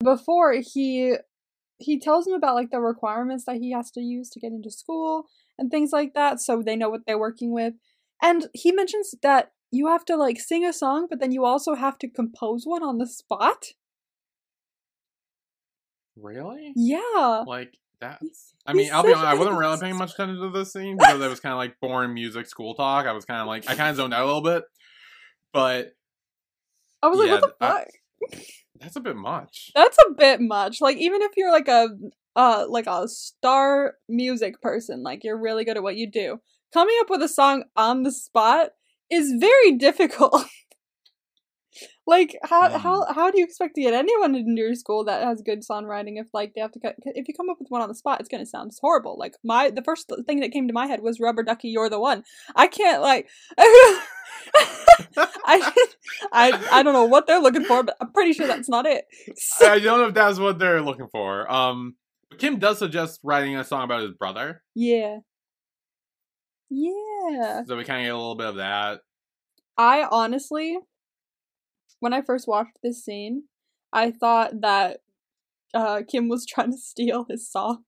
Before 0.04 0.54
he 0.54 1.16
he 1.84 2.00
tells 2.00 2.28
him 2.28 2.34
about 2.34 2.56
like 2.56 2.72
the 2.72 2.80
requirements 2.80 3.46
that 3.46 3.58
he 3.58 3.72
has 3.72 3.92
to 3.92 4.02
use 4.02 4.30
to 4.32 4.40
get 4.40 4.52
into 4.52 4.72
school 4.72 5.26
and 5.58 5.70
things 5.70 5.92
like 5.92 6.14
that 6.14 6.40
so 6.40 6.62
they 6.62 6.76
know 6.76 6.90
what 6.90 7.02
they're 7.06 7.20
working 7.20 7.52
with. 7.54 7.74
And 8.22 8.48
he 8.54 8.72
mentions 8.72 9.14
that 9.22 9.52
you 9.72 9.88
have 9.88 10.06
to 10.06 10.16
like 10.16 10.40
sing 10.40 10.66
a 10.66 10.74
song, 10.74 11.08
but 11.10 11.20
then 11.20 11.32
you 11.32 11.46
also 11.46 11.76
have 11.76 11.98
to 12.00 12.08
compose 12.08 12.64
one 12.66 12.84
on 12.84 12.98
the 12.98 13.08
spot. 13.08 13.66
Really? 16.16 16.74
Yeah. 16.76 17.44
Like 17.48 17.78
that? 18.00 18.22
I 18.66 18.74
mean, 18.74 18.86
he's 18.86 18.94
I'll 18.94 19.04
be 19.04 19.14
honest. 19.14 19.26
I 19.26 19.34
wasn't 19.34 19.58
really 19.58 19.80
paying 19.80 19.98
much 19.98 20.14
attention 20.14 20.40
to 20.40 20.50
this 20.52 20.72
scene 20.72 20.98
because 20.98 21.22
it 21.22 21.30
was 21.30 21.40
kind 21.40 21.54
of 21.54 21.58
like 21.58 21.80
boring 21.82 22.14
music 22.14 22.46
school 22.46 22.76
talk. 22.76 23.06
I 23.06 23.12
was 23.14 23.26
kind 23.26 23.42
of 23.42 23.48
like 23.48 23.70
I 23.70 23.76
kind 23.76 23.90
of 23.90 23.96
zoned 23.96 24.14
out 24.14 24.24
a 24.24 24.26
little 24.26 24.42
bit, 24.42 24.64
but 25.52 25.94
I 27.02 27.08
was 27.08 27.20
like, 27.20 27.42
what 27.42 27.58
the 27.60 27.66
I- 27.66 27.86
fuck? 28.32 28.40
that's 28.80 28.96
a 28.96 29.02
bit 29.02 29.16
much. 29.16 29.72
That's 29.76 29.98
a 30.08 30.14
bit 30.14 30.42
much. 30.42 30.82
Like 30.82 30.98
even 30.98 31.22
if 31.22 31.32
you're 31.38 31.52
like 31.52 31.68
a 31.68 31.90
uh 32.36 32.66
like 32.68 32.88
a 32.88 33.08
star 33.08 33.96
music 34.10 34.62
person, 34.62 35.04
like 35.04 35.24
you're 35.24 35.38
really 35.40 35.66
good 35.66 35.78
at 35.78 35.84
what 35.84 35.96
you 35.96 36.10
do, 36.10 36.40
coming 36.74 36.96
up 37.02 37.10
with 37.10 37.22
a 37.22 37.28
song 37.30 37.64
on 37.76 38.04
the 38.04 38.12
spot 38.12 38.72
is 39.10 39.34
very 39.40 39.74
difficult. 39.74 40.46
like 42.06 42.38
how 42.44 42.70
Mm. 42.70 42.80
how 42.82 43.06
how 43.14 43.32
do 43.32 43.40
you 43.40 43.46
expect 43.46 43.76
to 43.76 43.82
get 43.82 43.94
anyone 43.94 44.36
into 44.36 44.62
your 44.62 44.76
school 44.76 45.04
that 45.06 45.24
has 45.24 45.42
good 45.42 45.62
songwriting 45.64 46.20
if 46.20 46.28
like 46.34 46.54
they 46.54 46.62
have 46.62 46.72
to 46.74 46.80
cut 46.80 46.96
if 47.06 47.28
you 47.28 47.34
come 47.34 47.50
up 47.50 47.58
with 47.60 47.70
one 47.70 47.82
on 47.82 47.88
the 47.90 47.96
spot 47.96 48.20
it's 48.20 48.30
going 48.30 48.44
to 48.44 48.50
sound 48.50 48.72
horrible 48.80 49.18
like 49.18 49.34
my 49.44 49.70
the 49.70 49.82
first 49.82 50.12
thing 50.28 50.40
that 50.42 50.52
came 50.52 50.68
to 50.68 50.74
my 50.74 50.86
head 50.86 51.02
was 51.02 51.20
rubber 51.20 51.42
ducky 51.42 51.70
you're 51.70 51.90
the 51.90 52.00
one 52.00 52.24
i 52.56 52.68
can't 52.68 53.02
like 53.02 53.28
I, 55.18 55.72
I 56.32 56.68
I 56.72 56.84
don't 56.84 56.94
know 56.94 57.06
what 57.06 57.28
they're 57.28 57.40
looking 57.42 57.64
for, 57.66 57.84
but 57.84 57.96
I'm 58.02 58.12
pretty 58.12 58.34
sure 58.34 58.48
that's 58.48 58.70
not 58.70 58.86
it. 58.86 59.06
So- 59.38 59.68
I 59.72 59.80
don't 59.80 60.00
know 60.00 60.08
if 60.08 60.14
that's 60.14 60.40
what 60.40 60.60
they're 60.60 60.82
looking 60.82 61.08
for. 61.12 61.52
Um, 61.52 61.96
but 62.30 62.40
Kim 62.40 62.60
does 62.60 62.80
suggest 62.80 63.20
writing 63.24 63.56
a 63.56 63.64
song 63.64 63.84
about 63.84 64.02
his 64.02 64.12
brother, 64.14 64.62
yeah. 64.76 65.20
Yeah. 66.70 67.64
so 67.68 67.78
we 67.78 67.84
kind 67.84 68.02
of 68.02 68.06
get 68.06 68.14
a 68.14 68.18
little 68.18 68.36
bit 68.36 68.48
of 68.48 68.56
that. 68.56 69.02
I 69.78 70.08
honestly, 70.10 70.78
when 72.00 72.14
I 72.14 72.22
first 72.22 72.48
watched 72.48 72.78
this 72.82 73.04
scene, 73.04 73.44
I 73.92 74.12
thought 74.12 74.62
that 74.62 75.02
uh, 75.74 76.02
Kim 76.10 76.30
was 76.30 76.46
trying 76.46 76.72
to 76.72 76.78
steal 76.78 77.26
his 77.30 77.50
song. 77.50 77.84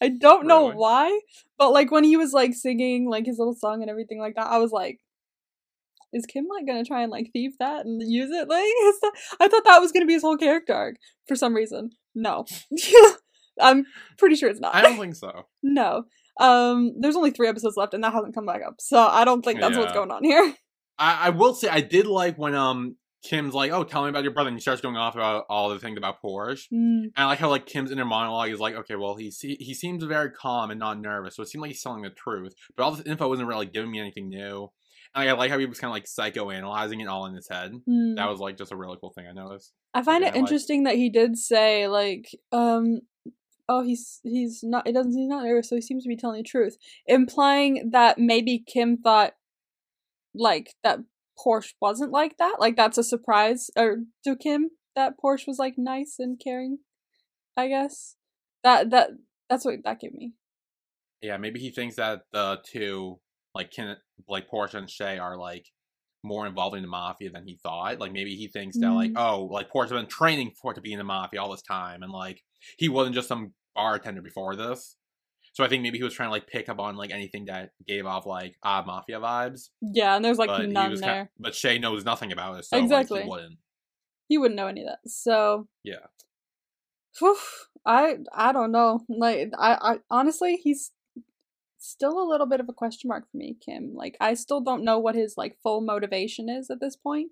I 0.00 0.08
don't 0.10 0.46
know 0.46 0.66
Really? 0.68 0.76
why, 0.78 1.20
but 1.58 1.70
like 1.72 1.90
when 1.90 2.04
he 2.04 2.16
was 2.16 2.32
like 2.32 2.54
singing 2.54 3.08
like 3.08 3.24
his 3.26 3.38
little 3.38 3.54
song 3.54 3.80
and 3.82 3.90
everything 3.90 4.18
like 4.20 4.34
that, 4.36 4.46
I 4.46 4.58
was 4.58 4.70
like, 4.72 4.98
is 6.12 6.26
Kim 6.26 6.46
like 6.48 6.66
gonna 6.66 6.84
try 6.84 7.02
and 7.02 7.10
like 7.10 7.30
thieve 7.32 7.52
that 7.58 7.84
and 7.86 8.00
use 8.02 8.30
it? 8.30 8.48
Like, 8.48 8.64
is 8.64 9.00
that- 9.00 9.12
I 9.40 9.48
thought 9.48 9.64
that 9.64 9.78
was 9.80 9.92
gonna 9.92 10.06
be 10.06 10.12
his 10.14 10.22
whole 10.22 10.36
character 10.36 10.74
arc 10.74 10.96
for 11.26 11.34
some 11.36 11.54
reason. 11.54 11.90
No, 12.14 12.44
I'm 13.60 13.86
pretty 14.18 14.36
sure 14.36 14.48
it's 14.50 14.60
not. 14.60 14.74
I 14.74 14.82
don't 14.82 14.98
think 14.98 15.14
so. 15.14 15.46
No. 15.62 16.04
Um, 16.38 16.92
there's 17.00 17.16
only 17.16 17.30
three 17.30 17.48
episodes 17.48 17.78
left, 17.78 17.94
and 17.94 18.04
that 18.04 18.12
hasn't 18.12 18.34
come 18.34 18.44
back 18.44 18.60
up. 18.66 18.74
So 18.78 18.98
I 18.98 19.24
don't 19.24 19.42
think 19.42 19.58
that's 19.60 19.76
what's 19.78 19.92
going 19.94 20.10
on 20.10 20.22
here. 20.22 20.54
I, 20.98 21.26
I 21.26 21.30
will 21.30 21.54
say 21.54 21.68
I 21.68 21.80
did 21.80 22.06
like 22.06 22.36
when 22.36 22.54
um 22.54 22.96
Kim's 23.28 23.54
like, 23.54 23.72
"Oh, 23.72 23.84
tell 23.84 24.02
me 24.04 24.08
about 24.08 24.22
your 24.22 24.32
brother," 24.32 24.48
and 24.48 24.56
he 24.56 24.60
starts 24.60 24.80
going 24.80 24.96
off 24.96 25.14
about 25.14 25.44
all 25.48 25.68
the 25.68 25.78
things 25.78 25.98
about 25.98 26.22
Porsche. 26.22 26.66
Mm, 26.72 27.04
And 27.04 27.12
I 27.16 27.26
like 27.26 27.38
how 27.38 27.48
like 27.50 27.66
Kim's 27.66 27.90
inner 27.90 28.04
monologue 28.04 28.50
is 28.50 28.60
like, 28.60 28.74
okay, 28.76 28.94
well 28.96 29.16
he 29.16 29.30
se- 29.30 29.58
he 29.60 29.74
seems 29.74 30.04
very 30.04 30.30
calm 30.30 30.70
and 30.70 30.78
not 30.80 31.00
nervous, 31.00 31.36
so 31.36 31.42
it 31.42 31.48
seemed 31.48 31.62
like 31.62 31.70
he's 31.72 31.82
telling 31.82 32.02
the 32.02 32.10
truth. 32.10 32.54
But 32.76 32.84
all 32.84 32.92
this 32.92 33.06
info 33.06 33.28
wasn't 33.28 33.48
really 33.48 33.66
giving 33.66 33.90
me 33.90 34.00
anything 34.00 34.28
new. 34.28 34.70
And 35.14 35.28
I 35.28 35.32
like 35.32 35.50
how 35.50 35.58
he 35.58 35.66
was 35.66 35.78
kind 35.80 35.90
of 35.90 35.94
like 35.94 36.04
psychoanalyzing 36.04 37.00
it 37.00 37.08
all 37.08 37.26
in 37.26 37.34
his 37.34 37.48
head. 37.48 37.72
mm. 37.88 38.16
That 38.16 38.28
was 38.28 38.38
like 38.38 38.56
just 38.58 38.72
a 38.72 38.76
really 38.76 38.98
cool 39.00 39.12
thing 39.14 39.26
I 39.26 39.32
noticed. 39.32 39.72
I 39.94 40.02
find 40.02 40.22
it 40.22 40.26
I 40.26 40.30
like- 40.30 40.36
interesting 40.40 40.84
that 40.84 40.96
he 40.96 41.08
did 41.10 41.38
say 41.38 41.88
like, 41.88 42.28
um, 42.52 43.00
oh, 43.68 43.82
he's 43.82 44.20
he's 44.22 44.60
not. 44.62 44.86
It 44.86 44.92
doesn't. 44.92 45.12
He's 45.16 45.28
not 45.28 45.42
nervous, 45.44 45.68
so 45.68 45.74
he 45.76 45.80
seems 45.82 46.02
to 46.04 46.08
be 46.08 46.16
telling 46.16 46.42
the 46.42 46.48
truth, 46.48 46.76
implying 47.06 47.90
that 47.92 48.18
maybe 48.18 48.62
Kim 48.66 48.96
thought, 48.98 49.32
like 50.34 50.74
that 50.84 50.98
Porsche 51.38 51.74
wasn't 51.80 52.12
like 52.12 52.36
that. 52.38 52.56
Like 52.58 52.76
that's 52.76 52.98
a 52.98 53.04
surprise, 53.04 53.70
or 53.76 53.98
to 54.24 54.36
Kim 54.36 54.70
that 54.94 55.14
Porsche 55.22 55.46
was 55.46 55.58
like 55.58 55.74
nice 55.76 56.16
and 56.18 56.40
caring. 56.42 56.78
I 57.56 57.68
guess 57.68 58.16
that 58.64 58.90
that 58.90 59.10
that's 59.48 59.64
what 59.64 59.76
that 59.84 60.00
gave 60.00 60.12
me. 60.12 60.32
Yeah, 61.22 61.36
maybe 61.38 61.60
he 61.60 61.70
thinks 61.70 61.96
that 61.96 62.22
the 62.32 62.58
two 62.64 63.20
like 63.54 63.70
Ken, 63.70 63.96
like 64.28 64.50
Porsche 64.50 64.74
and 64.74 64.88
Chay 64.88 65.18
are 65.18 65.36
like 65.36 65.66
more 66.22 66.46
involved 66.46 66.76
in 66.76 66.82
the 66.82 66.88
mafia 66.88 67.30
than 67.30 67.46
he 67.46 67.58
thought. 67.62 68.00
Like 68.00 68.12
maybe 68.12 68.34
he 68.34 68.48
thinks 68.48 68.78
that 68.78 68.90
like 68.90 69.12
Mm. 69.12 69.18
oh 69.18 69.44
like 69.44 69.70
Porsche's 69.70 69.92
been 69.92 70.06
training 70.06 70.52
for 70.60 70.74
to 70.74 70.80
be 70.80 70.92
in 70.92 70.98
the 70.98 71.04
mafia 71.04 71.40
all 71.40 71.50
this 71.50 71.62
time, 71.62 72.02
and 72.02 72.12
like 72.12 72.42
he 72.78 72.88
wasn't 72.88 73.14
just 73.14 73.28
some 73.28 73.52
bartender 73.74 74.22
before 74.22 74.56
this. 74.56 74.96
So 75.56 75.64
I 75.64 75.68
think 75.68 75.82
maybe 75.82 75.96
he 75.96 76.04
was 76.04 76.12
trying 76.12 76.26
to 76.26 76.32
like 76.32 76.46
pick 76.46 76.68
up 76.68 76.78
on 76.78 76.96
like 76.96 77.10
anything 77.10 77.46
that 77.46 77.70
gave 77.88 78.04
off 78.04 78.26
like 78.26 78.56
odd 78.62 78.86
mafia 78.86 79.18
vibes. 79.18 79.70
Yeah, 79.80 80.14
and 80.14 80.22
there's 80.22 80.36
like 80.36 80.48
but 80.48 80.68
none 80.68 80.94
there. 80.96 81.14
kind 81.14 81.28
but 81.38 81.54
Chay 81.54 81.78
knows 81.78 82.04
nothing 82.04 82.30
about 82.30 82.58
it, 82.58 82.66
so 82.66 82.76
Exactly. 82.76 83.20
like, 83.20 83.24
he 83.24 83.30
wouldn't. 83.30 83.58
he 84.28 84.36
wouldn't 84.36 84.56
know 84.58 84.66
any 84.66 84.82
of 84.82 84.88
that. 84.88 84.98
So 85.10 85.66
Yeah. 85.82 86.08
Whew, 87.20 87.38
I 87.86 88.18
I 88.34 88.52
don't 88.52 88.70
know. 88.70 89.00
Like 89.08 89.50
I, 89.58 89.78
I 89.80 89.98
honestly 90.10 90.56
he's 90.56 90.92
still 91.78 92.22
a 92.22 92.28
little 92.28 92.46
bit 92.46 92.60
of 92.60 92.68
a 92.68 92.74
question 92.74 93.08
mark 93.08 93.24
for 93.30 93.38
me, 93.38 93.56
Kim. 93.64 93.92
Like 93.94 94.18
I 94.20 94.34
still 94.34 94.60
don't 94.60 94.84
know 94.84 94.98
what 94.98 95.14
his 95.14 95.38
like 95.38 95.56
full 95.62 95.80
motivation 95.80 96.50
is 96.50 96.68
at 96.68 96.80
this 96.80 96.96
point. 96.96 97.30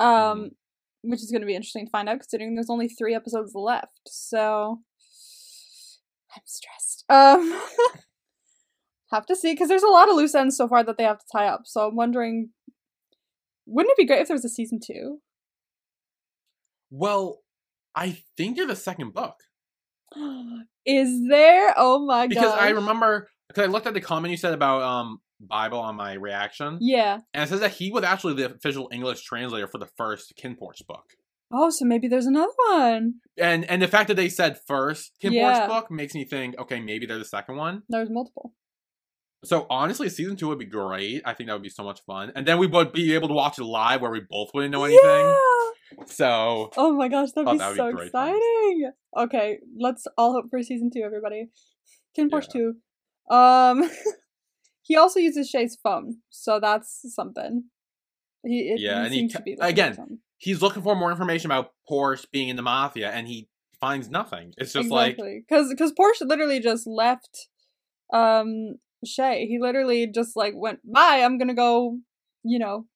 Um 0.00 0.06
Mhm. 0.08 0.50
which 1.02 1.22
is 1.22 1.30
going 1.30 1.42
to 1.42 1.46
be 1.46 1.54
interesting 1.54 1.86
to 1.86 1.90
find 1.92 2.08
out 2.08 2.18
considering 2.18 2.56
there's 2.56 2.70
only 2.70 2.88
3 2.88 3.14
episodes 3.14 3.54
left. 3.54 4.00
So 4.08 4.80
I'm 6.34 6.42
stressed. 6.46 7.04
Um 7.08 7.60
have 9.12 9.26
to 9.26 9.36
see 9.36 9.54
cuz 9.54 9.68
there's 9.68 9.82
a 9.82 9.88
lot 9.88 10.08
of 10.08 10.16
loose 10.16 10.34
ends 10.34 10.56
so 10.56 10.68
far 10.68 10.82
that 10.84 10.96
they 10.96 11.04
have 11.04 11.18
to 11.18 11.26
tie 11.30 11.46
up. 11.46 11.62
So 11.64 11.88
I'm 11.88 11.96
wondering 11.96 12.50
wouldn't 13.66 13.92
it 13.92 13.96
be 13.96 14.06
great 14.06 14.20
if 14.20 14.28
there 14.28 14.34
was 14.34 14.44
a 14.44 14.48
season 14.48 14.80
2? 14.84 15.20
Well, 16.90 17.38
I 17.94 18.22
think 18.36 18.56
you're 18.56 18.66
the 18.66 18.76
second 18.76 19.14
book. 19.14 19.36
Is 20.84 21.26
there? 21.28 21.74
Oh 21.76 22.04
my 22.04 22.26
god. 22.26 22.28
Because 22.28 22.52
I 22.52 22.70
remember 22.70 23.28
because 23.48 23.64
I 23.64 23.66
looked 23.70 23.86
at 23.86 23.94
the 23.94 24.00
comment 24.00 24.30
you 24.30 24.36
said 24.36 24.54
about 24.54 24.82
um 24.82 25.18
Bible 25.40 25.78
on 25.78 25.96
my 25.96 26.14
reaction. 26.14 26.78
Yeah. 26.80 27.18
And 27.34 27.42
it 27.42 27.48
says 27.48 27.60
that 27.60 27.72
he 27.72 27.90
was 27.90 28.04
actually 28.04 28.34
the 28.34 28.54
official 28.54 28.88
English 28.92 29.22
translator 29.22 29.66
for 29.66 29.78
the 29.78 29.88
first 29.96 30.34
KinnPorsche 30.40 30.86
book. 30.86 31.04
Oh, 31.52 31.70
so 31.70 31.84
maybe 31.84 32.08
there's 32.08 32.26
another 32.26 32.52
one. 32.70 33.14
And 33.38 33.64
and 33.70 33.80
the 33.82 33.88
fact 33.88 34.08
that 34.08 34.14
they 34.14 34.28
said 34.28 34.58
first 34.66 35.12
Kim 35.20 35.32
Yeah. 35.32 35.66
Book 35.66 35.90
makes 35.90 36.14
me 36.14 36.24
think, 36.24 36.58
okay, 36.58 36.80
maybe 36.80 37.06
there's 37.06 37.22
a 37.22 37.26
second 37.26 37.56
one. 37.56 37.82
There's 37.88 38.10
multiple. 38.10 38.54
So 39.44 39.66
honestly, 39.68 40.08
season 40.08 40.36
two 40.36 40.48
would 40.48 40.58
be 40.60 40.66
great. 40.66 41.22
I 41.24 41.34
think 41.34 41.48
that 41.48 41.54
would 41.54 41.62
be 41.62 41.68
so 41.68 41.82
much 41.82 42.00
fun, 42.06 42.32
and 42.36 42.46
then 42.46 42.58
we 42.58 42.66
would 42.68 42.92
be 42.92 43.14
able 43.14 43.28
to 43.28 43.34
watch 43.34 43.58
it 43.58 43.64
live 43.64 44.00
where 44.00 44.10
we 44.10 44.20
both 44.28 44.50
wouldn't 44.54 44.72
know 44.72 44.84
anything. 44.84 45.02
Yeah. 45.04 46.04
So 46.06 46.70
Oh 46.76 46.92
my 46.94 47.08
gosh, 47.08 47.32
that'd 47.32 47.50
be 47.50 47.58
that 47.58 47.68
would 47.68 47.74
be 47.74 47.78
so 47.78 47.92
great 47.92 48.12
fun. 48.12 48.28
exciting. 48.30 48.90
Okay, 49.18 49.58
let's 49.78 50.06
all 50.16 50.32
hope 50.32 50.46
for 50.48 50.62
season 50.62 50.90
two, 50.94 51.02
everybody. 51.02 51.48
KinnPorsche 52.16 52.48
Yeah. 52.54 52.70
two. 53.30 53.34
Um, 53.34 53.90
he 54.82 54.96
also 54.96 55.18
uses 55.20 55.50
Chay's 55.50 55.76
phone, 55.82 56.18
so 56.30 56.60
that's 56.60 57.00
something. 57.14 57.64
He 58.44 58.60
it, 58.70 58.80
Yeah, 58.80 59.00
he 59.00 59.04
and 59.04 59.12
he 59.14 59.20
seems 59.20 59.32
to 59.34 59.42
be 59.42 59.50
looking 59.52 59.64
again. 59.70 60.18
He's 60.42 60.60
looking 60.60 60.82
for 60.82 60.96
more 60.96 61.12
information 61.12 61.52
about 61.52 61.70
Porsche 61.88 62.26
being 62.32 62.48
in 62.48 62.56
the 62.56 62.62
mafia, 62.62 63.12
and 63.12 63.28
he 63.28 63.48
finds 63.80 64.10
nothing. 64.10 64.52
It's 64.58 64.72
just 64.72 64.90
like 64.90 65.16
because 65.16 65.68
because 65.70 65.92
Porsche 65.92 66.26
literally 66.26 66.58
just 66.58 66.84
left 66.84 67.46
um 68.12 68.74
Chay. 69.06 69.46
He 69.46 69.60
literally 69.60 70.08
just 70.08 70.34
like 70.34 70.54
went 70.56 70.80
bye. 70.84 71.22
I'm 71.22 71.38
gonna 71.38 71.54
go, 71.54 71.98
you 72.42 72.58
know, 72.58 72.86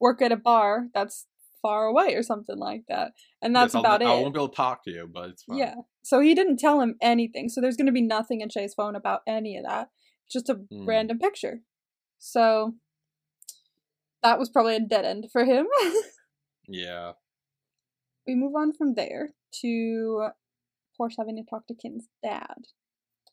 work 0.00 0.20
at 0.20 0.32
a 0.32 0.36
bar 0.36 0.88
that's 0.94 1.26
far 1.62 1.86
away 1.86 2.14
or 2.16 2.24
something 2.24 2.58
like 2.58 2.82
that, 2.88 3.12
and 3.40 3.54
that's 3.54 3.74
yes, 3.74 3.80
about 3.80 4.02
I 4.02 4.06
it. 4.06 4.22
won't 4.22 4.34
be 4.34 4.40
able 4.40 4.48
to 4.48 4.56
talk 4.56 4.82
to 4.86 4.90
you, 4.90 5.08
but 5.08 5.30
it's 5.30 5.44
fine. 5.44 5.58
Yeah. 5.58 5.74
So 6.02 6.18
he 6.18 6.34
didn't 6.34 6.56
tell 6.56 6.80
him 6.80 6.96
anything. 7.00 7.48
So 7.48 7.60
there's 7.60 7.76
gonna 7.76 7.92
be 7.92 8.02
nothing 8.02 8.40
in 8.40 8.48
Chay's 8.48 8.74
phone 8.74 8.96
about 8.96 9.20
any 9.28 9.56
of 9.56 9.64
that. 9.64 9.90
Just 10.28 10.48
a 10.48 10.56
Mm. 10.56 10.88
random 10.88 11.20
picture. 11.20 11.60
So 12.18 12.74
that 14.24 14.40
was 14.40 14.48
probably 14.48 14.74
a 14.74 14.80
dead 14.80 15.04
end 15.04 15.26
for 15.30 15.44
him. 15.44 15.68
yeah. 16.68 17.12
we 18.26 18.34
move 18.34 18.54
on 18.54 18.72
from 18.72 18.94
there 18.94 19.30
to 19.60 20.28
Porsche 20.98 21.14
having 21.18 21.36
to 21.36 21.42
talk 21.42 21.66
to 21.66 21.74
Kinn's 21.74 22.08
dad, 22.22 22.66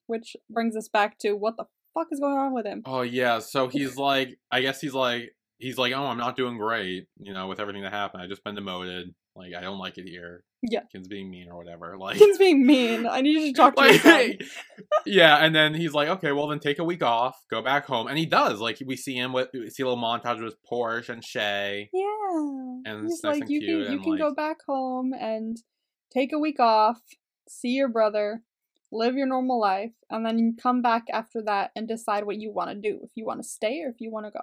which 0.07 0.35
brings 0.49 0.75
us 0.75 0.87
back 0.87 1.17
to 1.19 1.33
what 1.33 1.57
the 1.57 1.65
fuck 1.93 2.07
is 2.11 2.19
going 2.19 2.37
on 2.37 2.53
with 2.53 2.65
him. 2.65 2.81
Oh 2.85 3.01
yeah, 3.01 3.39
so 3.39 3.67
he's 3.67 3.97
like, 3.97 4.37
I 4.51 4.61
guess 4.61 4.81
he's 4.81 4.93
like, 4.93 5.35
he's 5.57 5.77
like, 5.77 5.93
oh, 5.93 6.05
I'm 6.05 6.17
not 6.17 6.35
doing 6.35 6.57
great, 6.57 7.07
you 7.19 7.33
know, 7.33 7.47
with 7.47 7.59
everything 7.59 7.83
that 7.83 7.93
happened. 7.93 8.21
I 8.23 8.27
just 8.27 8.43
been 8.43 8.55
demoted. 8.55 9.13
Like, 9.35 9.53
I 9.55 9.61
don't 9.61 9.79
like 9.79 9.97
it 9.97 10.07
here. 10.07 10.43
Yeah. 10.63 10.81
Kim's 10.91 11.07
being 11.09 11.29
mean 11.29 11.49
or 11.49 11.57
whatever. 11.57 11.97
Like, 12.03 12.17
Kinn's 12.17 12.37
being 12.37 12.65
mean. 12.65 13.05
I 13.07 13.21
need 13.21 13.39
you 13.39 13.53
to 13.53 13.53
talk 13.53 13.75
to 13.75 13.81
like, 13.81 14.01
son. 14.01 14.37
yeah, 15.05 15.37
and 15.37 15.55
then 15.55 15.73
he's 15.73 15.93
like, 15.93 16.09
okay, 16.09 16.31
well 16.31 16.47
then 16.47 16.59
take 16.59 16.79
a 16.79 16.83
week 16.83 17.03
off, 17.03 17.35
go 17.49 17.61
back 17.61 17.85
home, 17.85 18.07
and 18.07 18.17
he 18.17 18.25
does. 18.25 18.59
Like, 18.59 18.79
we 18.85 18.95
see 18.97 19.15
him 19.15 19.31
with, 19.31 19.49
we 19.53 19.69
see 19.69 19.83
a 19.83 19.87
little 19.87 20.01
montage 20.01 20.43
with 20.43 20.55
Porsche 20.69 21.09
and 21.09 21.21
Chay. 21.21 21.89
Yeah. 21.93 22.91
And 22.91 23.03
He's 23.07 23.23
like, 23.23 23.41
and 23.41 23.49
you 23.49 23.59
can 23.61 23.93
you 23.93 24.01
can 24.01 24.17
go 24.17 24.33
back 24.33 24.57
home 24.67 25.13
and 25.17 25.57
take 26.13 26.33
a 26.33 26.39
week 26.39 26.59
off, 26.59 26.99
see 27.47 27.69
your 27.69 27.89
brother, 27.89 28.41
live 28.91 29.15
your 29.15 29.27
normal 29.27 29.59
life, 29.59 29.93
and 30.09 30.25
then 30.25 30.39
you 30.39 30.53
come 30.61 30.81
back 30.81 31.03
after 31.11 31.41
that 31.45 31.71
and 31.75 31.87
decide 31.87 32.25
what 32.25 32.39
you 32.39 32.51
want 32.51 32.69
to 32.69 32.75
do. 32.75 32.99
If 33.03 33.11
you 33.15 33.25
want 33.25 33.41
to 33.41 33.47
stay 33.47 33.81
or 33.81 33.89
if 33.89 33.99
you 33.99 34.11
want 34.11 34.25
to 34.25 34.31
go. 34.31 34.41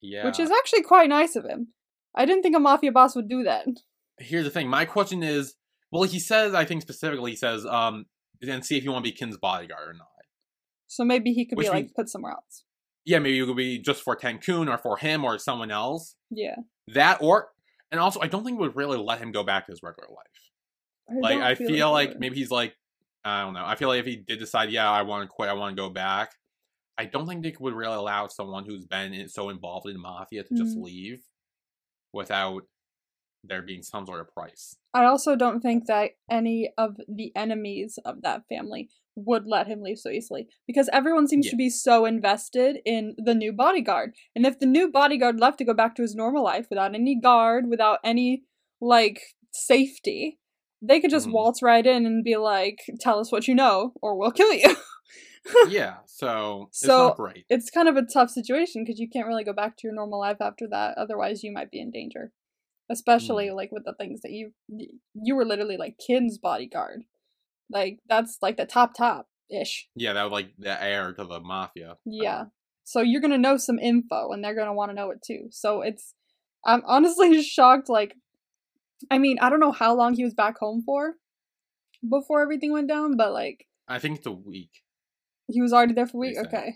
Yeah. 0.00 0.24
Which 0.24 0.40
is 0.40 0.50
actually 0.50 0.82
quite 0.82 1.08
nice 1.08 1.36
of 1.36 1.44
him. 1.44 1.68
I 2.14 2.26
didn't 2.26 2.42
think 2.42 2.56
a 2.56 2.60
mafia 2.60 2.92
boss 2.92 3.16
would 3.16 3.28
do 3.28 3.44
that. 3.44 3.66
Here's 4.18 4.44
the 4.44 4.50
thing. 4.50 4.68
My 4.68 4.84
question 4.84 5.22
is, 5.22 5.54
well, 5.90 6.02
he 6.04 6.18
says, 6.18 6.54
I 6.54 6.64
think 6.64 6.82
specifically, 6.82 7.32
he 7.32 7.36
says, 7.36 7.66
um, 7.66 8.06
and 8.40 8.64
see 8.64 8.76
if 8.76 8.84
you 8.84 8.90
want 8.92 9.04
to 9.04 9.10
be 9.10 9.16
Kinn's 9.16 9.36
bodyguard 9.36 9.88
or 9.88 9.92
not. 9.94 10.08
So 10.86 11.04
maybe 11.04 11.32
he 11.32 11.46
could 11.46 11.58
Which 11.58 11.68
be 11.68 11.72
like 11.72 11.94
put 11.94 12.08
somewhere 12.08 12.32
else. 12.32 12.64
Yeah, 13.04 13.18
maybe 13.18 13.40
it 13.40 13.46
could 13.46 13.56
be 13.56 13.78
just 13.78 14.02
for 14.02 14.14
Tankhun 14.16 14.68
or 14.72 14.78
for 14.78 14.96
him 14.98 15.24
or 15.24 15.38
someone 15.38 15.70
else. 15.70 16.14
Yeah. 16.30 16.56
That 16.88 17.18
or, 17.20 17.48
and 17.90 18.00
also, 18.00 18.20
I 18.20 18.26
don't 18.28 18.44
think 18.44 18.58
it 18.58 18.60
would 18.60 18.76
really 18.76 18.98
let 18.98 19.18
him 19.18 19.32
go 19.32 19.42
back 19.42 19.66
to 19.66 19.72
his 19.72 19.82
regular 19.82 20.08
life. 20.08 21.20
like, 21.22 21.40
I 21.40 21.54
feel 21.54 21.68
feel 21.68 21.88
it 21.88 21.92
like 21.92 22.18
maybe 22.18 22.36
he's 22.36 22.50
like, 22.50 22.74
I 23.24 23.42
don't 23.42 23.54
know. 23.54 23.64
I 23.64 23.76
feel 23.76 23.88
like 23.88 24.00
if 24.00 24.06
he 24.06 24.16
did 24.16 24.38
decide, 24.38 24.70
yeah, 24.70 24.90
I 24.90 25.02
want 25.02 25.24
to 25.24 25.28
quit, 25.28 25.48
I 25.48 25.54
want 25.54 25.76
to 25.76 25.80
go 25.80 25.88
back. 25.90 26.32
I 26.98 27.06
don't 27.06 27.26
think 27.26 27.42
they 27.42 27.54
would 27.58 27.74
really 27.74 27.94
allow 27.96 28.26
someone 28.28 28.64
who's 28.66 28.84
been 28.84 29.12
in, 29.12 29.28
so 29.28 29.48
involved 29.48 29.88
in 29.88 29.98
mafia 30.00 30.42
to 30.44 30.54
just 30.54 30.76
Mhm. 30.76 30.82
leave 30.82 31.22
without 32.12 32.64
there 33.44 33.62
being 33.62 33.82
some 33.82 34.06
sort 34.06 34.20
of 34.20 34.32
price. 34.32 34.76
I 34.94 35.04
also 35.04 35.36
don't 35.36 35.60
think 35.60 35.86
that 35.86 36.10
any 36.30 36.70
of 36.78 36.96
the 37.08 37.32
enemies 37.34 37.98
of 38.04 38.22
that 38.22 38.42
family 38.48 38.88
would 39.16 39.46
let 39.46 39.66
him 39.66 39.82
leave 39.82 39.98
so 39.98 40.10
easily 40.10 40.46
because 40.66 40.88
everyone 40.92 41.26
seems 41.28 41.46
Yeah. 41.46 41.50
to 41.50 41.56
be 41.56 41.68
so 41.70 42.04
invested 42.06 42.78
in 42.84 43.14
the 43.18 43.34
new 43.34 43.52
bodyguard. 43.52 44.14
And 44.34 44.46
if 44.46 44.58
the 44.58 44.66
new 44.66 44.90
bodyguard 44.90 45.40
left 45.40 45.58
to 45.58 45.64
go 45.64 45.74
back 45.74 45.94
to 45.96 46.02
his 46.02 46.14
normal 46.14 46.44
life 46.44 46.66
without 46.70 46.94
any 46.94 47.14
guard, 47.20 47.68
without 47.68 47.98
any 48.04 48.44
like 48.80 49.20
safety, 49.52 50.38
they 50.80 51.00
could 51.00 51.10
just 51.10 51.28
Mhm. 51.28 51.32
waltz 51.32 51.62
right 51.62 51.86
in 51.86 52.06
and 52.06 52.24
be 52.24 52.36
like, 52.36 52.78
"Tell 53.00 53.18
us 53.18 53.30
what 53.30 53.46
you 53.48 53.54
know, 53.54 53.92
or 54.02 54.16
we'll 54.16 54.32
kill 54.32 54.52
you." 54.52 54.74
yeah, 55.68 55.96
so 56.06 56.66
it's 56.68 56.80
So- 56.80 57.08
not 57.08 57.16
great. 57.16 57.44
it's 57.48 57.70
kind 57.70 57.88
of 57.88 57.96
a 57.96 58.02
tough 58.02 58.30
situation 58.30 58.82
because 58.84 58.98
you 58.98 59.08
can't 59.08 59.26
really 59.26 59.44
go 59.44 59.52
back 59.52 59.76
to 59.76 59.86
your 59.86 59.94
normal 59.94 60.18
life 60.20 60.40
after 60.40 60.66
that. 60.68 60.96
Otherwise, 60.96 61.42
you 61.44 61.52
might 61.52 61.70
be 61.70 61.80
in 61.80 61.90
danger. 61.90 62.32
Especially 62.92 63.46
Mm. 63.48 63.56
like 63.56 63.72
with 63.72 63.84
the 63.84 63.94
things 63.94 64.20
that 64.20 64.30
you 64.32 64.52
you 65.14 65.34
were 65.34 65.44
literally 65.46 65.76
like 65.78 65.96
Kinn's 66.06 66.36
bodyguard. 66.38 67.00
Like 67.70 68.00
that's 68.08 68.38
like 68.42 68.56
the 68.58 68.66
top 68.66 68.94
top 68.94 69.28
ish. 69.50 69.88
Yeah, 69.96 70.12
that 70.12 70.22
would 70.24 70.32
like 70.32 70.50
the 70.58 70.80
heir 70.82 71.12
to 71.14 71.24
the 71.24 71.40
mafia. 71.40 71.96
Yeah. 72.04 72.44
So 72.84 73.00
you're 73.00 73.20
gonna 73.22 73.38
know 73.38 73.56
some 73.56 73.78
info, 73.78 74.30
and 74.32 74.44
they're 74.44 74.54
gonna 74.54 74.74
want 74.74 74.90
to 74.90 74.94
know 74.94 75.10
it 75.10 75.22
too. 75.24 75.48
So 75.50 75.80
it's 75.80 76.14
I'm 76.66 76.82
honestly 76.86 77.42
shocked. 77.56 77.88
Like, 77.88 78.14
I 79.10 79.18
mean, 79.18 79.38
I 79.40 79.48
don't 79.50 79.60
know 79.60 79.72
how 79.72 79.94
long 79.94 80.14
he 80.14 80.24
was 80.24 80.34
back 80.34 80.58
home 80.58 80.82
for 80.84 81.14
before 82.08 82.42
everything 82.42 82.72
went 82.72 82.88
down, 82.88 83.16
but 83.16 83.32
like 83.32 83.66
I 83.88 83.98
think 83.98 84.18
it's 84.18 84.26
a 84.26 84.32
week. 84.32 84.82
he 85.48 85.60
was 85.62 85.72
already 85.72 85.94
there 85.94 86.06
for 86.06 86.18
a 86.18 86.20
week. 86.20 86.36
Okay. 86.38 86.74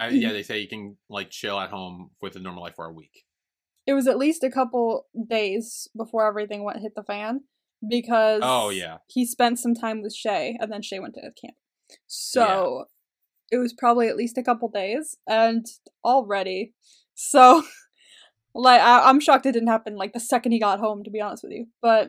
I, 0.00 0.08
yeah, 0.08 0.32
they 0.36 0.42
say 0.44 0.60
you 0.60 0.68
can 0.68 0.96
like 1.10 1.30
chill 1.30 1.58
at 1.60 1.70
home 1.70 2.10
with 2.22 2.36
a 2.36 2.38
normal 2.40 2.62
life 2.62 2.76
for 2.76 2.86
a 2.86 2.92
week. 2.92 3.24
It 3.86 3.92
was 3.94 4.06
at 4.08 4.18
least 4.18 4.42
a 4.42 4.50
couple 4.50 5.06
days 5.28 5.88
before 5.96 6.26
everything 6.26 6.64
went 6.64 6.80
hit 6.80 6.94
the 6.96 7.02
fan 7.04 7.42
because 7.88 8.40
Oh, 8.44 8.70
yeah. 8.70 8.98
he 9.06 9.24
spent 9.24 9.58
some 9.58 9.74
time 9.74 10.02
with 10.02 10.14
Chay 10.14 10.56
and 10.60 10.72
then 10.72 10.82
Chay 10.82 10.98
went 10.98 11.14
to 11.14 11.20
camp. 11.40 11.56
So 12.06 12.86
it 13.50 13.58
was 13.58 13.72
probably 13.72 14.08
at 14.08 14.16
least 14.16 14.36
a 14.38 14.42
couple 14.42 14.68
days 14.68 15.16
and 15.28 15.64
already. 16.04 16.74
So 17.14 17.62
like 18.54 18.80
I, 18.80 19.08
I'm 19.08 19.20
shocked 19.20 19.46
it 19.46 19.52
didn't 19.52 19.68
happen 19.68 19.96
like 19.96 20.12
the 20.12 20.20
second 20.20 20.52
he 20.52 20.58
got 20.58 20.80
home 20.80 21.04
to 21.04 21.10
be 21.10 21.20
honest 21.20 21.44
with 21.44 21.52
you. 21.52 21.66
But 21.80 22.08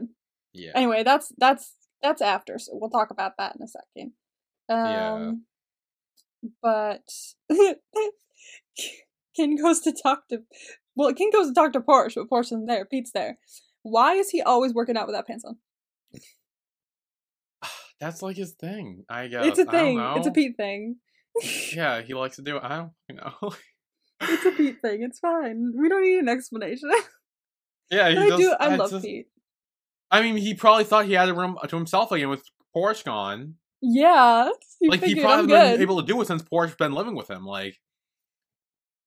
Yeah. 0.53 0.71
anyway, 0.75 1.03
that's 1.03 1.31
that's 1.37 1.75
that's 2.01 2.21
after, 2.21 2.57
so 2.59 2.71
we'll 2.73 2.89
talk 2.89 3.11
about 3.11 3.33
that 3.37 3.55
in 3.55 3.61
a 3.61 3.67
second. 3.67 4.13
Um 4.69 5.43
but 6.61 7.07
Kinn 9.35 9.55
goes 9.61 9.81
to 9.81 9.91
talk 9.91 10.27
to 10.29 10.43
well, 10.97 11.13
Kinn 11.13 11.29
goes 11.31 11.47
to 11.47 11.53
talk 11.53 11.71
to 11.73 11.79
Porsche, 11.81 12.15
but 12.15 12.29
Porsche 12.29 12.47
isn't 12.47 12.65
there. 12.65 12.83
Pete's 12.85 13.11
there. 13.11 13.37
Why 13.83 14.15
is 14.15 14.29
he 14.29 14.41
always 14.41 14.73
working 14.73 14.97
out 14.97 15.07
without 15.07 15.27
pants 15.27 15.45
on? 15.45 15.55
That's 17.99 18.21
like 18.21 18.35
his 18.37 18.53
thing. 18.53 19.05
I 19.09 19.27
guess. 19.27 19.45
it's 19.45 19.59
a 19.59 19.65
thing. 19.65 19.99
It's 20.17 20.27
a. 20.27 20.31
Pete 20.31 20.57
thing. 20.57 20.97
Yeah, 21.71 22.01
he 22.01 22.15
likes 22.15 22.37
to 22.37 22.41
do 22.41 22.57
it. 22.57 22.63
I 22.63 22.77
don't 22.77 22.91
know. 23.43 23.51
It's 24.21 24.45
a 24.45 24.51
Pete 24.51 24.81
thing. 24.81 25.03
It's 25.03 25.19
fine. 25.19 25.71
We 25.79 25.87
don't 25.87 26.01
need 26.01 26.17
an 26.17 26.29
explanation. 26.29 26.89
yeah, 27.91 28.09
he 28.09 28.15
but 28.15 28.33
I 28.33 28.37
do. 28.37 28.55
I 28.59 28.75
love 28.75 28.89
just- 28.89 29.05
Pete. 29.05 29.27
I 30.09 30.21
mean, 30.23 30.37
he 30.37 30.53
probably 30.55 30.83
thought 30.85 31.05
he 31.05 31.13
had 31.13 31.29
a 31.29 31.33
room 31.35 31.57
to 31.67 31.75
himself 31.75 32.11
again 32.11 32.29
with 32.29 32.43
Porsche 32.75 33.03
gone. 33.03 33.55
Yeah. 33.81 34.49
He 34.79 34.87
like 34.89 35.03
he 35.03 35.19
probably 35.21 35.47
been 35.47 35.81
able 35.81 35.99
to 36.01 36.07
do 36.07 36.19
it 36.21 36.27
since 36.27 36.41
Porsche's 36.41 36.75
been 36.75 36.93
living 36.93 37.13
with 37.13 37.29
him. 37.29 37.45
Like, 37.45 37.77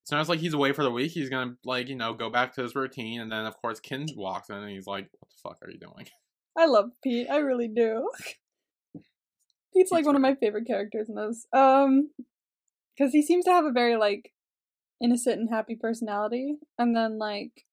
it's 0.01 0.11
not 0.11 0.27
like 0.27 0.39
he's 0.39 0.53
away 0.53 0.71
for 0.73 0.83
the 0.83 0.91
week. 0.91 1.11
He's 1.11 1.29
gonna 1.29 1.55
like 1.63 1.87
you 1.89 1.95
know 1.95 2.13
go 2.13 2.29
back 2.29 2.53
to 2.55 2.63
his 2.63 2.75
routine, 2.75 3.21
and 3.21 3.31
then 3.31 3.45
of 3.45 3.55
course 3.61 3.79
Kinn 3.79 4.07
walks 4.15 4.49
in 4.49 4.55
and 4.57 4.69
he's 4.69 4.87
like, 4.87 5.09
"What 5.19 5.29
the 5.29 5.35
fuck 5.41 5.57
are 5.61 5.71
you 5.71 5.79
doing?" 5.79 6.07
I 6.57 6.65
love 6.65 6.91
Pete. 7.03 7.27
I 7.29 7.37
really 7.37 7.67
do. 7.67 8.09
Pete's 9.73 9.91
like 9.91 10.05
one 10.05 10.15
of 10.15 10.21
my 10.21 10.35
favorite 10.35 10.67
characters 10.67 11.07
in 11.07 11.15
this. 11.15 11.45
Um, 11.53 12.09
because 12.97 13.13
he 13.13 13.21
seems 13.21 13.45
to 13.45 13.51
have 13.51 13.63
a 13.65 13.71
very 13.71 13.95
like 13.95 14.33
innocent 15.01 15.39
and 15.39 15.49
happy 15.49 15.75
personality, 15.75 16.55
and 16.77 16.95
then 16.95 17.17
like 17.17 17.65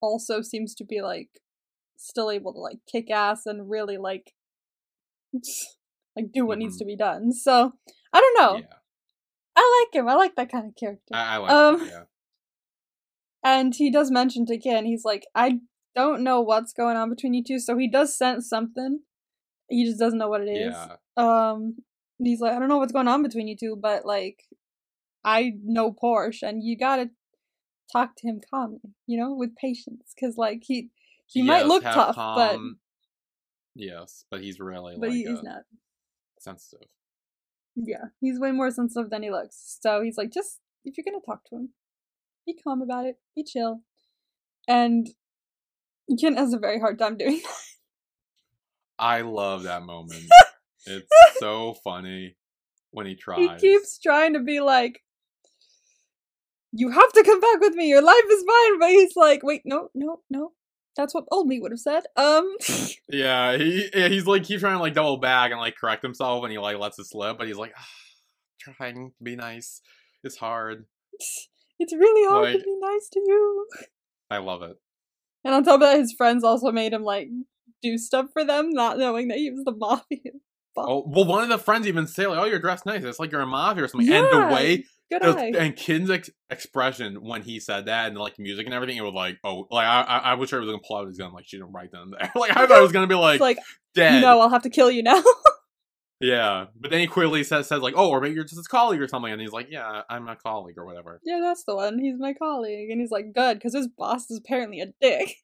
also 0.00 0.40
seems 0.40 0.74
to 0.76 0.84
be 0.84 1.02
like 1.02 1.28
still 1.96 2.30
able 2.30 2.52
to 2.54 2.58
like 2.58 2.78
kick 2.90 3.10
ass 3.10 3.44
and 3.44 3.68
really 3.68 3.98
like 3.98 4.32
like 6.16 6.32
do 6.32 6.46
what 6.46 6.58
needs 6.58 6.76
Mhm. 6.76 6.78
to 6.78 6.84
be 6.86 6.96
done. 6.96 7.32
So 7.32 7.72
I 8.12 8.20
don't 8.20 8.38
know. 8.38 8.58
Yeah, 8.60 8.74
I 9.60 9.84
like 9.84 9.94
him. 9.94 10.08
I 10.08 10.14
like 10.14 10.36
that 10.36 10.50
kind 10.50 10.68
of 10.68 10.74
character. 10.76 11.12
I, 11.12 11.34
I 11.34 11.36
like. 11.36 11.50
Um, 11.50 11.78
that, 11.80 11.88
yeah, 11.88 12.02
And 13.44 13.74
he 13.74 13.90
does 13.90 14.10
mention 14.10 14.46
to 14.46 14.58
Kinn, 14.58 14.84
he's 14.84 15.04
like, 15.04 15.26
I 15.34 15.60
don't 15.94 16.22
know 16.22 16.40
what's 16.40 16.72
going 16.72 16.96
on 16.96 17.10
between 17.10 17.34
you 17.34 17.42
two. 17.44 17.58
So 17.58 17.76
he 17.76 17.88
does 17.88 18.16
sense 18.16 18.48
something. 18.48 19.00
He 19.68 19.84
just 19.84 19.98
doesn't 19.98 20.18
know 20.18 20.28
what 20.28 20.42
it 20.42 20.50
is. 20.50 20.74
yeah, 20.74 20.96
Um, 21.16 21.76
he's 22.18 22.40
like, 22.40 22.52
I 22.54 22.58
don't 22.58 22.68
know 22.68 22.78
what's 22.78 22.92
going 22.92 23.08
on 23.08 23.22
between 23.22 23.48
you 23.48 23.56
two, 23.56 23.76
but 23.80 24.04
like, 24.04 24.44
I 25.24 25.52
know 25.64 25.92
Porsche, 25.92 26.42
and 26.42 26.62
you 26.62 26.76
gotta 26.76 27.10
talk 27.92 28.16
to 28.16 28.28
him 28.28 28.40
calmly, 28.50 28.80
you 29.06 29.18
know, 29.18 29.34
with 29.34 29.54
patience, 29.54 30.14
because 30.14 30.36
like 30.36 30.62
he 30.66 30.90
He 31.26 31.42
might 31.42 31.66
look 31.66 31.82
tough, 31.82 32.16
but 32.16 32.58
yes, 33.74 34.24
but 34.30 34.40
he's 34.40 34.58
really 34.58 34.96
but 34.98 35.10
like 35.10 35.18
he's 35.18 35.38
uh, 35.38 35.42
not. 35.42 35.62
sensitive. 36.38 36.88
Yeah, 37.76 38.06
he's 38.20 38.38
way 38.38 38.52
more 38.52 38.70
sensitive 38.70 39.10
than 39.10 39.22
he 39.22 39.30
looks. 39.30 39.78
So 39.80 40.02
he's 40.02 40.16
like, 40.16 40.30
just 40.30 40.58
if 40.84 40.96
you're 40.96 41.04
gonna 41.04 41.24
talk 41.24 41.44
to 41.46 41.56
him, 41.56 41.70
be 42.46 42.56
calm 42.62 42.82
about 42.82 43.06
it, 43.06 43.16
be 43.34 43.44
chill. 43.44 43.80
And 44.68 45.08
Kinn 46.18 46.36
has 46.36 46.52
a 46.52 46.58
very 46.58 46.80
hard 46.80 46.98
time 46.98 47.16
doing 47.16 47.40
that. 47.42 47.56
I 48.98 49.22
love 49.22 49.62
that 49.62 49.82
moment. 49.82 50.24
it's 50.86 51.08
so 51.38 51.74
funny 51.84 52.36
when 52.90 53.06
he 53.06 53.14
tries. 53.14 53.60
He 53.60 53.68
keeps 53.68 53.98
trying 53.98 54.34
to 54.34 54.40
be 54.40 54.60
like, 54.60 55.00
you 56.72 56.90
have 56.90 57.12
to 57.12 57.22
come 57.24 57.40
back 57.40 57.60
with 57.60 57.74
me. 57.74 57.88
Your 57.88 58.02
life 58.02 58.24
is 58.30 58.44
fine. 58.44 58.78
But 58.78 58.90
he's 58.90 59.16
like, 59.16 59.42
wait, 59.42 59.62
no, 59.64 59.88
no, 59.94 60.20
no. 60.28 60.52
That's 61.00 61.14
what 61.14 61.24
old 61.30 61.46
me 61.48 61.58
would 61.60 61.72
have 61.72 61.80
said. 61.80 62.02
Um, 62.16 62.54
Yeah, 63.08 63.56
he 63.56 63.88
he's 63.92 64.26
like 64.26 64.44
keeps 64.44 64.60
trying 64.60 64.76
to 64.76 64.80
like 64.80 64.94
double 64.94 65.16
back 65.16 65.50
and 65.50 65.58
like 65.60 65.76
correct 65.76 66.02
himself, 66.02 66.42
and 66.44 66.52
he 66.52 66.58
like 66.58 66.78
lets 66.78 66.98
it 66.98 67.06
slip, 67.06 67.38
but 67.38 67.46
he's 67.46 67.56
like 67.56 67.72
ah, 67.76 67.86
trying 68.60 68.94
to 69.18 69.24
be 69.24 69.34
nice. 69.36 69.80
It's 70.22 70.36
hard. 70.36 70.84
it's 71.78 71.94
really 71.94 72.28
hard 72.28 72.44
Like- 72.50 72.58
to 72.58 72.64
be 72.64 72.76
nice 72.80 73.08
to 73.12 73.20
you. 73.20 73.66
I 74.30 74.38
love 74.38 74.62
it. 74.62 74.76
And 75.44 75.54
on 75.54 75.64
top 75.64 75.74
of 75.76 75.80
that, 75.80 75.98
his 75.98 76.12
friends 76.12 76.44
also 76.44 76.70
made 76.70 76.92
him 76.92 77.02
like 77.02 77.28
do 77.82 77.96
stuff 77.96 78.26
for 78.34 78.44
them, 78.44 78.68
not 78.70 78.98
knowing 78.98 79.28
that 79.28 79.38
he 79.38 79.50
was 79.50 79.64
the 79.64 79.72
mafia. 79.76 80.32
Oh 80.76 81.02
well, 81.06 81.24
one 81.24 81.42
of 81.42 81.48
the 81.48 81.58
friends 81.58 81.86
even 81.88 82.06
say 82.06 82.26
like, 82.26 82.38
"Oh, 82.38 82.44
you're 82.44 82.58
dressed 82.60 82.84
nice. 82.86 83.02
It's 83.04 83.18
like 83.18 83.32
you're 83.32 83.40
a 83.40 83.46
mafia 83.46 83.84
or 83.84 83.88
something." 83.88 84.08
and 84.12 84.26
Yeah, 84.30 84.48
the 84.48 84.54
way 84.54 84.84
Good 85.10 85.24
eye. 85.24 85.52
and 85.58 85.74
Kinn's 85.74 86.10
ex- 86.10 86.30
expression 86.50 87.16
when 87.24 87.42
he 87.42 87.58
said 87.58 87.86
that 87.86 88.08
and 88.08 88.16
like 88.16 88.38
music 88.38 88.66
and 88.66 88.74
everything, 88.74 88.96
it 88.96 89.02
was 89.02 89.14
like, 89.14 89.38
"Oh, 89.42 89.66
like 89.70 89.86
I 89.86 90.02
I, 90.02 90.18
I 90.18 90.34
was 90.34 90.48
sure 90.48 90.60
he 90.60 90.66
was 90.66 90.72
gonna 90.72 90.82
pull 90.86 90.96
out 90.98 91.08
his 91.08 91.18
gun 91.18 91.32
like 91.32 91.46
shoot 91.46 91.60
him 91.60 91.72
right 91.72 91.90
then 91.90 92.02
and 92.02 92.12
there." 92.12 92.32
like 92.36 92.56
I 92.56 92.66
thought 92.66 92.78
it 92.78 92.82
was 92.82 92.92
gonna 92.92 93.06
be 93.06 93.14
like, 93.14 93.34
it's 93.36 93.40
like, 93.40 93.58
dead. 93.94 94.22
No, 94.22 94.40
I'll 94.40 94.50
have 94.50 94.62
to 94.62 94.70
kill 94.70 94.90
you 94.90 95.02
now. 95.02 95.22
Yeah, 96.22 96.66
but 96.78 96.90
then 96.90 97.00
he 97.00 97.06
quickly 97.06 97.42
says 97.44 97.66
says 97.66 97.80
like, 97.80 97.94
"Oh, 97.96 98.10
or 98.10 98.20
maybe 98.20 98.34
you're 98.34 98.44
just 98.44 98.56
his 98.56 98.66
colleague 98.68 99.00
or 99.00 99.08
something," 99.08 99.32
and 99.32 99.40
he's 99.40 99.52
like, 99.52 99.68
"Yeah, 99.70 100.02
I'm 100.10 100.28
a 100.28 100.36
colleague 100.36 100.76
or 100.76 100.84
whatever." 100.84 101.18
yeah, 101.24 101.40
that's 101.40 101.64
the 101.64 101.74
one. 101.74 101.98
He's 101.98 102.18
my 102.18 102.34
colleague. 102.34 102.90
And 102.90 103.00
he's 103.00 103.10
like, 103.10 103.32
good, 103.34 103.54
because 103.54 103.74
his 103.74 103.88
boss 103.88 104.30
is 104.30 104.38
apparently 104.44 104.80
a 104.80 104.92
dick. 105.00 105.36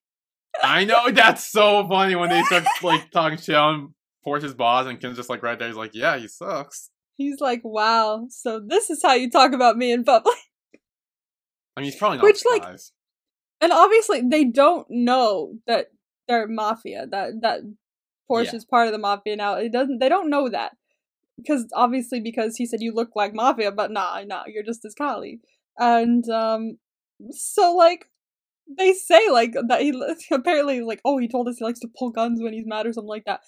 I 0.62 0.85
know 0.85 1.11
that's 1.12 1.51
so 1.51 1.89
funny 1.89 2.14
when 2.14 2.29
they 2.29 2.43
start 2.43 2.64
like 2.83 3.11
talking 3.11 3.39
shit 3.39 3.55
on 3.55 3.95
Porsche's 4.27 4.53
boss, 4.53 4.87
and 4.87 5.01
Kim's 5.01 5.17
just 5.17 5.31
like 5.31 5.43
right 5.43 5.59
there. 5.59 5.69
He's 5.69 5.79
like, 5.79 5.93
"Yeah, 5.95 6.19
he 6.19 6.29
sucks." 6.29 6.91
He's 7.17 7.41
like, 7.41 7.62
wow, 7.64 8.27
so 8.29 8.61
this 8.64 8.91
is 8.91 9.03
how 9.03 9.14
you 9.14 9.31
talk 9.31 9.53
about 9.53 9.77
me 9.77 9.91
in 9.93 10.05
public. 10.05 10.37
I 11.77 11.81
mean, 11.81 11.91
he's 11.91 11.99
probably 11.99 12.19
not 12.19 12.25
Which, 12.25 12.43
like. 12.51 12.64
And 13.61 13.73
obviously, 13.73 14.23
they 14.23 14.45
don't 14.45 14.87
know 14.91 15.55
that 15.67 15.87
they're 16.29 16.47
mafia. 16.47 17.07
That 17.07 17.41
that 17.41 17.61
Porsche 18.31 18.53
Yeah. 18.53 18.57
is 18.57 18.64
part 18.64 18.87
of 18.87 18.93
the 18.93 18.99
mafia 18.99 19.37
now. 19.37 19.55
It 19.55 19.73
doesn't. 19.73 19.99
They 19.99 20.09
don't 20.09 20.29
know 20.29 20.49
that 20.51 20.77
because 21.39 21.67
obviously, 21.75 22.21
because 22.21 22.57
he 22.57 22.67
said 22.67 22.81
you 22.83 22.93
look 22.93 23.11
like 23.14 23.35
mafia, 23.35 23.73
but 23.73 23.91
nah, 23.91 24.23
nah, 24.27 24.45
you're 24.47 24.62
just 24.62 24.83
his 24.83 24.95
colleague. 24.95 25.41
And 25.79 26.29
um, 26.29 26.79
so 27.31 27.75
like 27.75 28.07
they 28.79 28.93
say 28.93 29.31
like 29.31 29.55
that 29.69 29.81
he 29.81 29.95
apparently 30.31 30.81
like 30.81 31.01
oh 31.05 31.19
he 31.19 31.29
told 31.29 31.49
us 31.49 31.59
he 31.59 31.64
likes 31.64 31.81
to 31.81 31.89
pull 31.99 32.11
guns 32.11 32.43
when 32.43 32.53
he's 32.53 32.67
mad 32.67 32.87
or 32.87 32.93
something 32.93 33.09
like 33.09 33.25
that. 33.25 33.41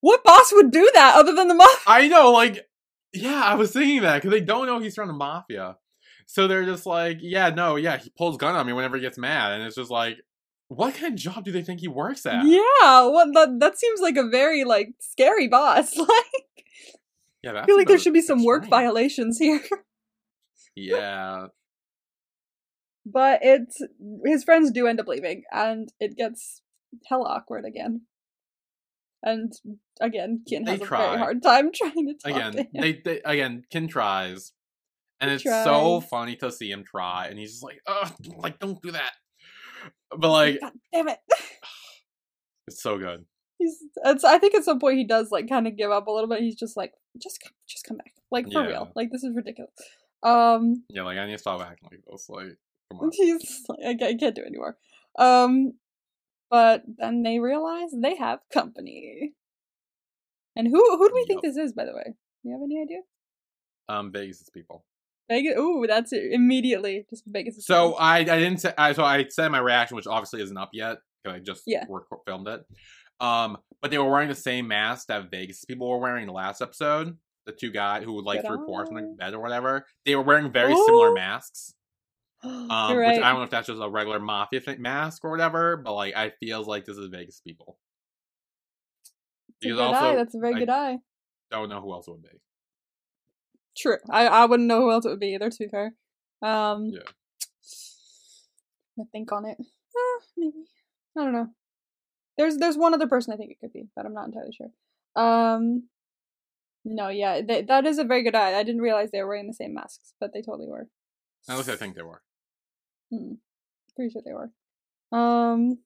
What 0.00 0.24
boss 0.24 0.50
would 0.52 0.70
do 0.70 0.90
that 0.94 1.16
other 1.16 1.34
than 1.34 1.48
the 1.48 1.54
mafia? 1.54 1.76
I 1.86 2.08
know, 2.08 2.32
like, 2.32 2.66
yeah, 3.12 3.42
I 3.44 3.54
was 3.54 3.72
thinking 3.72 4.02
that 4.02 4.16
because 4.16 4.30
they 4.30 4.40
don't 4.44 4.66
know 4.66 4.78
he's 4.78 4.94
from 4.94 5.08
the 5.08 5.14
mafia, 5.14 5.76
so 6.26 6.46
they're 6.46 6.64
just 6.64 6.86
like, 6.86 7.18
"Yeah, 7.20 7.50
no, 7.50 7.76
yeah, 7.76 7.96
he 7.96 8.10
pulls 8.10 8.36
gun 8.36 8.54
on 8.54 8.66
me 8.66 8.72
whenever 8.72 8.96
he 8.96 9.02
gets 9.02 9.18
mad," 9.18 9.52
and 9.52 9.62
it's 9.62 9.76
just 9.76 9.90
like, 9.90 10.18
what 10.68 10.94
kind 10.94 11.12
of 11.12 11.18
job 11.18 11.44
do 11.44 11.50
they 11.50 11.62
think 11.62 11.80
he 11.80 11.88
works 11.88 12.24
at? 12.26 12.44
Yeah, 12.46 13.06
what 13.08 13.34
that 13.34 13.56
that 13.58 13.78
seems 13.78 14.00
like 14.00 14.16
a 14.16 14.28
very 14.28 14.64
like 14.64 14.94
scary 15.00 15.48
boss. 15.48 15.96
Like 17.42 17.54
yeah, 17.54 17.62
I 17.62 17.64
feel 17.66 17.78
like 17.78 17.88
there 17.88 17.98
should 17.98 18.12
be 18.12 18.20
some 18.20 18.44
work 18.44 18.64
extreme. 18.64 18.70
violations 18.70 19.38
here. 19.38 19.62
Yeah, 20.76 21.46
but 23.04 23.40
it's 23.42 23.82
his 24.24 24.44
friends 24.44 24.70
do 24.70 24.86
end 24.86 25.00
up 25.00 25.08
leaving 25.08 25.42
and 25.50 25.92
it 25.98 26.16
gets 26.16 26.62
hella 27.08 27.28
awkward 27.28 27.64
again 27.64 28.02
and 29.22 29.52
again 30.00 30.42
Kinn 30.48 30.64
They 30.64 30.72
has 30.72 30.80
a 30.82 30.86
very 30.86 31.18
hard 31.18 31.42
time 31.42 31.70
trying 31.74 32.06
to 32.08 32.14
talk 32.14 32.36
again, 32.36 32.52
to 32.52 32.58
him. 32.58 32.68
they, 32.72 32.92
they 33.04 33.20
again, 33.24 33.62
Kinn 33.70 33.88
tries, 33.88 34.52
and 35.20 35.30
He 35.30 35.34
it's 35.36 35.44
so 35.44 36.00
funny 36.00 36.36
to 36.36 36.50
see 36.50 36.70
him 36.70 36.84
try, 36.84 37.26
and 37.28 37.38
he's 37.38 37.52
just 37.52 37.62
like, 37.64 37.80
"Oh, 37.86 38.10
like 38.38 38.58
don't 38.58 38.80
do 38.82 38.90
that," 38.92 39.12
but 40.16 40.30
like, 40.30 40.58
God 40.60 40.72
damn 40.92 41.08
it 41.08 41.18
it's 42.66 42.82
so 42.82 42.98
good. 42.98 43.24
he's 43.58 43.78
it's 44.04 44.24
i 44.24 44.38
think 44.38 44.54
at 44.54 44.64
some 44.64 44.78
point 44.78 44.98
he 44.98 45.04
does 45.06 45.30
like 45.30 45.48
kind 45.48 45.66
of 45.66 45.76
give 45.76 45.90
up 45.90 46.06
a 46.06 46.10
little 46.10 46.28
bit 46.28 46.40
he's 46.40 46.56
just 46.58 46.76
like 46.76 46.92
just 47.20 47.40
come 47.42 47.52
just 47.68 47.84
come 47.86 47.96
back 47.96 48.12
like 48.30 48.50
for 48.50 48.62
Yeah. 48.62 48.68
real 48.68 48.92
like 48.94 49.10
this 49.10 49.24
is 49.24 49.34
ridiculous 49.34 49.72
um 50.22 50.84
Yeah, 50.90 51.02
like 51.02 51.18
I 51.18 51.26
need 51.26 51.32
to 51.32 51.38
stop 51.38 51.60
acting 51.62 51.88
like 51.90 52.00
this. 52.10 52.26
Like, 52.28 52.56
come 52.90 53.00
on. 53.00 53.10
he's 53.12 53.64
like 53.68 53.78
I, 53.80 53.94
can't, 53.94 54.02
I 54.02 54.16
can't 54.16 54.34
do 54.34 54.42
it 54.42 54.46
anymore 54.48 54.76
um 55.18 55.72
but 56.50 56.82
then 56.98 57.22
they 57.22 57.38
realize 57.38 57.90
they 57.96 58.16
have 58.16 58.40
company 58.52 59.32
and 60.56 60.66
who 60.66 60.96
who 60.96 61.08
do 61.08 61.14
we 61.14 61.24
think 61.26 61.42
this 61.42 61.56
is 61.56 61.72
by 61.72 61.84
the 61.84 61.94
way 61.94 62.04
do 62.42 62.48
you 62.48 62.52
have 62.52 62.62
any 62.62 62.80
idea 62.82 63.00
Um, 63.88 64.12
Vegas 64.12 64.48
people. 64.52 64.84
Vegas. 65.28 65.56
Ooh, 65.58 65.84
that's 65.86 66.12
it. 66.12 66.32
Immediately, 66.32 67.06
just 67.08 67.24
Vegas. 67.26 67.64
So. 67.64 67.94
I 67.94 68.18
I 68.18 68.24
didn't 68.24 68.58
say 68.58 68.72
I 68.76 68.92
so 68.92 69.04
I 69.04 69.26
said 69.28 69.48
my 69.50 69.58
reaction, 69.60 69.96
which 69.96 70.06
obviously 70.08 70.42
isn't 70.42 70.56
up 70.56 70.70
yet 70.72 70.98
because 71.22 71.36
I 71.36 71.40
just 71.40 71.62
Yeah. 71.66 71.84
filmed 72.26 72.48
it. 72.48 72.64
Um, 73.20 73.58
but 73.82 73.90
they 73.90 73.98
were 73.98 74.10
wearing 74.10 74.28
the 74.28 74.34
same 74.34 74.66
mask 74.68 75.06
that 75.08 75.30
Vegas 75.30 75.64
people 75.64 75.88
were 75.88 75.98
wearing 75.98 76.22
in 76.22 76.26
the 76.28 76.32
last 76.34 76.60
episode. 76.62 77.16
The 77.46 77.52
two 77.52 77.70
guys 77.70 78.02
who 78.04 78.20
like 78.22 78.40
Good 78.42 78.48
threw 78.48 78.66
Porsche 78.66 78.88
on 78.88 78.94
the 78.94 79.16
bed 79.18 79.34
or 79.34 79.40
whatever. 79.40 79.86
They 80.04 80.16
were 80.16 80.22
wearing 80.22 80.50
very 80.52 80.74
similar 80.74 81.10
Oh. 81.10 81.14
masks. 81.14 81.74
Um, 82.70 82.92
You're 82.92 83.06
which. 83.06 83.18
I 83.18 83.30
don't 83.30 83.38
know 83.38 83.42
if 83.42 83.50
that's 83.50 83.66
just 83.66 83.82
a 83.82 83.88
regular 83.88 84.18
mafia 84.18 84.60
thi- 84.60 84.76
mask 84.76 85.24
or 85.24 85.30
whatever, 85.30 85.76
but 85.76 85.92
like 85.94 86.16
I 86.16 86.30
feels 86.40 86.66
like 86.66 86.86
this 86.86 86.96
is 86.96 87.08
Vegas 87.08 87.40
people. 87.40 87.78
It's 89.60 89.66
a 89.66 89.68
good 89.74 89.78
also, 89.80 90.00
eye. 90.00 90.16
That's 90.16 90.34
a 90.34 90.38
very 90.38 90.54
I- 90.54 90.58
good 90.58 90.70
eye. 90.70 90.98
Don't 91.50 91.68
know 91.68 91.80
who 91.80 91.92
else 91.92 92.08
it 92.08 92.12
would 92.12 92.22
be. 92.22 92.40
True. 93.76 93.98
I 94.08 94.26
I 94.26 94.44
wouldn't 94.46 94.68
know 94.68 94.80
who 94.80 94.90
else 94.90 95.04
it 95.04 95.10
would 95.10 95.20
be 95.20 95.34
either. 95.34 95.50
To 95.50 95.58
be 95.58 95.68
fair. 95.68 95.94
Um. 96.42 96.86
Yeah. 96.86 97.00
I 98.98 99.04
think 99.12 99.32
on 99.32 99.44
it. 99.44 99.56
Eh, 99.60 100.20
maybe. 100.36 100.64
I 101.18 101.24
don't 101.24 101.32
know. 101.32 101.48
There's 102.38 102.56
there's 102.56 102.76
one 102.78 102.94
other 102.94 103.06
person 103.08 103.34
I 103.34 103.36
think 103.36 103.50
it 103.50 103.60
could 103.60 103.72
be, 103.72 103.88
but 103.94 104.06
I'm 104.06 104.14
not 104.14 104.26
entirely 104.26 104.52
sure. 104.52 104.70
Um. 105.14 105.88
No, 106.84 107.08
yeah, 107.08 107.42
th- 107.42 107.66
that 107.66 107.84
is 107.84 107.98
a 107.98 108.04
very 108.04 108.22
good 108.22 108.34
eye. 108.34 108.58
I 108.58 108.62
didn't 108.62 108.80
realize 108.80 109.10
they 109.10 109.22
were 109.22 109.28
wearing 109.28 109.46
the 109.46 109.52
same 109.52 109.74
masks, 109.74 110.14
but 110.18 110.32
they 110.32 110.40
totally 110.40 110.66
were. 110.66 110.88
At 111.48 111.56
least 111.58 111.68
I 111.68 111.76
think 111.76 111.94
they 111.94 112.02
were. 112.02 112.22
Hmm. 113.10 113.34
Pretty 113.96 114.12
sure 114.12 114.22
they 114.24 114.32
were. 114.32 114.50
Um. 115.16 115.78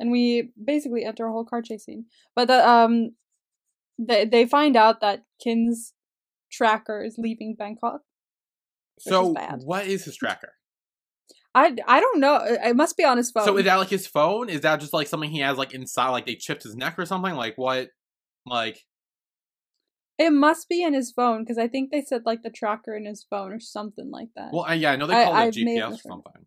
And 0.00 0.10
we 0.10 0.50
basically 0.62 1.04
enter 1.04 1.26
a 1.26 1.32
whole 1.32 1.44
car 1.44 1.62
chase 1.62 1.84
scene, 1.84 2.06
but 2.34 2.48
the 2.48 2.68
um, 2.68 3.14
they 3.98 4.24
they 4.24 4.44
find 4.44 4.76
out 4.76 5.00
that 5.00 5.22
Kinn's 5.42 5.94
tracker 6.50 7.02
is 7.02 7.16
leaving 7.16 7.54
Bangkok. 7.56 8.00
So 8.98 9.32
bad. 9.34 9.60
what 9.64 9.86
is 9.86 10.04
his 10.04 10.16
tracker? 10.16 10.52
I 11.54 11.76
I 11.86 12.00
don't 12.00 12.20
know. 12.20 12.40
It 12.42 12.74
must 12.74 12.96
be 12.96 13.04
on 13.04 13.16
his 13.16 13.30
phone. 13.30 13.44
So 13.44 13.56
is 13.56 13.64
that 13.64 13.76
like 13.76 13.88
his 13.88 14.06
phone? 14.06 14.48
Is 14.48 14.62
that 14.62 14.80
just 14.80 14.92
like 14.92 15.06
something 15.06 15.30
he 15.30 15.40
has 15.40 15.56
like 15.56 15.72
inside, 15.72 16.10
like 16.10 16.26
they 16.26 16.34
chipped 16.34 16.64
his 16.64 16.74
neck 16.74 16.98
or 16.98 17.06
something? 17.06 17.34
Like 17.34 17.54
what? 17.56 17.90
Like 18.44 18.80
it 20.18 20.30
must 20.30 20.68
be 20.68 20.82
in 20.82 20.94
his 20.94 21.10
phone 21.12 21.42
because 21.42 21.58
I 21.58 21.68
think 21.68 21.90
they 21.90 22.02
said 22.02 22.22
like 22.24 22.42
the 22.42 22.50
tracker 22.50 22.94
in 22.96 23.04
his 23.06 23.24
phone 23.28 23.52
or 23.52 23.60
something 23.60 24.10
like 24.10 24.28
that. 24.36 24.52
well, 24.52 24.64
I, 24.66 24.74
yeah, 24.74 24.92
I 24.92 24.96
know 24.96 25.06
they 25.06 25.14
I- 25.14 25.24
call 25.24 25.34
I 25.34 25.46
it 25.46 25.56
may 25.58 25.76
GPS 25.78 25.92
or 25.94 25.96
something. 25.98 26.46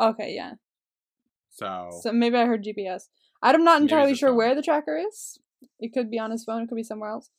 okay, 0.00 0.34
yeah. 0.34 0.54
So, 1.50 1.88
So 2.02 2.12
maybe 2.12 2.36
I 2.36 2.46
heard 2.46 2.64
GPS. 2.64 3.08
I'm 3.42 3.64
not 3.64 3.82
entirely 3.82 4.14
sure 4.14 4.30
phone. 4.30 4.36
where 4.36 4.54
the 4.54 4.62
tracker 4.62 4.96
is. 4.96 5.38
It 5.78 5.92
could 5.92 6.10
be 6.10 6.18
on 6.18 6.30
his 6.30 6.44
phone. 6.44 6.62
It 6.62 6.68
could 6.68 6.76
be 6.76 6.82
somewhere 6.84 7.10
else. 7.10 7.30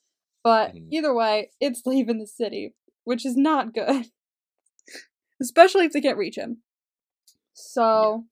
But 0.43 0.73
Mhm. 0.75 0.87
either 0.91 1.13
way, 1.13 1.51
it's 1.59 1.83
leaving 1.85 2.19
the 2.19 2.27
city, 2.27 2.75
which 3.03 3.25
is 3.25 3.35
not 3.37 3.73
good. 3.73 4.07
Especially 5.41 5.85
if 5.85 5.93
they 5.93 6.01
can't 6.01 6.17
reach 6.17 6.37
him. 6.37 6.61
So 7.53 8.25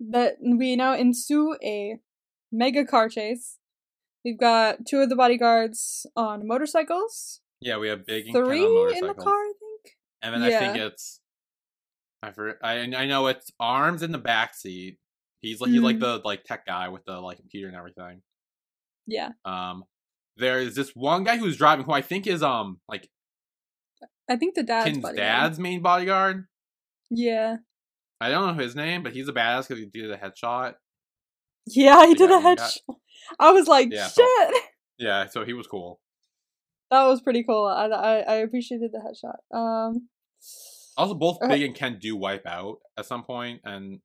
that 0.00 0.36
we 0.40 0.76
now 0.76 0.94
ensue 0.94 1.56
a 1.62 1.98
mega 2.52 2.84
car 2.84 3.08
chase. 3.08 3.58
We've 4.24 4.38
got 4.38 4.86
two 4.86 5.00
of 5.00 5.08
the 5.08 5.16
bodyguards 5.16 6.06
on 6.16 6.46
motorcycles. 6.46 7.40
yeah, 7.60 7.76
we 7.78 7.88
have 7.88 8.06
Big 8.06 8.26
and 8.26 8.34
Ken 8.34 8.42
on 8.42 8.48
Three 8.48 8.98
in 8.98 9.06
the 9.06 9.14
car, 9.14 9.34
I 9.34 9.52
think. 9.58 9.96
and 10.22 10.34
then 10.34 10.42
I 10.42 10.58
think 10.58 10.76
it's 10.76 11.20
I 12.22 12.32
for 12.32 12.58
I 12.62 12.78
I 12.80 13.06
know 13.06 13.26
it's 13.26 13.50
arms 13.60 14.02
in 14.02 14.12
the 14.12 14.18
back 14.18 14.54
seat. 14.54 14.98
He's 15.40 15.60
like 15.60 15.70
he's 15.70 15.82
like 15.82 15.98
the 15.98 16.22
like 16.24 16.44
tech 16.44 16.64
guy 16.64 16.88
with 16.88 17.04
the 17.04 17.20
like 17.20 17.36
computer 17.38 17.68
and 17.68 17.76
everything. 17.76 18.22
Yeah. 19.06 19.32
Um, 19.44 19.84
there 20.38 20.58
is 20.58 20.74
this 20.74 20.92
one 20.94 21.24
guy 21.24 21.36
who's 21.36 21.58
driving 21.58 21.84
who 21.84 21.92
I 21.92 22.00
think 22.00 22.26
is 22.26 22.42
um 22.42 22.80
like 22.88 23.10
I 24.30 24.36
think 24.36 24.54
the 24.54 24.62
dad's 24.62 24.86
Kinn's 24.86 25.02
bodyguard. 25.02 25.16
dad's 25.18 25.58
main 25.58 25.82
bodyguard. 25.82 26.46
Yeah. 27.10 27.56
I 28.22 28.30
don't 28.30 28.56
know 28.56 28.62
his 28.62 28.74
name, 28.74 29.02
but 29.02 29.12
he's 29.12 29.28
a 29.28 29.32
badass 29.34 29.68
because 29.68 29.78
he 29.78 29.84
did 29.84 30.10
a 30.10 30.16
headshot. 30.16 30.76
Yeah, 31.66 32.06
he 32.06 32.14
did 32.14 32.30
Yeah, 32.30 32.38
a 32.38 32.42
headshot. 32.42 32.78
I 33.38 33.52
was 33.52 33.66
like, 33.68 33.88
Yeah, 33.92 34.06
so- 34.08 34.22
shit. 34.22 34.54
Yeah, 34.98 35.26
so 35.26 35.44
he 35.44 35.52
was 35.54 35.66
cool. 35.66 36.00
That 36.92 37.02
was 37.04 37.20
pretty 37.20 37.42
cool. 37.42 37.64
I 37.66 37.86
I, 37.86 38.18
I 38.20 38.34
appreciated 38.36 38.92
the 38.92 38.98
headshot. 39.00 39.56
Um, 39.56 40.08
Also, 40.96 41.14
both 41.14 41.38
Okay. 41.42 41.48
Big 41.54 41.62
and 41.62 41.74
Ken 41.74 41.98
do 42.00 42.14
wipe 42.14 42.46
out 42.46 42.78
at 42.96 43.04
some 43.06 43.24
point, 43.24 43.60
and 43.64 44.00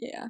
yeah. 0.00 0.28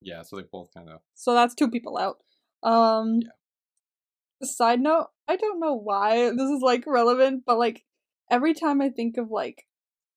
yeah, 0.00 0.22
so 0.22 0.36
they 0.36 0.42
both 0.52 0.68
kind 0.72 0.88
of. 0.88 1.00
So 1.14 1.34
that's 1.34 1.54
two 1.56 1.68
people 1.68 1.98
out. 1.98 2.18
Um 2.62 3.20
yeah. 3.22 4.46
side 4.46 4.80
note, 4.80 5.08
I 5.26 5.34
don't 5.36 5.58
know 5.60 5.74
why 5.74 6.30
this 6.30 6.48
is 6.50 6.62
like 6.62 6.84
relevant, 6.86 7.42
but 7.44 7.58
like 7.58 7.84
every 8.30 8.54
time 8.54 8.80
I 8.80 8.88
think 8.90 9.16
of 9.16 9.30
like 9.30 9.64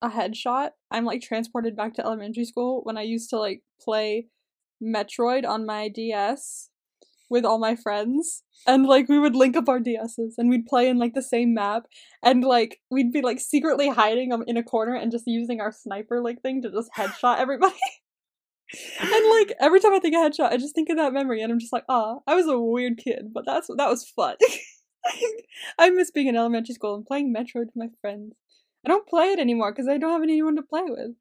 a 0.03 0.09
headshot, 0.09 0.71
I'm 0.91 1.05
like 1.05 1.21
transported 1.21 1.75
back 1.75 1.95
to 1.95 2.05
elementary 2.05 2.45
school 2.45 2.81
when 2.83 2.97
I 2.97 3.01
used 3.01 3.29
to 3.31 3.39
like 3.39 3.63
play 3.81 4.27
Metroid 4.81 5.47
on 5.47 5.65
my 5.65 5.87
DS 5.89 6.69
with 7.29 7.45
all 7.45 7.59
my 7.59 7.75
friends. 7.75 8.43
And 8.65 8.85
like 8.85 9.09
we 9.09 9.19
would 9.19 9.35
link 9.35 9.57
up 9.57 9.67
our 9.67 9.79
DSs 9.79 10.33
and 10.37 10.49
we'd 10.49 10.65
play 10.65 10.87
in 10.87 10.97
like 10.97 11.13
the 11.13 11.21
same 11.21 11.53
map 11.53 11.83
and 12.23 12.43
like 12.43 12.79
we'd 12.89 13.11
be 13.11 13.21
like 13.21 13.39
secretly 13.39 13.89
hiding 13.89 14.31
in 14.47 14.57
a 14.57 14.63
corner 14.63 14.95
and 14.95 15.11
just 15.11 15.25
using 15.27 15.59
our 15.59 15.71
sniper 15.71 16.21
like 16.21 16.41
thing 16.41 16.61
to 16.61 16.71
just 16.71 16.89
headshot 16.97 17.39
everybody. 17.39 17.75
and 18.99 19.29
like 19.29 19.53
every 19.59 19.79
time 19.79 19.93
I 19.93 19.99
think 19.99 20.15
of 20.15 20.21
headshot, 20.21 20.51
I 20.51 20.57
just 20.57 20.75
think 20.75 20.89
of 20.89 20.97
that 20.97 21.13
memory, 21.13 21.41
and 21.41 21.51
I'm 21.51 21.59
just 21.59 21.73
like, 21.73 21.83
ah, 21.89 22.17
I 22.25 22.35
was 22.35 22.47
a 22.47 22.57
weird 22.57 22.97
kid, 22.97 23.31
but 23.33 23.45
that's 23.45 23.67
that 23.67 23.89
was 23.89 24.09
fun. 24.09 24.35
I 25.77 25.89
miss 25.89 26.11
being 26.11 26.27
in 26.27 26.35
elementary 26.35 26.73
school 26.73 26.95
and 26.95 27.05
playing 27.05 27.33
Metroid 27.33 27.67
with 27.67 27.75
my 27.75 27.87
friends. 28.01 28.33
I 28.85 28.89
don't 28.89 29.07
play 29.07 29.27
it 29.27 29.39
anymore 29.39 29.71
because 29.71 29.87
I 29.87 29.97
don't 29.97 30.11
have 30.11 30.23
anyone 30.23 30.55
to 30.55 30.61
play 30.61 30.83
with. 30.87 31.11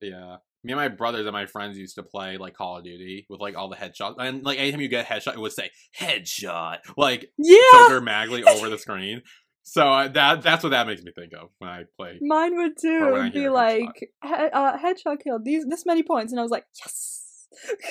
Yeah. 0.00 0.38
Me 0.64 0.72
and 0.72 0.80
my 0.80 0.88
brothers 0.88 1.26
and 1.26 1.32
my 1.32 1.46
friends 1.46 1.76
used 1.78 1.94
to 1.96 2.02
play 2.02 2.38
like 2.38 2.54
Call 2.54 2.78
of 2.78 2.84
Duty 2.84 3.26
with 3.28 3.40
like 3.40 3.54
all 3.56 3.68
the 3.68 3.76
headshots, 3.76 4.14
and 4.18 4.42
like 4.42 4.58
anytime 4.58 4.80
you 4.80 4.88
get 4.88 5.08
a 5.08 5.12
headshot, 5.12 5.34
it 5.34 5.38
would 5.40 5.52
say 5.52 5.70
headshot, 6.00 6.78
like 6.96 7.30
Yeah, 7.38 7.58
so 7.72 7.88
dramatically 7.90 8.42
over 8.44 8.68
the 8.70 8.78
screen. 8.78 9.22
So 9.62 9.86
uh, 9.86 10.08
that 10.08 10.42
that's 10.42 10.62
what 10.62 10.70
that 10.70 10.86
makes 10.86 11.02
me 11.02 11.12
think 11.14 11.32
of 11.34 11.48
when 11.58 11.70
I 11.70 11.84
play. 11.98 12.18
mine 12.20 12.56
would 12.56 12.72
too. 12.80 12.98
Or 13.02 13.12
when 13.12 13.20
I 13.22 13.26
It'd 13.28 13.34
be 13.34 13.40
headshot. 13.40 13.52
like 13.52 14.10
he- 14.22 14.34
uh, 14.52 14.78
headshot 14.78 15.20
killed 15.22 15.44
these 15.44 15.64
this 15.68 15.84
many 15.86 16.02
points, 16.02 16.32
and 16.32 16.40
I 16.40 16.42
was 16.42 16.50
like, 16.50 16.64
yes, 16.84 17.46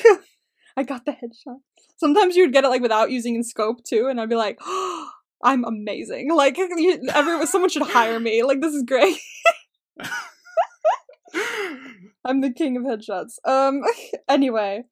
I 0.78 0.84
got 0.84 1.06
the 1.06 1.12
headshot. 1.12 1.58
Sometimes 1.98 2.36
you 2.36 2.44
would 2.44 2.54
get 2.54 2.64
it 2.64 2.70
like 2.70 2.82
without 2.82 3.12
using 3.12 3.36
in 3.36 3.44
scope 3.44 3.84
too, 3.84 4.08
and 4.08 4.20
I'd 4.20 4.30
be 4.30 4.36
like, 4.36 4.58
oh, 4.62 5.10
I'm 5.44 5.64
amazing. 5.64 6.32
Like 6.34 6.58
everyone, 7.14 7.48
someone 7.48 7.70
should 7.70 7.84
hire 7.84 8.20
me. 8.20 8.44
Like 8.44 8.62
this 8.62 8.74
is 8.74 8.84
great. 8.84 9.18
I'm 12.26 12.42
the 12.42 12.52
king 12.54 12.78
of 12.78 12.84
headshots. 12.84 13.34
Um 13.46 13.82
anyway. 14.30 14.84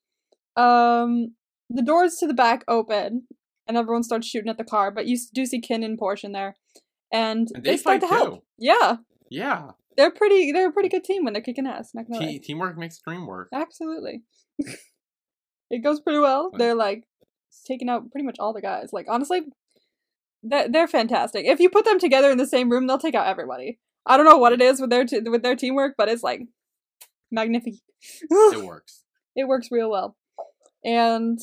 Um 0.56 1.34
the 1.70 1.82
doors 1.82 2.16
to 2.16 2.26
the 2.26 2.34
back 2.34 2.64
open 2.68 3.26
and 3.66 3.76
everyone 3.76 4.02
starts 4.02 4.26
shooting 4.26 4.50
at 4.50 4.58
the 4.58 4.64
car, 4.64 4.90
but 4.90 5.06
you 5.06 5.16
do 5.32 5.46
see 5.46 5.60
Kinn 5.60 5.82
and 5.82 5.98
Porsche 5.98 6.24
in 6.24 6.32
there. 6.32 6.56
And, 7.12 7.48
And 7.54 7.64
they, 7.64 7.72
they 7.72 7.76
start 7.76 8.00
to 8.00 8.06
help. 8.06 8.34
too. 8.34 8.42
Yeah. 8.58 8.96
yeah, 9.30 9.70
They're 9.96 10.10
pretty 10.10 10.52
they're 10.52 10.68
a 10.68 10.72
pretty 10.72 10.88
good 10.88 11.04
team 11.04 11.24
when 11.24 11.32
they're 11.32 11.42
kicking 11.42 11.66
ass, 11.66 11.90
not 11.94 12.06
gonna. 12.10 12.26
Te- 12.26 12.38
teamwork 12.38 12.76
makes 12.78 12.96
the 12.98 13.02
dream 13.10 13.26
work. 13.26 13.48
Absolutely. 13.52 14.22
it 15.70 15.82
goes 15.82 16.00
pretty 16.00 16.18
well. 16.18 16.50
They're 16.56 16.74
like 16.74 17.04
taking 17.66 17.88
out 17.88 18.10
pretty 18.10 18.24
much 18.26 18.36
all 18.38 18.52
the 18.52 18.60
guys. 18.62 18.90
Like 18.92 19.06
honestly, 19.08 19.42
they're, 20.42 20.68
they're 20.68 20.88
fantastic. 20.88 21.46
If 21.46 21.60
you 21.60 21.70
put 21.70 21.84
them 21.84 21.98
together 21.98 22.30
in 22.30 22.38
the 22.38 22.46
same 22.46 22.70
room, 22.70 22.86
they'll 22.86 22.98
take 22.98 23.14
out 23.14 23.26
everybody. 23.26 23.78
I 24.06 24.16
don't 24.16 24.26
know 24.26 24.38
what 24.38 24.52
it 24.52 24.60
is 24.60 24.80
with 24.80 24.90
their 24.90 25.04
t- 25.04 25.20
with 25.20 25.42
their 25.42 25.56
teamwork, 25.56 25.94
but 25.96 26.08
it's 26.08 26.22
like 26.22 26.40
magnificent. 27.32 27.82
It 28.30 28.64
works. 28.64 29.04
it 29.34 29.48
works 29.48 29.68
real 29.70 29.90
well. 29.90 30.16
And 30.84 31.38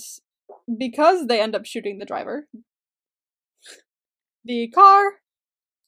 because 0.77 1.27
they 1.27 1.41
end 1.41 1.55
up 1.55 1.65
shooting 1.65 1.97
the 1.97 2.05
driver, 2.05 2.47
the 4.43 4.69
car 4.69 5.13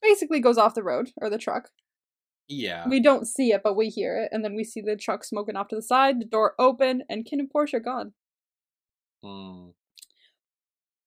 basically 0.02 0.39
goes 0.39 0.58
off 0.58 0.76
the 0.76 0.84
road 0.84 1.12
or 1.18 1.30
the 1.30 1.38
truck. 1.38 1.70
Yeah. 2.47 2.88
We 2.88 2.99
don't 2.99 3.28
see 3.28 3.52
it, 3.52 3.62
but 3.64 3.78
we 3.78 3.88
hear 3.88 4.18
it, 4.18 4.30
and 4.34 4.43
then 4.43 4.56
we 4.56 4.64
see 4.64 4.82
the 4.82 4.97
truck 4.97 5.24
smoking 5.24 5.56
off 5.56 5.70
to 5.70 5.76
the 5.76 5.82
side, 5.82 6.20
the 6.20 6.26
door 6.26 6.54
open, 6.60 7.04
and 7.10 7.26
Kinn 7.26 7.39
and 7.39 7.49
Porsche 7.49 7.76
are 7.76 7.80
gone. 7.80 8.14
Mm. 9.24 9.74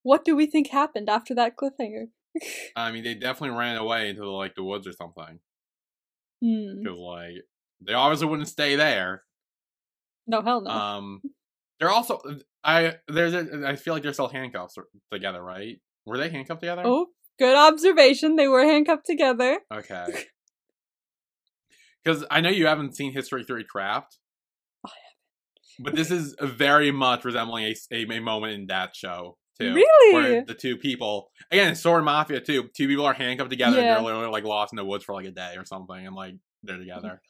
What 0.03 0.25
do 0.25 0.37
we 0.37 0.47
think 0.47 0.69
happened 0.69 1.09
after 1.11 1.35
that 1.35 1.57
cliffhanger? 1.57 2.07
I 2.77 2.93
mean, 2.93 3.05
they 3.05 3.15
definitely 3.15 3.57
ran 3.57 3.77
away 3.77 4.11
into 4.11 4.29
like 4.31 4.55
the 4.55 4.65
woods 4.65 4.87
or 4.87 4.93
something. 4.93 5.41
Hmm. 6.43 6.83
Because 6.83 6.99
like 6.99 7.45
they 7.81 7.93
obviously 7.95 8.27
wouldn't 8.29 8.49
stay 8.49 8.77
there. 8.77 9.23
No, 10.27 10.41
hell 10.43 10.63
no. 10.63 10.71
Um, 10.71 11.21
they're 11.79 11.91
also 11.91 12.21
I 12.63 12.95
there's 13.09 13.35
a 13.35 13.65
I 13.67 13.77
feel 13.77 13.95
like 13.95 14.03
they're 14.03 14.13
still 14.13 14.29
handcuffed 14.29 14.79
together, 15.13 15.43
right? 15.43 15.81
Were 16.07 16.19
they 16.19 16.31
handcuffed 16.31 16.61
together? 16.61 16.83
oh, 16.85 17.09
good 17.39 17.57
observation. 17.57 18.37
They 18.37 18.49
were 18.49 18.65
handcuffed 18.65 19.07
together. 19.07 19.59
Okay. 19.73 20.07
Because 22.05 22.25
I 22.31 22.43
know 22.43 22.51
you 22.51 22.67
haven't 22.67 22.95
seen 22.95 23.13
History 23.13 23.45
Three 23.45 23.65
Craft, 23.65 24.19
Oh, 24.87 24.91
but 25.79 25.95
this 25.97 26.11
is 26.11 26.37
very 26.41 26.91
much 26.91 27.25
resembling 27.25 27.65
a 27.91 27.97
a 28.15 28.21
moment 28.21 28.53
in 28.53 28.67
that 28.67 28.95
show 28.95 29.39
too. 29.59 29.73
Really? 29.75 30.15
Where 30.15 30.45
the 30.45 30.55
two 30.55 30.77
people 30.77 31.31
again, 31.51 31.75
Sword 31.75 32.05
Mafia 32.05 32.41
too. 32.41 32.69
Two 32.77 32.89
people 32.89 33.07
are 33.07 33.15
handcuffed 33.15 33.51
together 33.51 33.79
Yeah. 33.79 33.97
and 33.97 33.97
they're 33.97 34.05
literally 34.05 34.29
like 34.31 34.45
lost 34.45 34.73
in 34.73 34.77
the 34.77 34.85
woods 34.85 35.05
for 35.05 35.15
like 35.15 35.25
a 35.25 35.31
day 35.31 35.55
or 35.57 35.65
something, 35.65 36.07
and 36.07 36.15
like 36.15 36.35
they're 36.63 36.77
together. 36.79 37.23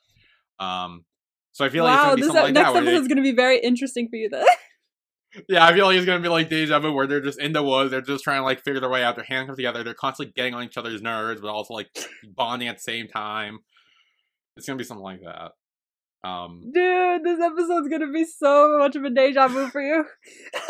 Um, 0.58 1.04
so 1.52 1.64
I 1.64 1.68
feel 1.68 1.84
like 1.84 1.94
it's 1.94 2.02
wow, 2.02 2.04
gonna 2.04 2.16
be 2.16 2.22
this 2.22 2.34
like 2.34 2.54
next 2.54 2.68
episode 2.68 2.88
is 2.88 3.08
going 3.08 3.16
to 3.16 3.22
be 3.22 3.32
very 3.32 3.60
interesting 3.60 4.08
for 4.08 4.16
you 4.16 4.28
then. 4.28 4.44
yeah, 5.48 5.64
I 5.64 5.72
feel 5.72 5.86
like 5.86 5.96
it's 5.96 6.06
gonna 6.06 6.20
be 6.20 6.28
like 6.28 6.48
Deja 6.48 6.80
Vu, 6.80 6.92
where 6.92 7.06
they're 7.06 7.20
just 7.20 7.40
in 7.40 7.52
the 7.52 7.62
woods, 7.62 7.90
they're 7.90 8.00
just 8.00 8.24
trying 8.24 8.40
to 8.40 8.44
like 8.44 8.64
figure 8.64 8.80
their 8.80 8.90
way 8.90 9.04
out. 9.04 9.16
They're 9.16 9.24
handcuffed 9.24 9.58
together. 9.58 9.82
They're 9.84 9.94
constantly 9.94 10.32
getting 10.34 10.54
on 10.54 10.64
each 10.64 10.76
other's 10.76 11.02
nerves, 11.02 11.40
but 11.40 11.48
also 11.48 11.74
like 11.74 11.88
bonding 12.36 12.68
at 12.68 12.76
the 12.76 12.82
same 12.82 13.08
time. 13.08 13.60
It's 14.56 14.66
gonna 14.66 14.78
be 14.78 14.84
something 14.84 15.04
like 15.04 15.20
that. 15.22 15.52
Um, 16.24 16.62
Dude, 16.72 17.22
this 17.22 17.38
episode's 17.38 17.88
going 17.88 18.00
to 18.00 18.10
be 18.10 18.24
so 18.24 18.78
much 18.78 18.96
of 18.96 19.04
a 19.04 19.10
deja 19.10 19.46
vu 19.46 19.68
for 19.68 19.82
you. 19.82 20.06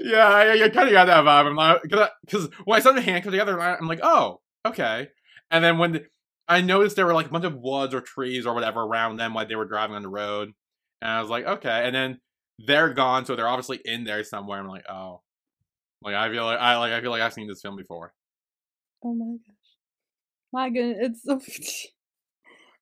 yeah, 0.00 0.26
I, 0.26 0.64
I 0.64 0.68
kind 0.70 0.88
of 0.88 0.92
got 0.92 1.06
that 1.06 1.24
vibe. 1.24 1.46
I'm 1.46 1.54
like, 1.54 1.82
because 1.82 2.48
when 2.64 2.76
I 2.76 2.80
saw 2.82 2.90
them 2.90 3.04
handcuffed 3.04 3.30
together, 3.30 3.60
I- 3.60 3.76
I'm 3.76 3.86
like, 3.86 4.00
oh, 4.02 4.40
okay. 4.66 5.08
And 5.52 5.62
then 5.62 5.78
when 5.78 5.92
the, 5.92 6.06
I 6.48 6.60
noticed 6.60 6.96
there 6.96 7.06
were 7.06 7.14
like 7.14 7.26
a 7.26 7.30
bunch 7.30 7.44
of 7.44 7.56
woods 7.56 7.94
or 7.94 8.00
trees 8.00 8.46
or 8.46 8.54
whatever 8.54 8.80
around 8.80 9.16
them 9.16 9.34
while 9.34 9.46
they 9.46 9.54
were 9.54 9.66
driving 9.66 9.96
on 9.96 10.02
the 10.02 10.08
road, 10.08 10.52
and 11.02 11.10
I 11.10 11.20
was 11.20 11.30
like, 11.30 11.44
okay. 11.46 11.82
And 11.84 11.94
then 11.94 12.20
they're 12.58 12.92
gone, 12.92 13.26
so 13.26 13.36
they're 13.36 13.48
obviously 13.48 13.80
in 13.84 14.04
there 14.04 14.24
somewhere. 14.24 14.58
I'm 14.58 14.68
like, 14.68 14.88
oh, 14.88 15.22
like 16.02 16.14
I 16.14 16.30
feel 16.30 16.44
like 16.44 16.58
I 16.58 16.76
like 16.78 16.92
I 16.92 17.00
feel 17.00 17.10
like 17.10 17.22
I've 17.22 17.32
seen 17.32 17.48
this 17.48 17.60
film 17.60 17.76
before. 17.76 18.12
Oh 19.04 19.14
my 19.14 19.36
gosh. 19.46 19.54
My 20.52 20.70
goodness, 20.70 20.98
it's 21.00 21.22
so 21.22 21.40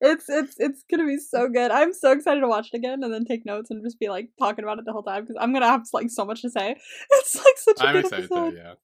It's 0.01 0.29
it's 0.29 0.57
it's 0.59 0.85
gonna 0.91 1.07
be 1.07 1.17
so 1.17 1.49
good. 1.49 1.71
I'm 1.71 1.95
so 1.95 2.13
excited 2.13 2.41
to 2.41 2.49
watch 2.49 2.69
it 2.73 2.77
again 2.77 3.03
and 3.03 3.13
then 3.13 3.25
take 3.25 3.47
notes 3.47 3.71
and 3.71 3.83
just 3.83 3.99
be 3.99 4.09
like 4.09 4.29
talking 4.39 4.63
about 4.63 4.79
it 4.79 4.85
the 4.85 4.93
whole 4.93 5.03
time 5.03 5.23
because 5.23 5.37
I'm 5.41 5.55
gonna 5.55 5.69
have 5.69 5.87
like 5.95 6.11
so 6.11 6.25
much 6.25 6.43
to 6.43 6.51
say. 6.51 6.77
It's 7.11 7.35
like 7.35 7.55
such 7.57 7.81
a 7.81 7.87
I'm 7.87 7.93
good 7.95 8.05
excited 8.05 8.25
episode. 8.27 8.51
too. 8.51 8.57
Yeah. 8.57 8.75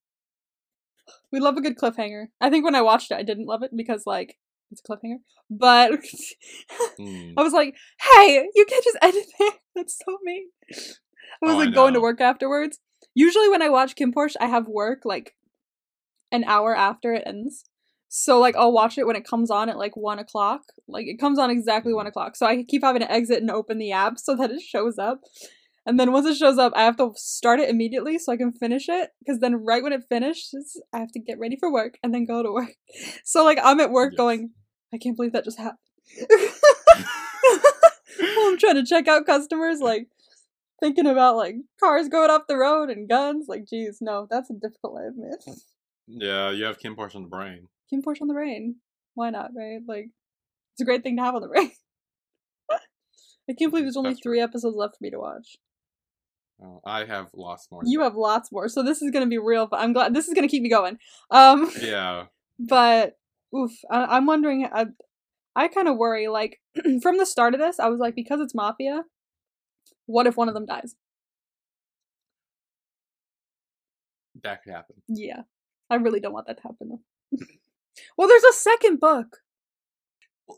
We 1.30 1.40
love 1.40 1.56
a 1.56 1.60
good 1.60 1.76
cliffhanger. 1.76 2.26
I 2.40 2.48
think 2.48 2.64
when 2.64 2.74
I 2.74 2.80
watched 2.80 3.10
it, 3.10 3.16
I 3.16 3.22
didn't 3.22 3.46
love 3.46 3.62
it 3.62 3.72
because 3.76 4.04
like 4.06 4.38
it's 4.72 4.82
a 4.84 4.92
cliffhanger. 4.92 5.18
But 5.50 5.92
Mm. 6.98 7.34
I 7.36 7.42
was 7.42 7.52
like, 7.52 7.74
"Hey, 8.00 8.48
you 8.54 8.64
can't 8.66 8.84
just 8.84 8.98
end 9.02 9.14
it 9.16 9.26
there. 9.38 9.50
That's 9.74 9.98
so 10.04 10.18
mean." 10.22 10.48
I 10.70 11.46
was 11.46 11.54
Oh, 11.56 11.60
I 11.60 11.64
like 11.64 11.74
going 11.74 11.94
to 11.94 12.00
work 12.00 12.20
afterwards. 12.20 12.78
Usually, 13.14 13.48
when 13.48 13.62
I 13.62 13.68
watch 13.68 13.94
KinnPorsche, 13.96 14.36
I 14.40 14.46
have 14.46 14.68
work 14.68 15.00
like 15.04 15.34
an 16.30 16.44
hour 16.44 16.74
after 16.76 17.12
it 17.14 17.22
ends. 17.26 17.64
So 18.08 18.38
like 18.40 18.56
I'll 18.56 18.72
watch 18.72 18.98
it 18.98 19.06
when 19.06 19.16
it 19.16 19.26
comes 19.26 19.50
on 19.50 19.68
at 19.70 19.78
like 19.78 19.96
one 19.96 20.18
o'clock. 20.18 20.62
Like 20.86 21.06
it 21.06 21.18
comes 21.18 21.38
on 21.38 21.50
exactly 21.50 21.92
Mm-hmm. 21.92 21.96
one 21.96 22.06
o'clock. 22.06 22.36
So 22.36 22.46
I 22.46 22.62
keep 22.62 22.82
having 22.84 23.00
to 23.02 23.10
exit 23.10 23.38
and 23.40 23.50
open 23.50 23.78
the 23.78 23.92
app 23.92 24.18
so 24.18 24.36
that 24.36 24.50
it 24.50 24.60
shows 24.60 24.98
up. 24.98 25.20
And 25.84 25.98
then 25.98 26.12
once 26.12 26.26
it 26.26 26.36
shows 26.36 26.58
up, 26.58 26.72
I 26.76 26.84
have 26.84 26.96
to 26.98 27.12
start 27.16 27.58
it 27.58 27.68
immediately 27.68 28.18
so 28.18 28.30
I 28.32 28.36
can 28.36 28.52
finish 28.52 28.88
it. 28.88 29.10
Because 29.18 29.40
then 29.40 29.56
right 29.64 29.82
when 29.82 29.92
it 29.92 30.04
finishes, 30.08 30.80
I 30.92 30.98
have 30.98 31.10
to 31.12 31.20
get 31.20 31.38
ready 31.38 31.56
for 31.58 31.72
work 31.72 31.94
and 32.02 32.14
then 32.14 32.24
go 32.26 32.42
to 32.42 32.52
work. 32.52 32.74
So 33.24 33.44
like 33.44 33.58
I'm 33.62 33.80
at 33.80 33.90
work 33.90 34.12
Yes. 34.12 34.18
going, 34.18 34.50
I 34.92 34.98
can't 34.98 35.16
believe 35.16 35.32
that 35.32 35.44
just 35.44 35.58
happened. 35.58 35.78
While 38.18 38.48
I'm 38.48 38.58
trying 38.58 38.76
to 38.76 38.84
check 38.84 39.08
out 39.08 39.26
customers, 39.26 39.80
like 39.80 40.08
thinking 40.80 41.06
about 41.06 41.36
like 41.36 41.56
cars 41.80 42.08
going 42.08 42.30
off 42.30 42.48
the 42.48 42.56
road 42.56 42.90
and 42.90 43.08
guns. 43.08 43.46
Like, 43.48 43.66
geez, 43.66 43.98
no, 44.00 44.26
that's 44.28 44.50
a 44.50 44.54
difficult 44.54 44.94
life, 44.94 45.12
man. 45.16 45.56
Yeah, 46.08 46.50
you 46.50 46.64
have 46.64 46.78
KinnPorsche 46.78 47.16
on 47.16 47.22
the 47.22 47.28
brain. 47.28 47.68
KinnPorsche 47.92 48.20
on 48.20 48.28
the 48.28 48.34
brain. 48.34 48.76
Why 49.14 49.30
not, 49.30 49.50
right? 49.56 49.80
Like, 49.86 50.10
it's 50.74 50.80
a 50.80 50.84
great 50.84 51.02
thing 51.02 51.16
to 51.16 51.22
have 51.22 51.34
on 51.34 51.42
the 51.42 51.48
brain. 51.48 51.70
I 52.70 53.54
can't 53.58 53.70
believe 53.70 53.84
there's 53.84 53.96
only 53.96 54.10
That's 54.10 54.22
three 54.22 54.40
episodes 54.40 54.76
left 54.76 54.96
for 54.96 55.02
me 55.02 55.10
to 55.10 55.18
watch. 55.18 55.56
Oh, 56.62 56.80
I 56.84 57.04
have 57.04 57.28
lost 57.34 57.70
more. 57.72 57.82
You 57.84 58.02
have 58.02 58.14
lots 58.14 58.52
more, 58.52 58.68
so 58.68 58.82
this 58.82 59.02
is 59.02 59.10
gonna 59.10 59.26
be 59.26 59.38
real. 59.38 59.66
Fun. 59.66 59.80
I'm 59.80 59.92
glad 59.92 60.14
this 60.14 60.28
is 60.28 60.34
gonna 60.34 60.48
keep 60.48 60.62
me 60.62 60.68
going. 60.68 60.98
Um, 61.30 61.70
Yeah. 61.80 62.26
but 62.58 63.18
oof, 63.54 63.72
I, 63.90 64.16
I'm 64.16 64.26
wondering. 64.26 64.64
Uh, 64.64 64.86
I, 65.56 65.64
I 65.64 65.68
kind 65.68 65.88
of 65.88 65.96
worry. 65.96 66.28
Like 66.28 66.60
from 67.02 67.18
the 67.18 67.26
start 67.26 67.54
of 67.54 67.60
this, 67.60 67.78
I 67.78 67.88
was 67.88 68.00
like, 68.00 68.14
because 68.14 68.40
it's 68.40 68.54
mafia, 68.54 69.04
what 70.06 70.26
if 70.26 70.36
one 70.36 70.48
of 70.48 70.54
them 70.54 70.66
dies? 70.66 70.94
That 74.42 74.62
could 74.62 74.72
happen. 74.72 74.96
Yeah, 75.08 75.42
I 75.90 75.96
really 75.96 76.20
don't 76.20 76.32
want 76.32 76.46
that 76.46 76.56
to 76.58 76.62
happen 76.62 76.88
though. 76.88 77.38
well, 78.16 78.28
there's 78.28 78.44
a 78.44 78.52
second 78.52 78.98
book. 78.98 79.38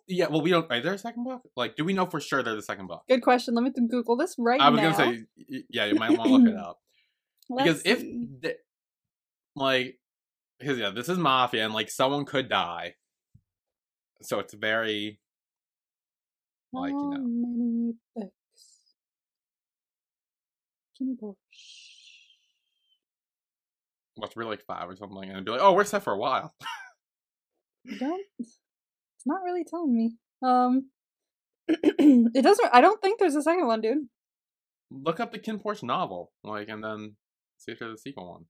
Yeah, 0.06 0.28
well, 0.28 0.40
we 0.40 0.50
don't. 0.50 0.70
Are 0.70 0.80
there 0.80 0.94
a 0.94 0.98
second 0.98 1.24
book? 1.24 1.42
Like, 1.56 1.76
do 1.76 1.84
we 1.84 1.92
know 1.92 2.06
for 2.06 2.20
sure 2.20 2.42
there's 2.42 2.58
a 2.58 2.62
second 2.62 2.86
book? 2.86 3.02
Good 3.08 3.22
question. 3.22 3.54
Let 3.54 3.64
me 3.64 3.70
Google 3.88 4.16
this 4.16 4.34
right 4.38 4.58
now. 4.58 4.66
I 4.66 4.70
was 4.70 4.80
now. 4.80 4.92
gonna 4.92 5.16
say, 5.16 5.64
yeah, 5.68 5.84
you 5.84 5.94
might 5.96 6.16
want 6.16 6.28
to 6.28 6.36
look 6.36 6.48
it 6.48 6.56
up 6.58 6.80
because 7.48 7.84
Let's 7.84 7.86
if, 7.86 8.00
the, 8.00 8.56
like, 9.54 9.98
because 10.58 10.78
yeah, 10.78 10.90
this 10.90 11.08
is 11.08 11.18
mafia, 11.18 11.64
and 11.64 11.74
like 11.74 11.90
someone 11.90 12.24
could 12.24 12.48
die, 12.48 12.94
so 14.22 14.38
it's 14.38 14.54
very 14.54 15.20
like 16.72 16.90
you 16.90 16.98
How 16.98 17.10
know. 17.10 17.26
many 17.26 17.94
books? 18.14 18.30
Kim 20.98 21.16
what's 24.16 24.36
really 24.36 24.50
like 24.50 24.64
five 24.66 24.88
or 24.88 24.96
something, 24.96 25.22
and 25.22 25.32
it'd 25.32 25.44
be 25.44 25.52
like, 25.52 25.60
oh, 25.60 25.72
we're 25.72 25.84
set 25.84 26.02
for 26.02 26.12
a 26.12 26.18
while. 26.18 26.54
Don't. 27.98 28.22
It's 28.38 29.26
not 29.26 29.42
really 29.44 29.64
telling 29.64 29.94
me. 29.94 30.16
Um, 30.42 30.90
it 31.68 32.42
doesn't. 32.42 32.68
I 32.72 32.80
don't 32.80 33.00
think 33.00 33.18
there's 33.18 33.36
a 33.36 33.42
second 33.42 33.66
one, 33.66 33.80
dude. 33.80 34.06
Look 34.90 35.20
up 35.20 35.32
the 35.32 35.38
KinnPorsche 35.38 35.82
novel, 35.82 36.32
like, 36.42 36.68
and 36.68 36.82
then 36.82 37.16
see 37.58 37.72
if 37.72 37.78
there's 37.78 37.98
a 37.98 38.00
sequel 38.00 38.30
one. 38.30 38.44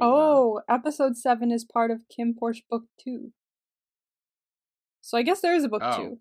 Isn't 0.00 0.10
uh, 0.10 0.14
Oh, 0.14 0.60
episode 0.68 1.16
seven 1.16 1.50
is 1.50 1.64
part 1.64 1.90
of 1.90 2.02
KinnPorsche 2.16 2.62
book 2.70 2.84
two. 3.02 3.32
So 5.00 5.16
I 5.16 5.22
guess 5.22 5.40
there 5.40 5.54
is 5.54 5.64
a 5.64 5.68
book 5.68 5.82
Oh. 5.84 5.96
two. 5.96 6.18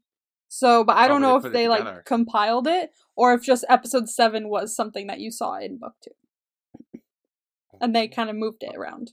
So, 0.47 0.83
but 0.83 0.95
I 0.95 1.05
Oh, 1.05 1.07
don't 1.09 1.21
they 1.21 1.27
know 1.27 1.39
put 1.39 1.47
if 1.47 1.53
they 1.53 1.63
together. 1.67 1.95
like 1.95 2.05
compiled 2.05 2.67
it 2.67 2.91
or 3.15 3.33
if 3.33 3.41
just 3.43 3.65
episode 3.67 4.07
seven 4.09 4.47
was 4.47 4.75
something 4.75 5.07
that 5.07 5.19
you 5.19 5.31
saw 5.31 5.57
in 5.57 5.77
book 5.79 5.93
two, 6.03 6.11
oh, 7.73 7.77
and 7.81 7.95
they 7.95 8.07
kind 8.07 8.29
of 8.29 8.35
moved 8.35 8.63
it 8.63 8.75
around. 8.75 9.11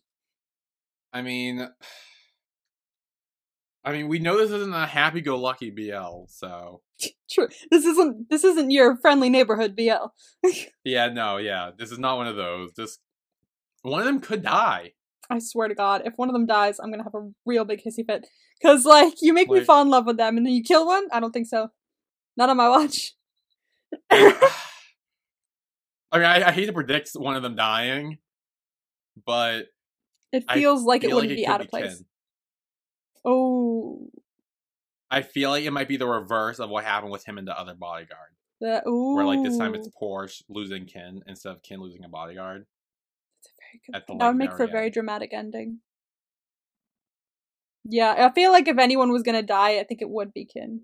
I 1.12 1.22
mean, 1.22 1.68
I 3.84 3.92
mean, 3.92 4.06
we 4.08 4.20
know 4.20 4.36
this 4.38 4.50
isn't 4.52 4.72
a 4.74 4.86
happy-go-lucky 4.86 5.70
BL, 5.70 6.26
so 6.28 6.82
True. 7.30 7.48
This 7.70 7.84
isn't. 7.86 8.28
This 8.30 8.44
isn't 8.44 8.70
your 8.70 8.96
friendly 8.98 9.28
neighborhood 9.30 9.74
BL. 9.74 10.12
yeah, 10.84 11.08
no, 11.08 11.38
yeah, 11.38 11.70
this 11.76 11.90
is 11.90 11.98
not 11.98 12.18
one 12.18 12.28
of 12.28 12.36
those. 12.36 12.72
This 12.74 12.98
one 13.82 14.00
of 14.00 14.06
them 14.06 14.20
could 14.20 14.42
die. 14.42 14.92
I 15.30 15.38
swear 15.38 15.68
to 15.68 15.74
God, 15.74 16.02
if 16.04 16.14
one 16.16 16.28
of 16.28 16.32
them 16.32 16.46
dies, 16.46 16.78
I'm 16.78 16.90
gonna 16.90 17.04
have 17.04 17.14
a 17.14 17.30
real 17.46 17.64
big 17.64 17.82
hissy 17.82 18.04
fit. 18.06 18.26
Cause 18.62 18.84
like 18.84 19.14
you 19.20 19.32
make 19.32 19.50
me 19.50 19.60
fall 19.60 19.82
in 19.82 19.88
love 19.88 20.06
with 20.06 20.16
them, 20.16 20.36
and 20.36 20.46
then 20.46 20.52
you 20.52 20.62
kill 20.62 20.86
one. 20.86 21.06
I 21.12 21.20
don't 21.20 21.32
think 21.32 21.46
so. 21.46 21.68
Not 22.36 22.50
on 22.50 22.56
my 22.56 22.68
watch. 22.68 23.14
I 24.10 26.18
mean, 26.18 26.24
I, 26.24 26.48
I 26.48 26.52
hate 26.52 26.66
to 26.66 26.72
predict 26.72 27.10
one 27.14 27.36
of 27.36 27.42
them 27.42 27.56
dying, 27.56 28.18
but 29.24 29.66
It 30.32 30.44
I 30.48 30.54
feels 30.54 30.82
like 30.82 31.04
it 31.04 31.14
wouldn't 31.14 31.34
be 31.34 31.46
out 31.46 31.60
of 31.60 31.68
place. 31.68 31.96
Kinn. 31.96 32.04
Oh, 33.24 34.08
I 35.10 35.20
feel 35.20 35.50
like 35.50 35.64
it 35.64 35.72
might 35.72 35.88
be 35.88 35.98
the 35.98 36.06
reverse 36.06 36.58
of 36.58 36.70
what 36.70 36.84
happened 36.84 37.12
with 37.12 37.26
him 37.26 37.36
and 37.36 37.46
the 37.46 37.58
other 37.58 37.74
bodyguard, 37.74 38.30
ooh. 38.86 39.14
where 39.14 39.26
like 39.26 39.42
this 39.42 39.58
time 39.58 39.74
it's 39.74 39.88
Porsche 40.00 40.42
losing 40.48 40.86
Kinn 40.86 41.22
instead 41.26 41.52
of 41.52 41.62
Kinn 41.62 41.80
losing 41.80 42.04
a 42.04 42.08
bodyguard. 42.08 42.64
That 43.92 44.04
would 44.08 44.36
make 44.36 44.52
for 44.52 44.64
a 44.64 44.68
very 44.68 44.90
dramatic 44.90 45.32
ending. 45.32 45.80
Yeah, 47.84 48.14
I 48.28 48.32
feel 48.32 48.52
like 48.52 48.68
if 48.68 48.78
anyone 48.78 49.10
was 49.10 49.22
gonna 49.22 49.42
die, 49.42 49.78
I 49.80 49.84
think 49.84 50.02
it 50.02 50.08
would 50.08 50.32
be 50.32 50.44
Kinn. 50.44 50.82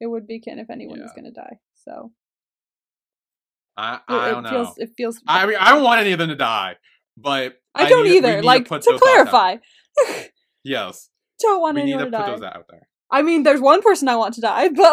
It 0.00 0.06
would 0.06 0.26
be 0.26 0.40
Kinn 0.40 0.58
if 0.58 0.70
anyone 0.70 1.00
was 1.00 1.12
gonna 1.16 1.32
die. 1.32 1.56
So 1.74 2.12
I 3.76 4.00
I 4.06 4.28
it 4.28 4.32
don't 4.32 4.42
know. 4.44 4.50
feels. 4.50 4.78
It 4.78 4.90
feels. 4.96 5.20
I 5.26 5.46
mean, 5.46 5.56
I 5.58 5.72
don't 5.72 5.82
want 5.82 6.00
any 6.00 6.12
of 6.12 6.18
them 6.18 6.28
to 6.28 6.36
die, 6.36 6.76
but 7.16 7.54
I 7.74 7.88
don't 7.88 8.04
need- 8.04 8.16
either. 8.18 8.42
Like 8.42 8.68
to, 8.68 8.74
out. 8.74 9.00
clarify, 9.00 9.56
Yes, 10.64 11.08
don't 11.40 11.60
want 11.60 11.74
we 11.76 11.82
need 11.84 11.94
anyone 11.94 12.12
to 12.12 12.18
to 12.18 12.18
put 12.18 12.26
die. 12.26 12.32
those 12.36 12.42
out 12.44 12.66
there. 12.70 12.88
I 13.10 13.22
mean, 13.22 13.42
there's 13.42 13.60
one 13.60 13.82
person 13.82 14.08
I 14.08 14.16
want 14.16 14.34
to 14.34 14.40
die, 14.40 14.68
but 14.68 14.76
like 14.78 14.92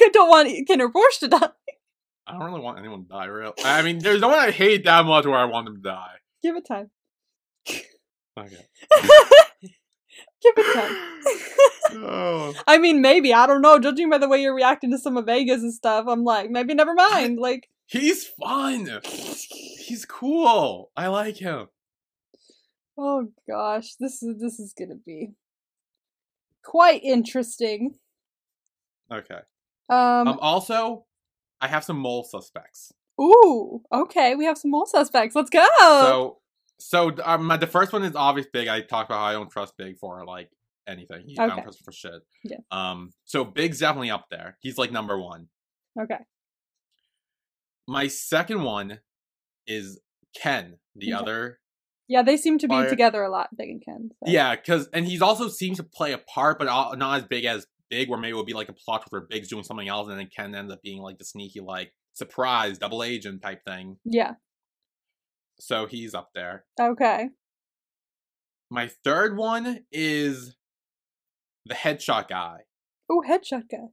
I 0.00 0.08
don't 0.12 0.28
want 0.28 0.48
Kinn 0.66 0.80
or 0.80 0.90
Porsche 0.90 1.18
to 1.20 1.28
die. 1.28 1.48
I 2.26 2.32
don't 2.32 2.42
really 2.44 2.60
want 2.60 2.78
anyone 2.78 3.02
to 3.02 3.08
die. 3.08 3.26
Real. 3.26 3.52
I 3.64 3.82
mean, 3.82 3.98
there's 3.98 4.20
no 4.20 4.28
one 4.28 4.38
I 4.38 4.50
hate 4.50 4.84
that 4.84 5.04
much 5.04 5.26
where 5.26 5.36
I 5.38 5.44
want 5.44 5.66
them 5.66 5.76
to 5.76 5.82
die. 5.82 6.14
Give 6.42 6.56
it 6.56 6.66
time. 6.66 6.90
Okay. 7.68 8.66
Give 10.42 10.54
it 10.56 10.74
time. 10.74 12.02
oh. 12.02 12.54
I 12.66 12.78
mean, 12.78 13.00
maybe 13.02 13.34
I 13.34 13.46
don't 13.46 13.60
know. 13.62 13.78
Judging 13.78 14.08
by 14.10 14.18
the 14.18 14.28
way 14.28 14.40
you're 14.40 14.54
reacting 14.54 14.90
to 14.92 14.98
some 14.98 15.16
of 15.16 15.26
Vegas 15.26 15.62
and 15.62 15.72
stuff, 15.72 16.06
I'm 16.08 16.24
like, 16.24 16.50
maybe 16.50 16.74
never 16.74 16.94
mind. 16.94 17.38
Like, 17.38 17.68
He's 17.86 18.24
fun. 18.26 19.00
He's 19.04 20.06
cool. 20.08 20.90
I 20.96 21.08
like 21.08 21.36
him. 21.38 21.68
oh 22.96 23.28
gosh, 23.48 23.94
this 23.98 24.22
is 24.22 24.40
this 24.40 24.60
is 24.60 24.72
gonna 24.78 24.94
be 24.94 25.32
quite 26.64 27.02
interesting. 27.02 27.96
Okay. 29.12 29.40
Um, 29.88 30.28
Um. 30.28 30.38
Also, 30.40 31.04
I 31.60 31.66
have 31.68 31.82
some 31.84 31.98
mole 31.98 32.22
suspects. 32.24 32.92
Ooh, 33.20 33.82
okay, 33.92 34.34
we 34.34 34.44
have 34.44 34.56
some 34.58 34.70
more 34.70 34.86
suspects. 34.86 35.34
Let's 35.34 35.50
go. 35.50 35.66
So, 35.80 36.38
so 36.78 37.12
um, 37.24 37.46
my, 37.46 37.56
the 37.56 37.66
first 37.66 37.92
one 37.92 38.02
is 38.04 38.16
obvious 38.16 38.46
Big. 38.52 38.68
I 38.68 38.80
talked 38.80 39.10
about 39.10 39.18
how 39.18 39.24
I 39.26 39.32
don't 39.32 39.50
trust 39.50 39.74
Big 39.76 39.98
for 39.98 40.24
like 40.24 40.48
anything. 40.88 41.24
He, 41.26 41.38
I 41.38 41.46
Okay. 41.46 41.62
trust 41.62 41.84
for 41.84 41.92
shit. 41.92 42.22
Yeah. 42.44 42.56
Um. 42.70 43.12
So 43.24 43.44
Big's 43.44 43.78
definitely 43.80 44.10
up 44.10 44.26
there. 44.30 44.56
He's 44.60 44.78
like 44.78 44.90
number 44.92 45.18
one. 45.20 45.48
okay, 46.00 46.18
My 47.86 48.06
second 48.08 48.62
one 48.62 49.00
is 49.66 50.00
Ken, 50.36 50.78
the 50.94 51.12
Okay. 51.14 51.22
other. 51.22 51.58
yeah, 52.08 52.22
they 52.22 52.36
seem 52.36 52.58
to 52.58 52.68
be 52.68 52.74
Fire- 52.74 52.88
together 52.88 53.22
a 53.22 53.30
lot, 53.30 53.48
Big 53.56 53.68
and 53.70 53.84
Ken. 53.84 54.10
so. 54.24 54.30
Yeah, 54.30 54.54
because 54.56 54.88
and 54.92 55.06
he's 55.06 55.22
also 55.22 55.48
seems 55.48 55.76
to 55.78 55.84
play 55.84 56.12
a 56.12 56.18
part, 56.18 56.58
but 56.58 56.64
not 56.96 57.18
as 57.18 57.24
big 57.26 57.44
as 57.44 57.66
Big. 57.88 58.08
Where 58.08 58.18
maybe 58.18 58.30
it 58.32 58.36
would 58.36 58.46
be 58.46 58.52
like 58.54 58.68
a 58.68 58.72
plot 58.72 59.04
where 59.10 59.22
Big's 59.22 59.48
doing 59.48 59.64
something 59.64 59.88
else, 59.88 60.08
and 60.08 60.18
then 60.18 60.28
Ken 60.34 60.54
ends 60.54 60.72
up 60.72 60.80
being 60.82 61.02
like 61.02 61.18
the 61.18 61.24
sneaky, 61.24 61.60
like 61.60 61.92
surprise 62.20 62.78
double 62.78 63.02
agent 63.02 63.42
type 63.42 63.64
thing. 63.64 63.96
yeah, 64.04 64.34
So 65.58 65.86
he's 65.86 66.14
up 66.14 66.30
there. 66.34 66.64
okay. 66.78 67.28
My 68.70 68.86
third 69.04 69.36
one 69.36 69.80
is 69.90 70.54
the 71.66 71.74
headshot 71.74 72.28
guy. 72.28 72.58
Ooh, 73.10 73.22
headshot 73.28 73.64
guy. 73.70 73.88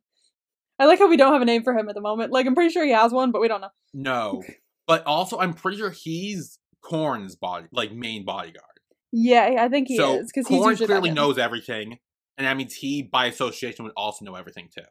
I 0.80 0.86
like 0.86 1.00
how 1.00 1.10
we 1.10 1.18
don't 1.18 1.34
have 1.34 1.42
a 1.42 1.46
name 1.46 1.64
for 1.64 1.74
him 1.76 1.90
at 1.90 1.96
the 1.96 2.02
moment. 2.02 2.32
Like, 2.32 2.46
I'm 2.46 2.54
pretty 2.54 2.72
sure 2.72 2.86
he 2.86 2.92
has 2.92 3.12
one, 3.12 3.32
but 3.32 3.42
we 3.42 3.48
don't 3.48 3.62
know. 3.62 3.72
No, 3.94 4.44
but 4.88 5.04
also 5.06 5.40
I'm 5.40 5.54
pretty 5.54 5.78
sure 5.78 5.90
he's 5.90 6.60
Korn's 6.84 7.36
body, 7.36 7.66
like 7.72 7.92
main 7.92 8.24
bodyguard. 8.26 8.66
Yeah, 9.12 9.56
I 9.58 9.68
think 9.70 9.88
he 9.88 9.98
so 9.98 10.20
is 10.20 10.32
because 10.32 10.52
usually 10.52 10.86
clearly 10.86 11.10
knows 11.12 11.40
everything, 11.40 11.98
and 12.38 12.46
that 12.46 12.56
means 12.56 12.76
he, 12.76 13.02
by 13.02 13.26
association, 13.26 13.84
would 13.86 13.94
also 13.98 14.24
know 14.26 14.36
everything 14.36 14.70
too. 14.72 14.86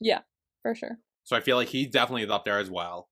Yeah, 0.00 0.20
for 0.62 0.74
sure. 0.74 0.98
So 1.24 1.36
I 1.36 1.40
feel 1.40 1.56
like 1.56 1.68
he 1.68 1.86
definitely 1.86 2.22
is 2.22 2.30
up 2.30 2.44
there 2.44 2.58
as 2.58 2.70
well. 2.70 3.08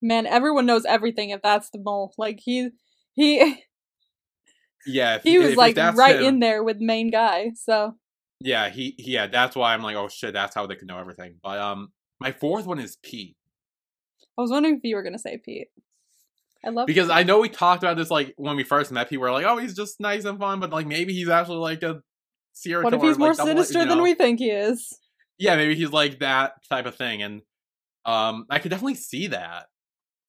Man, 0.00 0.26
everyone 0.26 0.66
knows 0.66 0.84
everything 0.84 1.30
if 1.30 1.42
that's 1.42 1.70
the 1.70 1.78
mole. 1.78 2.14
Like 2.18 2.40
he, 2.42 2.70
he, 3.14 3.38
Yeah, 4.86 5.16
if, 5.16 5.22
he 5.22 5.38
was 5.38 5.52
if 5.52 5.56
like 5.56 5.76
right 5.76 6.16
him- 6.16 6.24
in 6.24 6.40
there 6.40 6.62
with 6.64 6.78
main 6.80 7.10
guy. 7.10 7.52
So 7.54 7.94
Yeah, 8.40 8.68
he, 8.68 8.94
he 8.98 9.12
yeah, 9.12 9.26
that's 9.28 9.54
why 9.54 9.74
I'm 9.74 9.82
like, 9.82 9.96
oh 9.96 10.08
shit, 10.08 10.32
that's 10.32 10.54
how 10.54 10.66
they 10.66 10.74
could 10.74 10.88
know 10.88 10.98
everything. 10.98 11.36
But 11.42 11.58
um, 11.58 11.92
my 12.20 12.32
fourth 12.32 12.66
one 12.66 12.78
is 12.78 12.96
Pete 13.02 13.36
I 14.38 14.40
was 14.40 14.50
wondering 14.50 14.76
if 14.76 14.84
you 14.84 14.96
were 14.96 15.02
gonna 15.02 15.18
say 15.18 15.38
Pete. 15.38 15.68
I 16.64 16.70
love 16.70 16.86
because 16.86 17.10
I 17.10 17.22
know 17.22 17.40
we 17.40 17.48
talked 17.48 17.82
about 17.82 17.96
this 17.96 18.10
like 18.10 18.34
when 18.36 18.56
we 18.56 18.64
first 18.64 18.90
met. 18.92 19.08
People 19.08 19.22
were 19.22 19.32
like, 19.32 19.44
oh, 19.44 19.58
he's 19.58 19.74
just 19.74 20.00
nice 20.00 20.24
and 20.24 20.38
fun, 20.38 20.60
but 20.60 20.70
like 20.70 20.86
maybe 20.86 21.12
he's 21.12 21.28
actually 21.28 21.58
like 21.58 21.82
a 21.82 22.02
serial 22.52 22.82
What 22.82 22.94
if 22.94 23.02
he's 23.02 23.10
like, 23.10 23.18
more 23.18 23.34
double- 23.34 23.50
sinister 23.50 23.80
you 23.80 23.88
than 23.88 24.02
we 24.02 24.14
think 24.14 24.38
he 24.38 24.50
is? 24.50 24.98
Yeah, 25.42 25.56
maybe 25.56 25.74
he's 25.74 25.90
like 25.90 26.20
that 26.20 26.52
type 26.68 26.86
of 26.86 26.94
thing, 26.94 27.20
and 27.20 27.42
um, 28.04 28.46
I 28.48 28.60
could 28.60 28.70
definitely 28.70 28.94
see 28.94 29.26
that. 29.26 29.66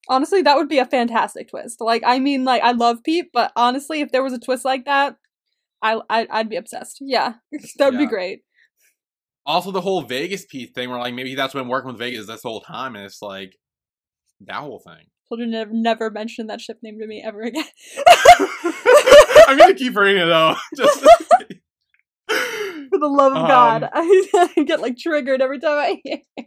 Honestly, 0.08 0.42
that 0.42 0.56
would 0.56 0.68
be 0.68 0.78
a 0.78 0.86
fantastic 0.86 1.50
twist. 1.50 1.80
Like, 1.80 2.02
I 2.04 2.18
mean, 2.18 2.44
like 2.44 2.62
I 2.62 2.72
love 2.72 3.04
Pete, 3.04 3.26
but 3.32 3.52
honestly, 3.54 4.00
if 4.00 4.10
there 4.10 4.24
was 4.24 4.32
a 4.32 4.40
twist 4.40 4.64
like 4.64 4.86
that, 4.86 5.16
I, 5.80 6.00
I 6.10 6.26
I'd 6.30 6.48
be 6.48 6.56
obsessed. 6.56 6.98
Yeah, 7.00 7.34
that 7.78 7.92
would 7.92 7.98
be 7.98 8.08
great. 8.08 8.40
Also, 9.46 9.70
the 9.70 9.80
whole 9.80 10.02
Vegas 10.02 10.44
Pete 10.46 10.74
thing, 10.74 10.90
where 10.90 10.98
like 10.98 11.14
maybe 11.14 11.36
that's 11.36 11.54
been 11.54 11.68
working 11.68 11.92
with 11.92 11.98
Vegas 11.98 12.26
this 12.26 12.42
whole 12.42 12.60
time, 12.60 12.96
and 12.96 13.04
it's 13.04 13.22
like 13.22 13.56
that 14.40 14.56
whole 14.56 14.80
thing. 14.80 15.06
Children 15.28 15.52
never 15.52 15.72
never 15.72 16.10
mention 16.10 16.48
that 16.48 16.60
ship 16.60 16.78
name 16.82 16.98
to 16.98 17.06
me 17.06 17.22
ever 17.24 17.42
again. 17.42 17.64
I'm 19.46 19.56
gonna 19.58 19.74
keep 19.74 19.94
reading 19.94 20.22
it 20.22 20.26
though. 20.26 20.56
Just 20.76 21.06
the 23.08 23.14
love 23.14 23.32
of 23.32 23.38
Um, 23.38 23.46
God, 23.48 23.90
I, 23.92 24.50
I 24.56 24.62
get 24.64 24.80
like 24.80 24.96
triggered 24.96 25.40
every 25.42 25.60
time 25.60 25.78
I 25.78 26.00
hear. 26.02 26.18
it. 26.36 26.46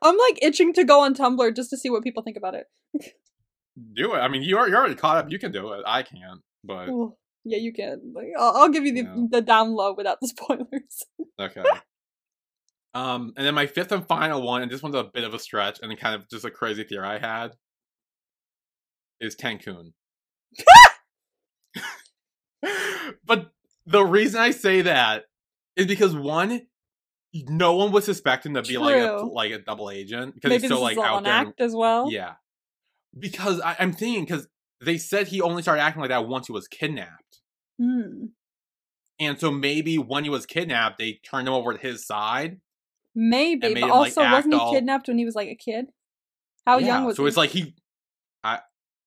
I'm 0.00 0.16
like 0.16 0.38
itching 0.42 0.72
to 0.74 0.84
go 0.84 1.00
on 1.02 1.14
Tumblr 1.14 1.54
just 1.56 1.70
to 1.70 1.76
see 1.76 1.90
what 1.90 2.02
people 2.02 2.22
think 2.22 2.36
about 2.36 2.54
it. 2.54 2.66
do 3.94 4.14
it. 4.14 4.18
I 4.18 4.28
mean, 4.28 4.42
you're 4.42 4.68
you're 4.68 4.78
already 4.78 4.94
caught 4.94 5.16
up. 5.18 5.30
You 5.30 5.38
can 5.38 5.52
do 5.52 5.72
it. 5.72 5.82
I 5.86 6.02
can't, 6.02 6.40
but 6.64 6.88
Ooh. 6.88 7.14
Yeah, 7.44 7.58
you 7.58 7.72
can. 7.72 8.12
Like, 8.14 8.28
I'll, 8.38 8.56
I'll 8.56 8.68
give 8.68 8.84
you 8.84 8.92
the 8.94 9.02
Yeah. 9.02 9.26
the 9.30 9.40
down 9.40 9.72
low 9.72 9.94
without 9.94 10.18
the 10.20 10.28
spoilers. 10.34 11.02
Okay. 11.40 11.62
um, 12.94 13.32
and 13.36 13.46
then 13.46 13.54
my 13.54 13.66
fifth 13.66 13.90
and 13.92 14.06
final 14.06 14.42
one, 14.42 14.62
and 14.62 14.70
this 14.70 14.82
one's 14.82 14.94
a 14.94 15.04
bit 15.04 15.24
of 15.24 15.34
a 15.34 15.38
stretch, 15.38 15.78
and 15.82 15.98
kind 15.98 16.14
of 16.14 16.28
just 16.30 16.44
a 16.44 16.50
crazy 16.50 16.84
theory 16.84 17.06
I 17.06 17.18
had, 17.18 17.52
is 19.20 19.34
Tankhun. 19.36 19.92
but 23.26 23.50
the 23.86 24.02
reason 24.04 24.40
I 24.40 24.50
say 24.50 24.82
that 24.82 25.24
is 25.76 25.86
because 25.86 26.14
one, 26.14 26.62
no 27.34 27.74
one 27.76 27.92
would 27.92 28.04
suspect 28.04 28.44
him 28.46 28.54
to 28.54 28.62
be 28.62 28.78
like 28.78 28.96
a 28.96 29.12
like 29.24 29.52
a 29.52 29.58
double 29.58 29.90
agent 29.90 30.34
because 30.34 30.48
Maybe 30.50 30.62
he's 30.62 30.70
so 30.70 30.80
like 30.80 30.98
out 30.98 31.24
there. 31.24 31.32
and- 31.32 31.54
as 31.58 31.74
well. 31.74 32.10
Yeah, 32.10 32.34
because 33.18 33.60
I, 33.60 33.76
I'm 33.78 33.92
thinking 33.92 34.24
because 34.24 34.48
they 34.80 34.98
said 34.98 35.28
he 35.28 35.40
only 35.40 35.62
started 35.62 35.82
acting 35.82 36.00
like 36.00 36.10
that 36.10 36.26
once 36.28 36.46
he 36.46 36.52
was 36.52 36.68
kidnapped. 36.68 37.40
Hmm. 37.80 38.26
And 39.20 39.38
so 39.38 39.50
maybe 39.50 39.98
when 39.98 40.24
he 40.24 40.30
was 40.30 40.46
kidnapped, 40.46 40.98
they 40.98 41.20
turned 41.24 41.46
him 41.46 41.54
over 41.54 41.72
to 41.74 41.78
his 41.78 42.04
side. 42.06 42.60
Maybe, 43.14 43.60
but 43.60 43.76
him, 43.76 43.80
like, 43.82 43.92
also 43.92 44.22
wasn't 44.22 44.34
act 44.34 44.46
he 44.48 44.54
all- 44.54 44.72
kidnapped 44.72 45.08
when 45.08 45.18
he 45.18 45.24
was 45.24 45.34
like 45.34 45.48
a 45.48 45.54
kid? 45.54 45.86
How 46.66 46.78
Yeah, 46.78 46.86
young 46.86 47.04
was 47.06 47.16
so 47.16 47.22
he? 47.24 47.28
it's 47.28 47.36
like 47.36 47.50
he, 47.50 47.74
I, 48.44 48.60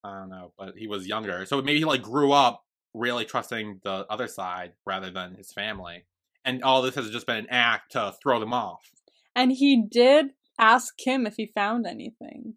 I 0.03 0.19
don't 0.19 0.29
know, 0.29 0.51
but 0.57 0.75
he 0.77 0.87
was 0.87 1.07
younger. 1.07 1.45
So 1.45 1.61
maybe 1.61 1.79
he 1.79 1.85
like 1.85 2.01
grew 2.01 2.31
up 2.31 2.63
really 2.95 3.25
trusting 3.25 3.81
the 3.83 4.05
other 4.09 4.27
side 4.27 4.73
rather 4.85 5.11
than 5.11 5.35
his 5.35 5.51
family. 5.51 6.05
And 6.43 6.63
all 6.63 6.81
this 6.81 6.95
has 6.95 7.09
just 7.09 7.25
been 7.27 7.37
an 7.37 7.47
act 7.49 7.91
to 7.93 8.13
throw 8.21 8.39
them 8.39 8.53
off. 8.53 8.91
and 9.35 9.51
he 9.51 9.83
did 9.89 10.27
ask 10.59 10.95
Kim 10.97 11.25
if 11.27 11.35
he 11.35 11.47
found 11.53 11.85
anything. 11.85 12.53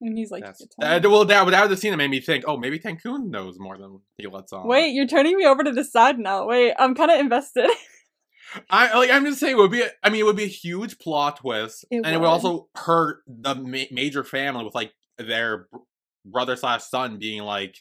And 0.00 0.18
he's 0.18 0.30
like, 0.30 0.44
That's, 0.44 0.60
"You 0.60 0.66
can 0.78 1.02
tell 1.02 1.10
uh, 1.10 1.14
well, 1.14 1.24
that 1.24 1.50
that 1.50 1.68
the 1.70 1.76
scene 1.76 1.90
that 1.92 1.96
made 1.96 2.10
me 2.10 2.20
think, 2.20 2.44
oh, 2.46 2.58
maybe 2.58 2.78
Tankhun 2.78 3.30
knows 3.30 3.58
more 3.58 3.78
than 3.78 4.00
he 4.18 4.26
lets 4.26 4.52
on. 4.52 4.66
Wait, 4.68 4.88
you're 4.92 5.06
turning 5.06 5.36
me 5.38 5.46
over 5.46 5.64
to 5.64 5.72
the 5.72 5.84
side 5.84 6.18
now. 6.18 6.46
Wait, 6.46 6.74
I'm 6.78 6.94
kind 6.94 7.10
of 7.10 7.18
invested. 7.18 7.70
I 8.70 8.96
like. 8.98 9.10
I'm 9.10 9.24
just 9.24 9.40
saying, 9.40 9.54
it 9.54 9.58
would 9.58 9.70
be. 9.70 9.84
I 10.02 10.10
mean, 10.10 10.20
it 10.20 10.24
would 10.24 10.36
be 10.36 10.44
a 10.44 10.48
huge 10.48 10.98
plot 10.98 11.38
twist, 11.38 11.84
It 11.90 11.96
and 12.04 12.06
it 12.08 12.12
would 12.12 12.20
would. 12.20 12.26
also 12.28 12.68
hurt 12.76 13.22
the 13.26 13.54
ma- 13.54 13.84
major 13.90 14.22
family 14.22 14.64
with 14.64 14.74
like 14.74 14.92
their 15.18 15.66
br- 15.72 15.78
brother 16.26 16.56
slash 16.56 16.84
son 16.84 17.18
being 17.18 17.42
like 17.42 17.78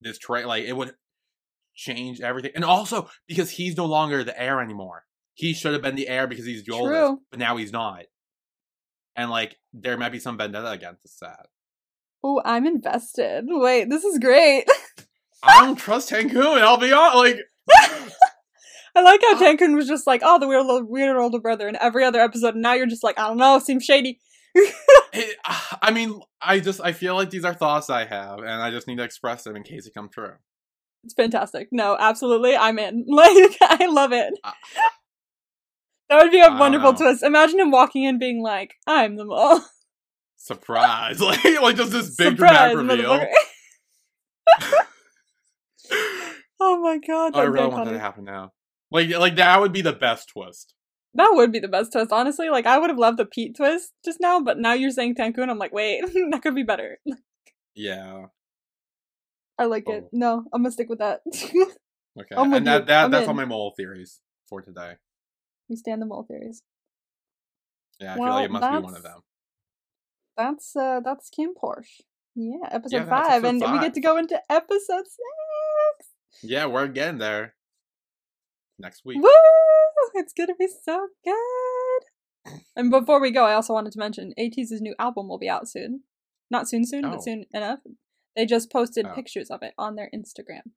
this 0.00 0.18
trait. 0.18 0.46
Like 0.46 0.64
it 0.64 0.74
would 0.76 0.92
change 1.74 2.20
everything, 2.20 2.52
and 2.54 2.64
also 2.64 3.08
because 3.26 3.50
he's 3.50 3.76
no 3.76 3.86
longer 3.86 4.24
the 4.24 4.40
heir 4.40 4.60
anymore. 4.60 5.04
He 5.34 5.52
should 5.54 5.72
have 5.72 5.82
been 5.82 5.94
the 5.94 6.08
heir 6.08 6.26
because 6.26 6.44
he's 6.44 6.64
the 6.64 6.72
oldest, 6.72 7.22
but 7.30 7.38
now 7.38 7.56
he's 7.56 7.72
not. 7.72 8.04
And 9.16 9.30
like 9.30 9.56
there 9.72 9.96
might 9.96 10.12
be 10.12 10.18
some 10.18 10.36
vendetta 10.36 10.70
against 10.70 11.20
that. 11.20 11.46
oh, 12.24 12.40
I'm 12.44 12.66
invested. 12.66 13.44
Wait, 13.48 13.88
this 13.90 14.04
is 14.04 14.18
great. 14.18 14.64
I 15.42 15.64
don't 15.64 15.76
trust 15.76 16.10
Tankhun. 16.10 16.60
I'll 16.62 16.76
be 16.78 16.92
honest. 16.92 17.16
Like 17.16 17.38
I 18.96 19.02
like 19.02 19.20
how 19.22 19.38
Tankhun 19.38 19.76
was 19.76 19.86
just 19.86 20.06
like, 20.06 20.22
"Oh, 20.24 20.38
the 20.40 20.48
weird, 20.48 20.66
weird 20.88 21.16
older 21.16 21.38
brother" 21.38 21.68
in 21.68 21.76
every 21.80 22.04
other 22.04 22.20
episode, 22.20 22.54
and 22.54 22.62
now 22.62 22.72
you're 22.74 22.86
just 22.86 23.04
like, 23.04 23.18
"I 23.18 23.28
don't 23.28 23.36
know, 23.36 23.58
seems 23.60 23.84
shady." 23.84 24.18
It, 24.54 25.36
I 25.82 25.90
mean, 25.90 26.20
I 26.40 26.60
just 26.60 26.80
I 26.82 26.92
feel 26.92 27.14
like 27.14 27.30
these 27.30 27.44
are 27.44 27.54
thoughts 27.54 27.90
I 27.90 28.04
have, 28.04 28.38
and 28.38 28.50
I 28.62 28.70
just 28.70 28.86
need 28.86 28.98
to 28.98 29.04
express 29.04 29.44
them 29.44 29.56
in 29.56 29.62
case 29.62 29.86
it 29.86 29.94
come 29.94 30.08
true. 30.08 30.34
It's 31.04 31.14
fantastic. 31.14 31.68
No, 31.70 31.96
absolutely, 31.98 32.56
I'm 32.56 32.78
in. 32.78 33.04
Like, 33.08 33.56
I 33.60 33.86
love 33.86 34.12
it. 34.12 34.34
Uh, 34.42 34.52
That 36.08 36.22
would 36.22 36.32
be 36.32 36.40
I 36.40 36.46
a 36.46 36.48
don't 36.50 36.58
wonderful 36.58 36.94
twist. 36.94 37.22
Imagine 37.22 37.60
him 37.60 37.70
walking 37.70 38.04
in 38.04 38.18
being 38.18 38.42
like, 38.42 38.74
"I'm 38.86 39.16
the 39.16 39.24
mole." 39.24 39.60
Surprise! 40.36 41.20
like 41.22 41.44
like 41.44 41.76
just 41.76 41.92
this 41.92 42.14
big 42.16 42.36
Surprise, 42.38 42.72
dramatic 42.72 43.06
reveal. 43.08 43.26
oh 46.60 46.80
my 46.80 46.98
god, 47.06 47.36
I 47.36 47.42
really 47.44 47.68
want 47.68 47.84
that 47.84 47.92
to 47.92 47.98
happen 47.98 48.24
now. 48.24 48.52
Like 48.90 49.10
like 49.10 49.36
that 49.36 49.60
would 49.60 49.72
be 49.72 49.82
the 49.82 49.92
best 49.92 50.30
twist. 50.30 50.74
That 51.18 51.32
would 51.34 51.50
be 51.50 51.58
the 51.58 51.68
best 51.68 51.92
twist, 51.92 52.12
honestly. 52.12 52.48
Like, 52.48 52.64
I 52.64 52.78
would 52.78 52.90
have 52.90 52.98
loved 52.98 53.18
the 53.18 53.26
Pete 53.26 53.56
twist 53.56 53.92
just 54.04 54.18
now, 54.20 54.40
but 54.40 54.56
now 54.58 54.72
you're 54.72 54.92
saying 54.92 55.16
Tankhun. 55.16 55.50
I'm 55.50 55.58
like, 55.58 55.72
wait, 55.72 56.02
that 56.30 56.40
could 56.42 56.54
be 56.54 56.62
better. 56.62 56.98
Yeah. 57.74 58.26
I 59.58 59.64
like 59.64 59.88
it. 59.88 60.04
Oh. 60.06 60.10
No, 60.12 60.44
I'm 60.52 60.62
gonna 60.62 60.70
stick 60.70 60.88
with 60.88 61.00
that. 61.00 61.20
Okay. 62.20 62.34
I'm 62.36 62.52
and 62.52 62.66
that, 62.66 62.86
that 62.88 63.12
that's 63.12 63.28
all 63.28 63.34
my 63.34 63.44
mole 63.44 63.74
theories 63.76 64.20
for 64.48 64.60
today. 64.60 64.94
we 65.68 65.76
stand 65.76 66.02
the 66.02 66.06
mole 66.06 66.24
theories. 66.26 66.64
Yeah, 68.00 68.12
I 68.12 68.14
feel 68.16 68.24
Well, 68.24 68.32
like 68.32 68.44
it 68.46 68.50
must 68.50 68.70
be 68.72 68.78
one 68.78 68.96
of 68.96 69.02
them. 69.04 69.20
That's 70.36 70.74
uh, 70.74 71.00
that's 71.04 71.30
KinnPorsche. 71.30 72.00
Yeah, 72.34 72.68
episode 72.72 72.96
Yeah, 72.96 73.04
five, 73.04 73.44
episode 73.44 73.62
and 73.64 73.72
we 73.72 73.78
get 73.78 73.94
to 73.94 74.00
go 74.00 74.16
into 74.16 74.40
episode 74.50 75.04
six. 75.04 76.08
Yeah, 76.42 76.66
we're 76.66 76.88
getting 76.88 77.18
there. 77.18 77.54
Next 78.80 79.04
week. 79.04 79.22
Woo! 79.22 79.28
It's 80.18 80.32
gonna 80.32 80.54
be 80.58 80.66
so 80.84 81.08
good. 81.24 82.54
And 82.74 82.90
before 82.90 83.20
we 83.20 83.30
go, 83.30 83.44
I 83.44 83.54
also 83.54 83.72
wanted 83.72 83.92
to 83.92 83.98
mention 83.98 84.32
ATEEZ's 84.38 84.80
new 84.80 84.94
album 84.98 85.28
will 85.28 85.38
be 85.38 85.48
out 85.48 85.68
soon. 85.68 86.02
Not 86.50 86.68
soon, 86.68 86.84
soon, 86.86 87.04
Oh. 87.04 87.10
but 87.10 87.22
soon 87.22 87.44
enough. 87.52 87.80
They 88.34 88.46
just 88.46 88.72
posted 88.72 89.06
Oh. 89.06 89.14
pictures 89.14 89.50
of 89.50 89.62
it 89.62 89.74
on 89.78 89.96
their 89.96 90.10
Instagram, 90.14 90.72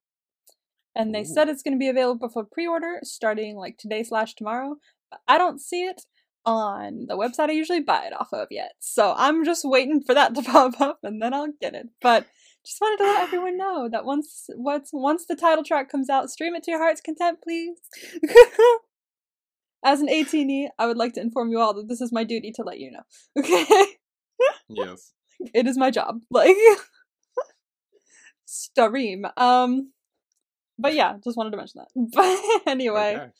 and 0.94 1.14
they 1.14 1.22
Ooh. 1.22 1.24
said 1.24 1.48
it's 1.48 1.62
gonna 1.62 1.76
be 1.76 1.88
available 1.88 2.28
for 2.28 2.44
pre-order 2.44 3.00
starting 3.02 3.56
like 3.56 3.78
today 3.78 4.02
slash 4.02 4.34
tomorrow. 4.34 4.76
But 5.10 5.20
I 5.26 5.38
don't 5.38 5.60
see 5.60 5.84
it 5.84 6.02
on 6.44 7.06
the 7.06 7.16
website 7.16 7.48
I 7.48 7.52
usually 7.52 7.80
buy 7.80 8.06
it 8.06 8.12
off 8.12 8.32
of 8.32 8.48
yet, 8.50 8.72
so 8.80 9.14
I'm 9.16 9.44
just 9.44 9.64
waiting 9.64 10.02
for 10.02 10.14
that 10.14 10.34
to 10.34 10.42
pop 10.52 10.80
up, 10.80 11.00
and 11.02 11.20
then 11.22 11.32
I'll 11.34 11.52
get 11.60 11.74
it. 11.74 11.88
But 12.00 12.26
just 12.64 12.80
wanted 12.80 12.98
to 12.98 13.04
let 13.10 13.22
everyone 13.22 13.56
know 13.56 13.88
that 13.90 14.04
once 14.04 14.46
once 14.54 14.90
once 14.92 15.24
the 15.26 15.36
title 15.36 15.64
track 15.64 15.88
comes 15.88 16.08
out, 16.10 16.30
stream 16.30 16.54
it 16.54 16.62
to 16.64 16.70
your 16.70 16.80
heart's 16.80 17.00
content, 17.00 17.38
please. 17.42 17.78
As 19.84 20.00
an 20.00 20.08
ATINY, 20.08 20.68
I 20.78 20.86
would 20.86 20.96
like 20.96 21.12
to 21.14 21.20
inform 21.20 21.50
you 21.50 21.58
all 21.58 21.74
that 21.74 21.88
this 21.88 22.00
is 22.00 22.12
my 22.12 22.24
duty 22.24 22.52
to 22.52 22.62
let 22.62 22.78
you 22.78 22.90
know. 22.92 23.02
Okay? 23.38 23.86
Yes. 24.68 25.12
it 25.54 25.66
is 25.66 25.76
my 25.76 25.90
job. 25.90 26.20
Like 26.30 26.56
Stareem. 28.46 29.30
Um 29.36 29.92
but 30.78 30.94
yeah, 30.94 31.16
just 31.22 31.36
wanted 31.36 31.50
to 31.50 31.56
mention 31.56 31.80
that. 31.82 32.10
But 32.64 32.70
anyway, 32.70 33.16
Okay. 33.16 33.30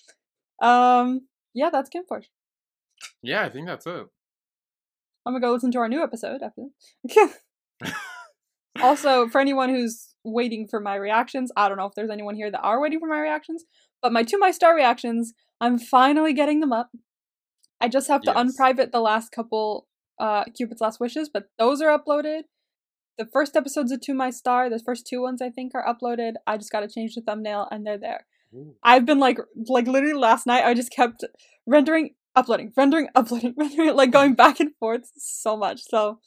um 0.60 1.26
yeah, 1.54 1.70
that's 1.70 1.90
KinnPorsche. 1.90 2.26
Yeah, 3.22 3.44
I 3.44 3.50
think 3.50 3.66
that's 3.66 3.86
it. 3.86 4.06
I'm 5.26 5.32
gonna 5.34 5.40
go 5.40 5.52
listen 5.52 5.70
to 5.72 5.78
our 5.78 5.88
new 5.88 6.02
episode 6.02 6.42
after 6.42 6.62
this. 7.04 7.38
also, 8.80 9.28
for 9.28 9.40
anyone 9.40 9.68
who's 9.68 10.14
waiting 10.24 10.66
for 10.68 10.80
my 10.80 10.94
reactions, 10.94 11.50
I 11.56 11.68
don't 11.68 11.78
know 11.78 11.86
if 11.86 11.94
there's 11.94 12.10
anyone 12.10 12.34
here 12.34 12.50
that 12.50 12.60
are 12.60 12.80
waiting 12.80 13.00
for 13.00 13.08
my 13.08 13.20
reactions, 13.20 13.64
but 14.00 14.12
my 14.12 14.22
To 14.22 14.38
My 14.38 14.50
Star 14.50 14.74
reactions, 14.74 15.34
I'm 15.62 15.78
finally 15.78 16.32
getting 16.34 16.60
them 16.60 16.72
up. 16.72 16.90
I 17.80 17.88
just 17.88 18.08
have 18.08 18.20
to 18.22 18.32
Yes. 18.34 18.36
unprivate 18.42 18.92
the 18.92 19.00
last 19.00 19.30
couple 19.30 19.86
uh 20.18 20.44
Cupid's 20.56 20.80
Last 20.82 21.00
Wishes, 21.00 21.30
but 21.32 21.44
those 21.58 21.80
are 21.80 21.96
uploaded. 21.98 22.42
The 23.18 23.26
first 23.26 23.56
episodes 23.56 23.90
of 23.92 24.00
To 24.02 24.14
My 24.14 24.30
Star, 24.30 24.68
the 24.68 24.78
first 24.78 25.06
two 25.06 25.22
ones 25.22 25.40
I 25.40 25.50
think 25.50 25.72
are 25.74 25.84
uploaded. 25.92 26.34
I 26.46 26.56
just 26.58 26.70
gotta 26.72 26.88
change 26.88 27.14
the 27.14 27.22
thumbnail 27.22 27.68
and 27.70 27.86
they're 27.86 27.98
there. 27.98 28.26
Ooh. 28.54 28.74
I've 28.82 29.06
been 29.06 29.18
like 29.20 29.38
like 29.68 29.86
literally 29.86 30.14
last 30.28 30.46
night 30.46 30.64
I 30.64 30.74
just 30.74 30.90
kept 30.92 31.24
rendering, 31.66 32.14
uploading, 32.36 32.72
rendering, 32.76 33.08
uploading, 33.14 33.54
rendering, 33.56 33.94
like 33.96 34.10
going 34.10 34.34
back 34.34 34.60
and 34.60 34.74
forth 34.80 35.10
so 35.16 35.56
much. 35.56 35.80
So 35.82 36.20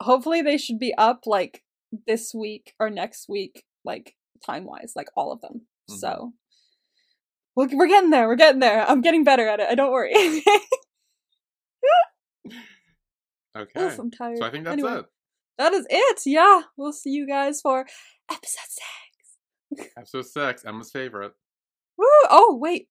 hopefully 0.00 0.42
they 0.42 0.58
should 0.58 0.78
be 0.78 0.94
up 0.98 1.20
like 1.26 1.62
this 2.06 2.32
week 2.34 2.74
or 2.80 2.90
next 2.90 3.28
week, 3.28 3.64
like 3.84 4.16
time 4.44 4.64
wise, 4.64 4.92
like 4.96 5.08
all 5.16 5.32
of 5.32 5.40
them. 5.40 5.62
Mhm. 5.90 5.98
So 5.98 6.32
we're, 7.56 7.68
we're 7.72 7.86
getting 7.88 8.10
there. 8.10 8.26
We're 8.28 8.36
getting 8.36 8.60
there. 8.60 8.84
I'm 8.88 9.00
getting 9.00 9.24
better 9.24 9.46
at 9.48 9.60
it. 9.60 9.68
I 9.70 9.74
don't 9.74 9.92
worry. 9.92 10.12
Okay. 13.54 13.84
Ugh, 13.86 13.98
I'm 14.00 14.10
tired. 14.10 14.38
So 14.38 14.46
I 14.46 14.50
think 14.50 14.64
that's 14.64 14.72
Anyway, 14.72 15.00
it. 15.00 15.04
That 15.58 15.74
is 15.74 15.86
it. 15.90 16.20
Yeah. 16.24 16.62
We'll 16.76 16.92
see 16.94 17.10
you 17.10 17.26
guys 17.26 17.60
for 17.60 17.86
episode 18.30 18.68
six. 18.68 19.90
Episode 19.96 20.26
six, 20.26 20.64
Emma's 20.64 20.90
favorite. 20.90 21.32
Woo! 21.98 22.06
Oh, 22.30 22.58
wait. 22.60 22.88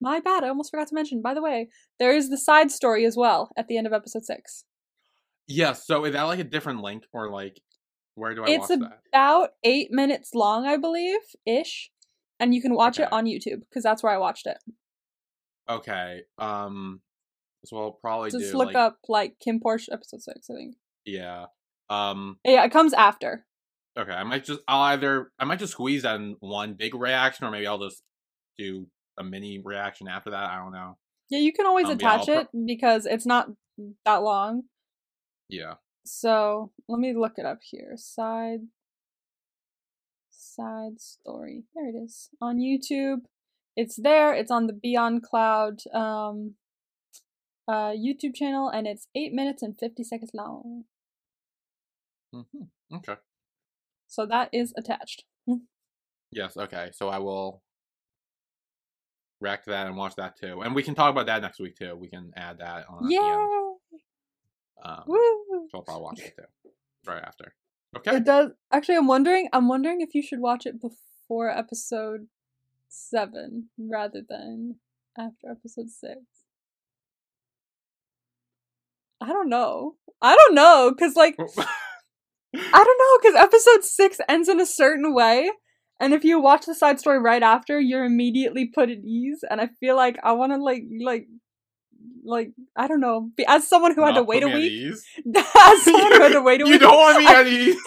My 0.00 0.18
bad. 0.20 0.44
I 0.44 0.48
almost 0.48 0.70
forgot 0.70 0.88
to 0.88 0.94
mention. 0.94 1.22
By 1.22 1.34
the 1.34 1.42
way, 1.42 1.68
there 1.98 2.14
is 2.14 2.28
the 2.28 2.38
side 2.38 2.70
story 2.70 3.04
as 3.04 3.16
well 3.16 3.50
at 3.56 3.68
the 3.68 3.76
end 3.78 3.86
of 3.86 3.92
episode 3.92 4.24
six. 4.24 4.64
Yes. 5.46 5.86
So 5.86 6.04
is 6.04 6.12
that 6.14 6.22
like 6.24 6.38
a 6.40 6.44
different 6.44 6.80
link 6.82 7.04
or 7.12 7.30
like 7.30 7.60
where 8.16 8.34
do 8.34 8.42
I 8.44 8.48
It's 8.50 8.68
watch 8.70 8.78
that? 8.80 8.98
about 9.12 9.50
eight 9.64 9.92
minutes 9.92 10.30
long, 10.34 10.66
I 10.66 10.76
believe, 10.76 11.18
ish. 11.46 11.90
And 12.40 12.54
you 12.54 12.60
can 12.60 12.74
watch 12.74 12.98
it 12.98 13.12
on 13.12 13.26
YouTube 13.26 13.60
because 13.68 13.82
that's 13.82 14.02
where 14.02 14.12
I 14.12 14.18
watched 14.18 14.46
it. 14.46 14.58
Okay. 15.68 16.22
Um. 16.38 17.00
So 17.64 17.78
I'll 17.78 17.92
probably 17.92 18.30
Just 18.30 18.52
do 18.52 18.58
look 18.58 18.66
like 18.68 18.76
up 18.76 18.98
like 19.08 19.36
KinnPorsche 19.46 19.88
episode 19.92 20.20
six, 20.22 20.50
I 20.50 20.54
think. 20.54 20.76
yeah. 21.06 21.46
Um. 21.88 22.38
Yeah, 22.44 22.64
it 22.64 22.70
comes 22.72 22.92
after. 22.92 23.46
Okay. 23.98 24.12
I 24.12 24.24
might 24.24 24.44
just 24.44 24.60
I'll 24.68 24.82
either 24.82 25.30
I 25.38 25.44
might 25.44 25.58
just 25.58 25.72
squeeze 25.72 26.02
that 26.02 26.16
in 26.16 26.36
one 26.40 26.74
big 26.74 26.94
reaction 26.94 27.46
or 27.46 27.50
maybe 27.50 27.66
I'll 27.66 27.78
just 27.78 28.02
do 28.58 28.86
a 29.18 29.24
mini 29.24 29.60
reaction 29.64 30.08
after 30.08 30.30
that. 30.30 30.50
I 30.50 30.56
don't 30.58 30.72
know. 30.72 30.98
Yeah, 31.30 31.38
you 31.38 31.52
can 31.52 31.66
always 31.66 31.86
Um, 31.86 31.92
yeah, 31.92 31.96
attach 32.14 32.26
pro- 32.26 32.38
it 32.40 32.48
because 32.66 33.06
it's 33.06 33.24
not 33.26 33.48
that 34.04 34.22
long. 34.22 34.64
Yeah. 35.48 35.74
So 36.04 36.72
let 36.88 36.98
me 36.98 37.14
look 37.14 37.34
it 37.38 37.46
up 37.46 37.60
here. 37.62 37.92
Side 37.96 38.60
Side 40.54 41.00
Story. 41.00 41.64
There 41.74 41.88
it 41.88 41.94
is 41.94 42.30
on 42.40 42.58
YouTube. 42.58 43.22
It's 43.76 43.96
there. 43.96 44.32
It's 44.32 44.50
on 44.50 44.66
the 44.66 44.72
Be 44.72 44.96
On 44.96 45.20
Cloud 45.20 45.80
um, 45.92 46.54
uh, 47.66 47.90
YouTube 47.90 48.34
channel, 48.34 48.68
and 48.68 48.86
it's 48.86 49.08
eight 49.14 49.32
minutes 49.32 49.62
and 49.62 49.78
fifty 49.78 50.04
seconds 50.04 50.30
long. 50.34 50.84
Mm-hmm. 52.34 52.96
Okay. 52.96 53.16
So 54.06 54.26
that 54.26 54.48
is 54.52 54.72
attached. 54.76 55.24
Yes. 56.30 56.56
Okay. 56.56 56.90
So 56.92 57.08
I 57.08 57.18
will 57.18 57.62
react 59.40 59.64
to 59.64 59.70
that 59.70 59.86
and 59.86 59.96
watch 59.96 60.14
that 60.16 60.38
too, 60.38 60.62
and 60.62 60.74
we 60.74 60.82
can 60.82 60.94
talk 60.94 61.10
about 61.10 61.26
that 61.26 61.42
next 61.42 61.58
week 61.60 61.76
too. 61.76 61.96
We 61.96 62.08
can 62.08 62.32
add 62.36 62.58
that 62.58 62.86
on. 62.88 63.04
at 63.04 63.08
the 63.08 63.16
end. 63.16 63.24
Yeah. 63.24 63.70
Um, 64.84 65.04
Woo. 65.06 65.68
so 65.70 65.78
I'll 65.78 65.82
probably 65.82 66.02
watch 66.02 66.20
it 66.20 66.34
too, 66.36 66.70
right 67.06 67.22
after. 67.24 67.54
Okay. 67.96 68.16
It 68.16 68.24
does. 68.24 68.50
Actually, 68.72 68.96
I'm 68.96 69.06
wondering. 69.06 69.48
I'm 69.52 69.68
wondering 69.68 70.00
if 70.00 70.14
you 70.14 70.22
should 70.22 70.40
watch 70.40 70.66
it 70.66 70.80
before 70.80 71.50
episode 71.50 72.28
seven 72.88 73.68
rather 73.78 74.20
than 74.26 74.76
after 75.18 75.50
episode 75.50 75.90
six. 75.90 76.20
I 79.20 79.28
don't 79.28 79.48
know. 79.48 79.96
I 80.20 80.34
don't 80.34 80.54
know, 80.54 80.94
cause 80.98 81.16
like 81.16 81.36
I 82.56 82.84
don't 82.84 83.24
know, 83.24 83.30
cause 83.30 83.42
episode 83.42 83.84
six 83.84 84.18
ends 84.28 84.48
in 84.48 84.60
a 84.60 84.66
certain 84.66 85.14
way, 85.14 85.50
and 86.00 86.12
if 86.14 86.24
you 86.24 86.40
watch 86.40 86.66
the 86.66 86.74
side 86.74 87.00
story 87.00 87.18
right 87.18 87.42
after, 87.42 87.80
you're 87.80 88.04
immediately 88.04 88.66
put 88.66 88.90
at 88.90 88.98
ease. 88.98 89.44
And 89.48 89.60
I 89.60 89.68
feel 89.80 89.96
like 89.96 90.18
I 90.22 90.32
want 90.32 90.52
to 90.52 90.62
like 90.62 90.82
like 91.02 91.26
like 92.24 92.52
I 92.76 92.88
don't 92.88 93.00
know. 93.00 93.30
As 93.48 93.66
someone 93.68 93.94
who 93.94 94.04
had 94.04 94.14
to 94.14 94.22
wait 94.22 94.42
a 94.42 94.48
week, 94.48 94.92
as 94.94 95.82
someone 95.82 96.12
who 96.12 96.20
had 96.22 96.32
to 96.32 96.42
wait 96.42 96.60
a 96.62 96.64
you 96.64 96.72
week, 96.72 96.80
you 96.80 96.86
don't 96.86 96.96
want 96.96 97.18
me 97.18 97.26
I- 97.26 97.40
at 97.40 97.46
ease. 97.46 97.76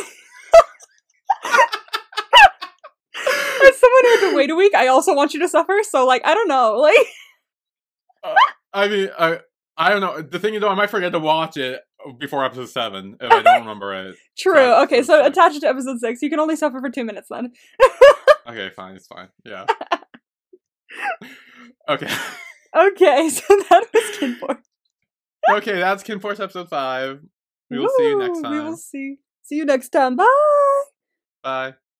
as 3.65 3.79
someone 3.79 4.03
who 4.03 4.09
had 4.09 4.29
to 4.29 4.35
wait 4.35 4.49
a 4.49 4.55
week, 4.55 4.73
I 4.75 4.88
also 4.88 5.13
want 5.15 5.33
you 5.33 5.39
to 5.41 5.47
suffer. 5.47 5.79
So 5.83 6.05
like 6.05 6.21
I 6.25 6.33
don't 6.33 6.47
know, 6.47 6.75
like 6.81 6.95
uh, 8.23 8.35
I 8.73 8.88
mean, 8.88 9.09
I 9.17 9.39
I 9.77 9.89
don't 9.89 10.01
know. 10.01 10.21
The 10.21 10.39
thing 10.39 10.53
is, 10.55 10.61
though, 10.61 10.69
I 10.69 10.75
might 10.75 10.89
forget 10.89 11.11
to 11.11 11.19
watch 11.19 11.57
it 11.57 11.81
before 12.19 12.45
episode 12.45 12.69
seven 12.69 13.17
if 13.19 13.31
I 13.31 13.41
don't 13.41 13.61
remember 13.61 13.93
it. 14.09 14.15
true. 14.38 14.53
Fine, 14.53 14.83
Okay, 14.85 15.01
so 15.03 15.19
fine. 15.19 15.31
attach 15.31 15.55
it 15.55 15.59
to 15.61 15.67
episode 15.67 15.99
six. 15.99 16.21
You 16.21 16.29
can 16.29 16.39
only 16.39 16.55
suffer 16.55 16.79
for 16.79 16.89
two 16.89 17.03
minutes 17.03 17.27
then. 17.29 17.51
Okay, 18.47 18.69
fine. 18.75 18.95
It's 18.95 19.07
fine. 19.07 19.27
Yeah. 19.45 19.65
okay. 21.89 22.07
Okay, 22.78 23.30
so 23.34 23.43
that 23.69 23.86
was 23.93 24.03
KinnPorsche. 24.17 25.57
Okay, 25.57 25.80
that's 25.80 26.03
KinnPorsche 26.03 26.41
episode 26.41 26.69
five. 26.69 27.21
We 27.69 27.80
will 27.80 27.89
see 27.97 28.03
you 28.03 28.19
next 28.19 28.41
time. 28.41 28.51
We 28.51 28.59
will 28.59 28.78
see. 28.78 29.17
See 29.43 29.55
you 29.55 29.65
next 29.65 29.89
time. 29.89 30.15
Bye. 30.15 30.84
Bye. 31.43 31.73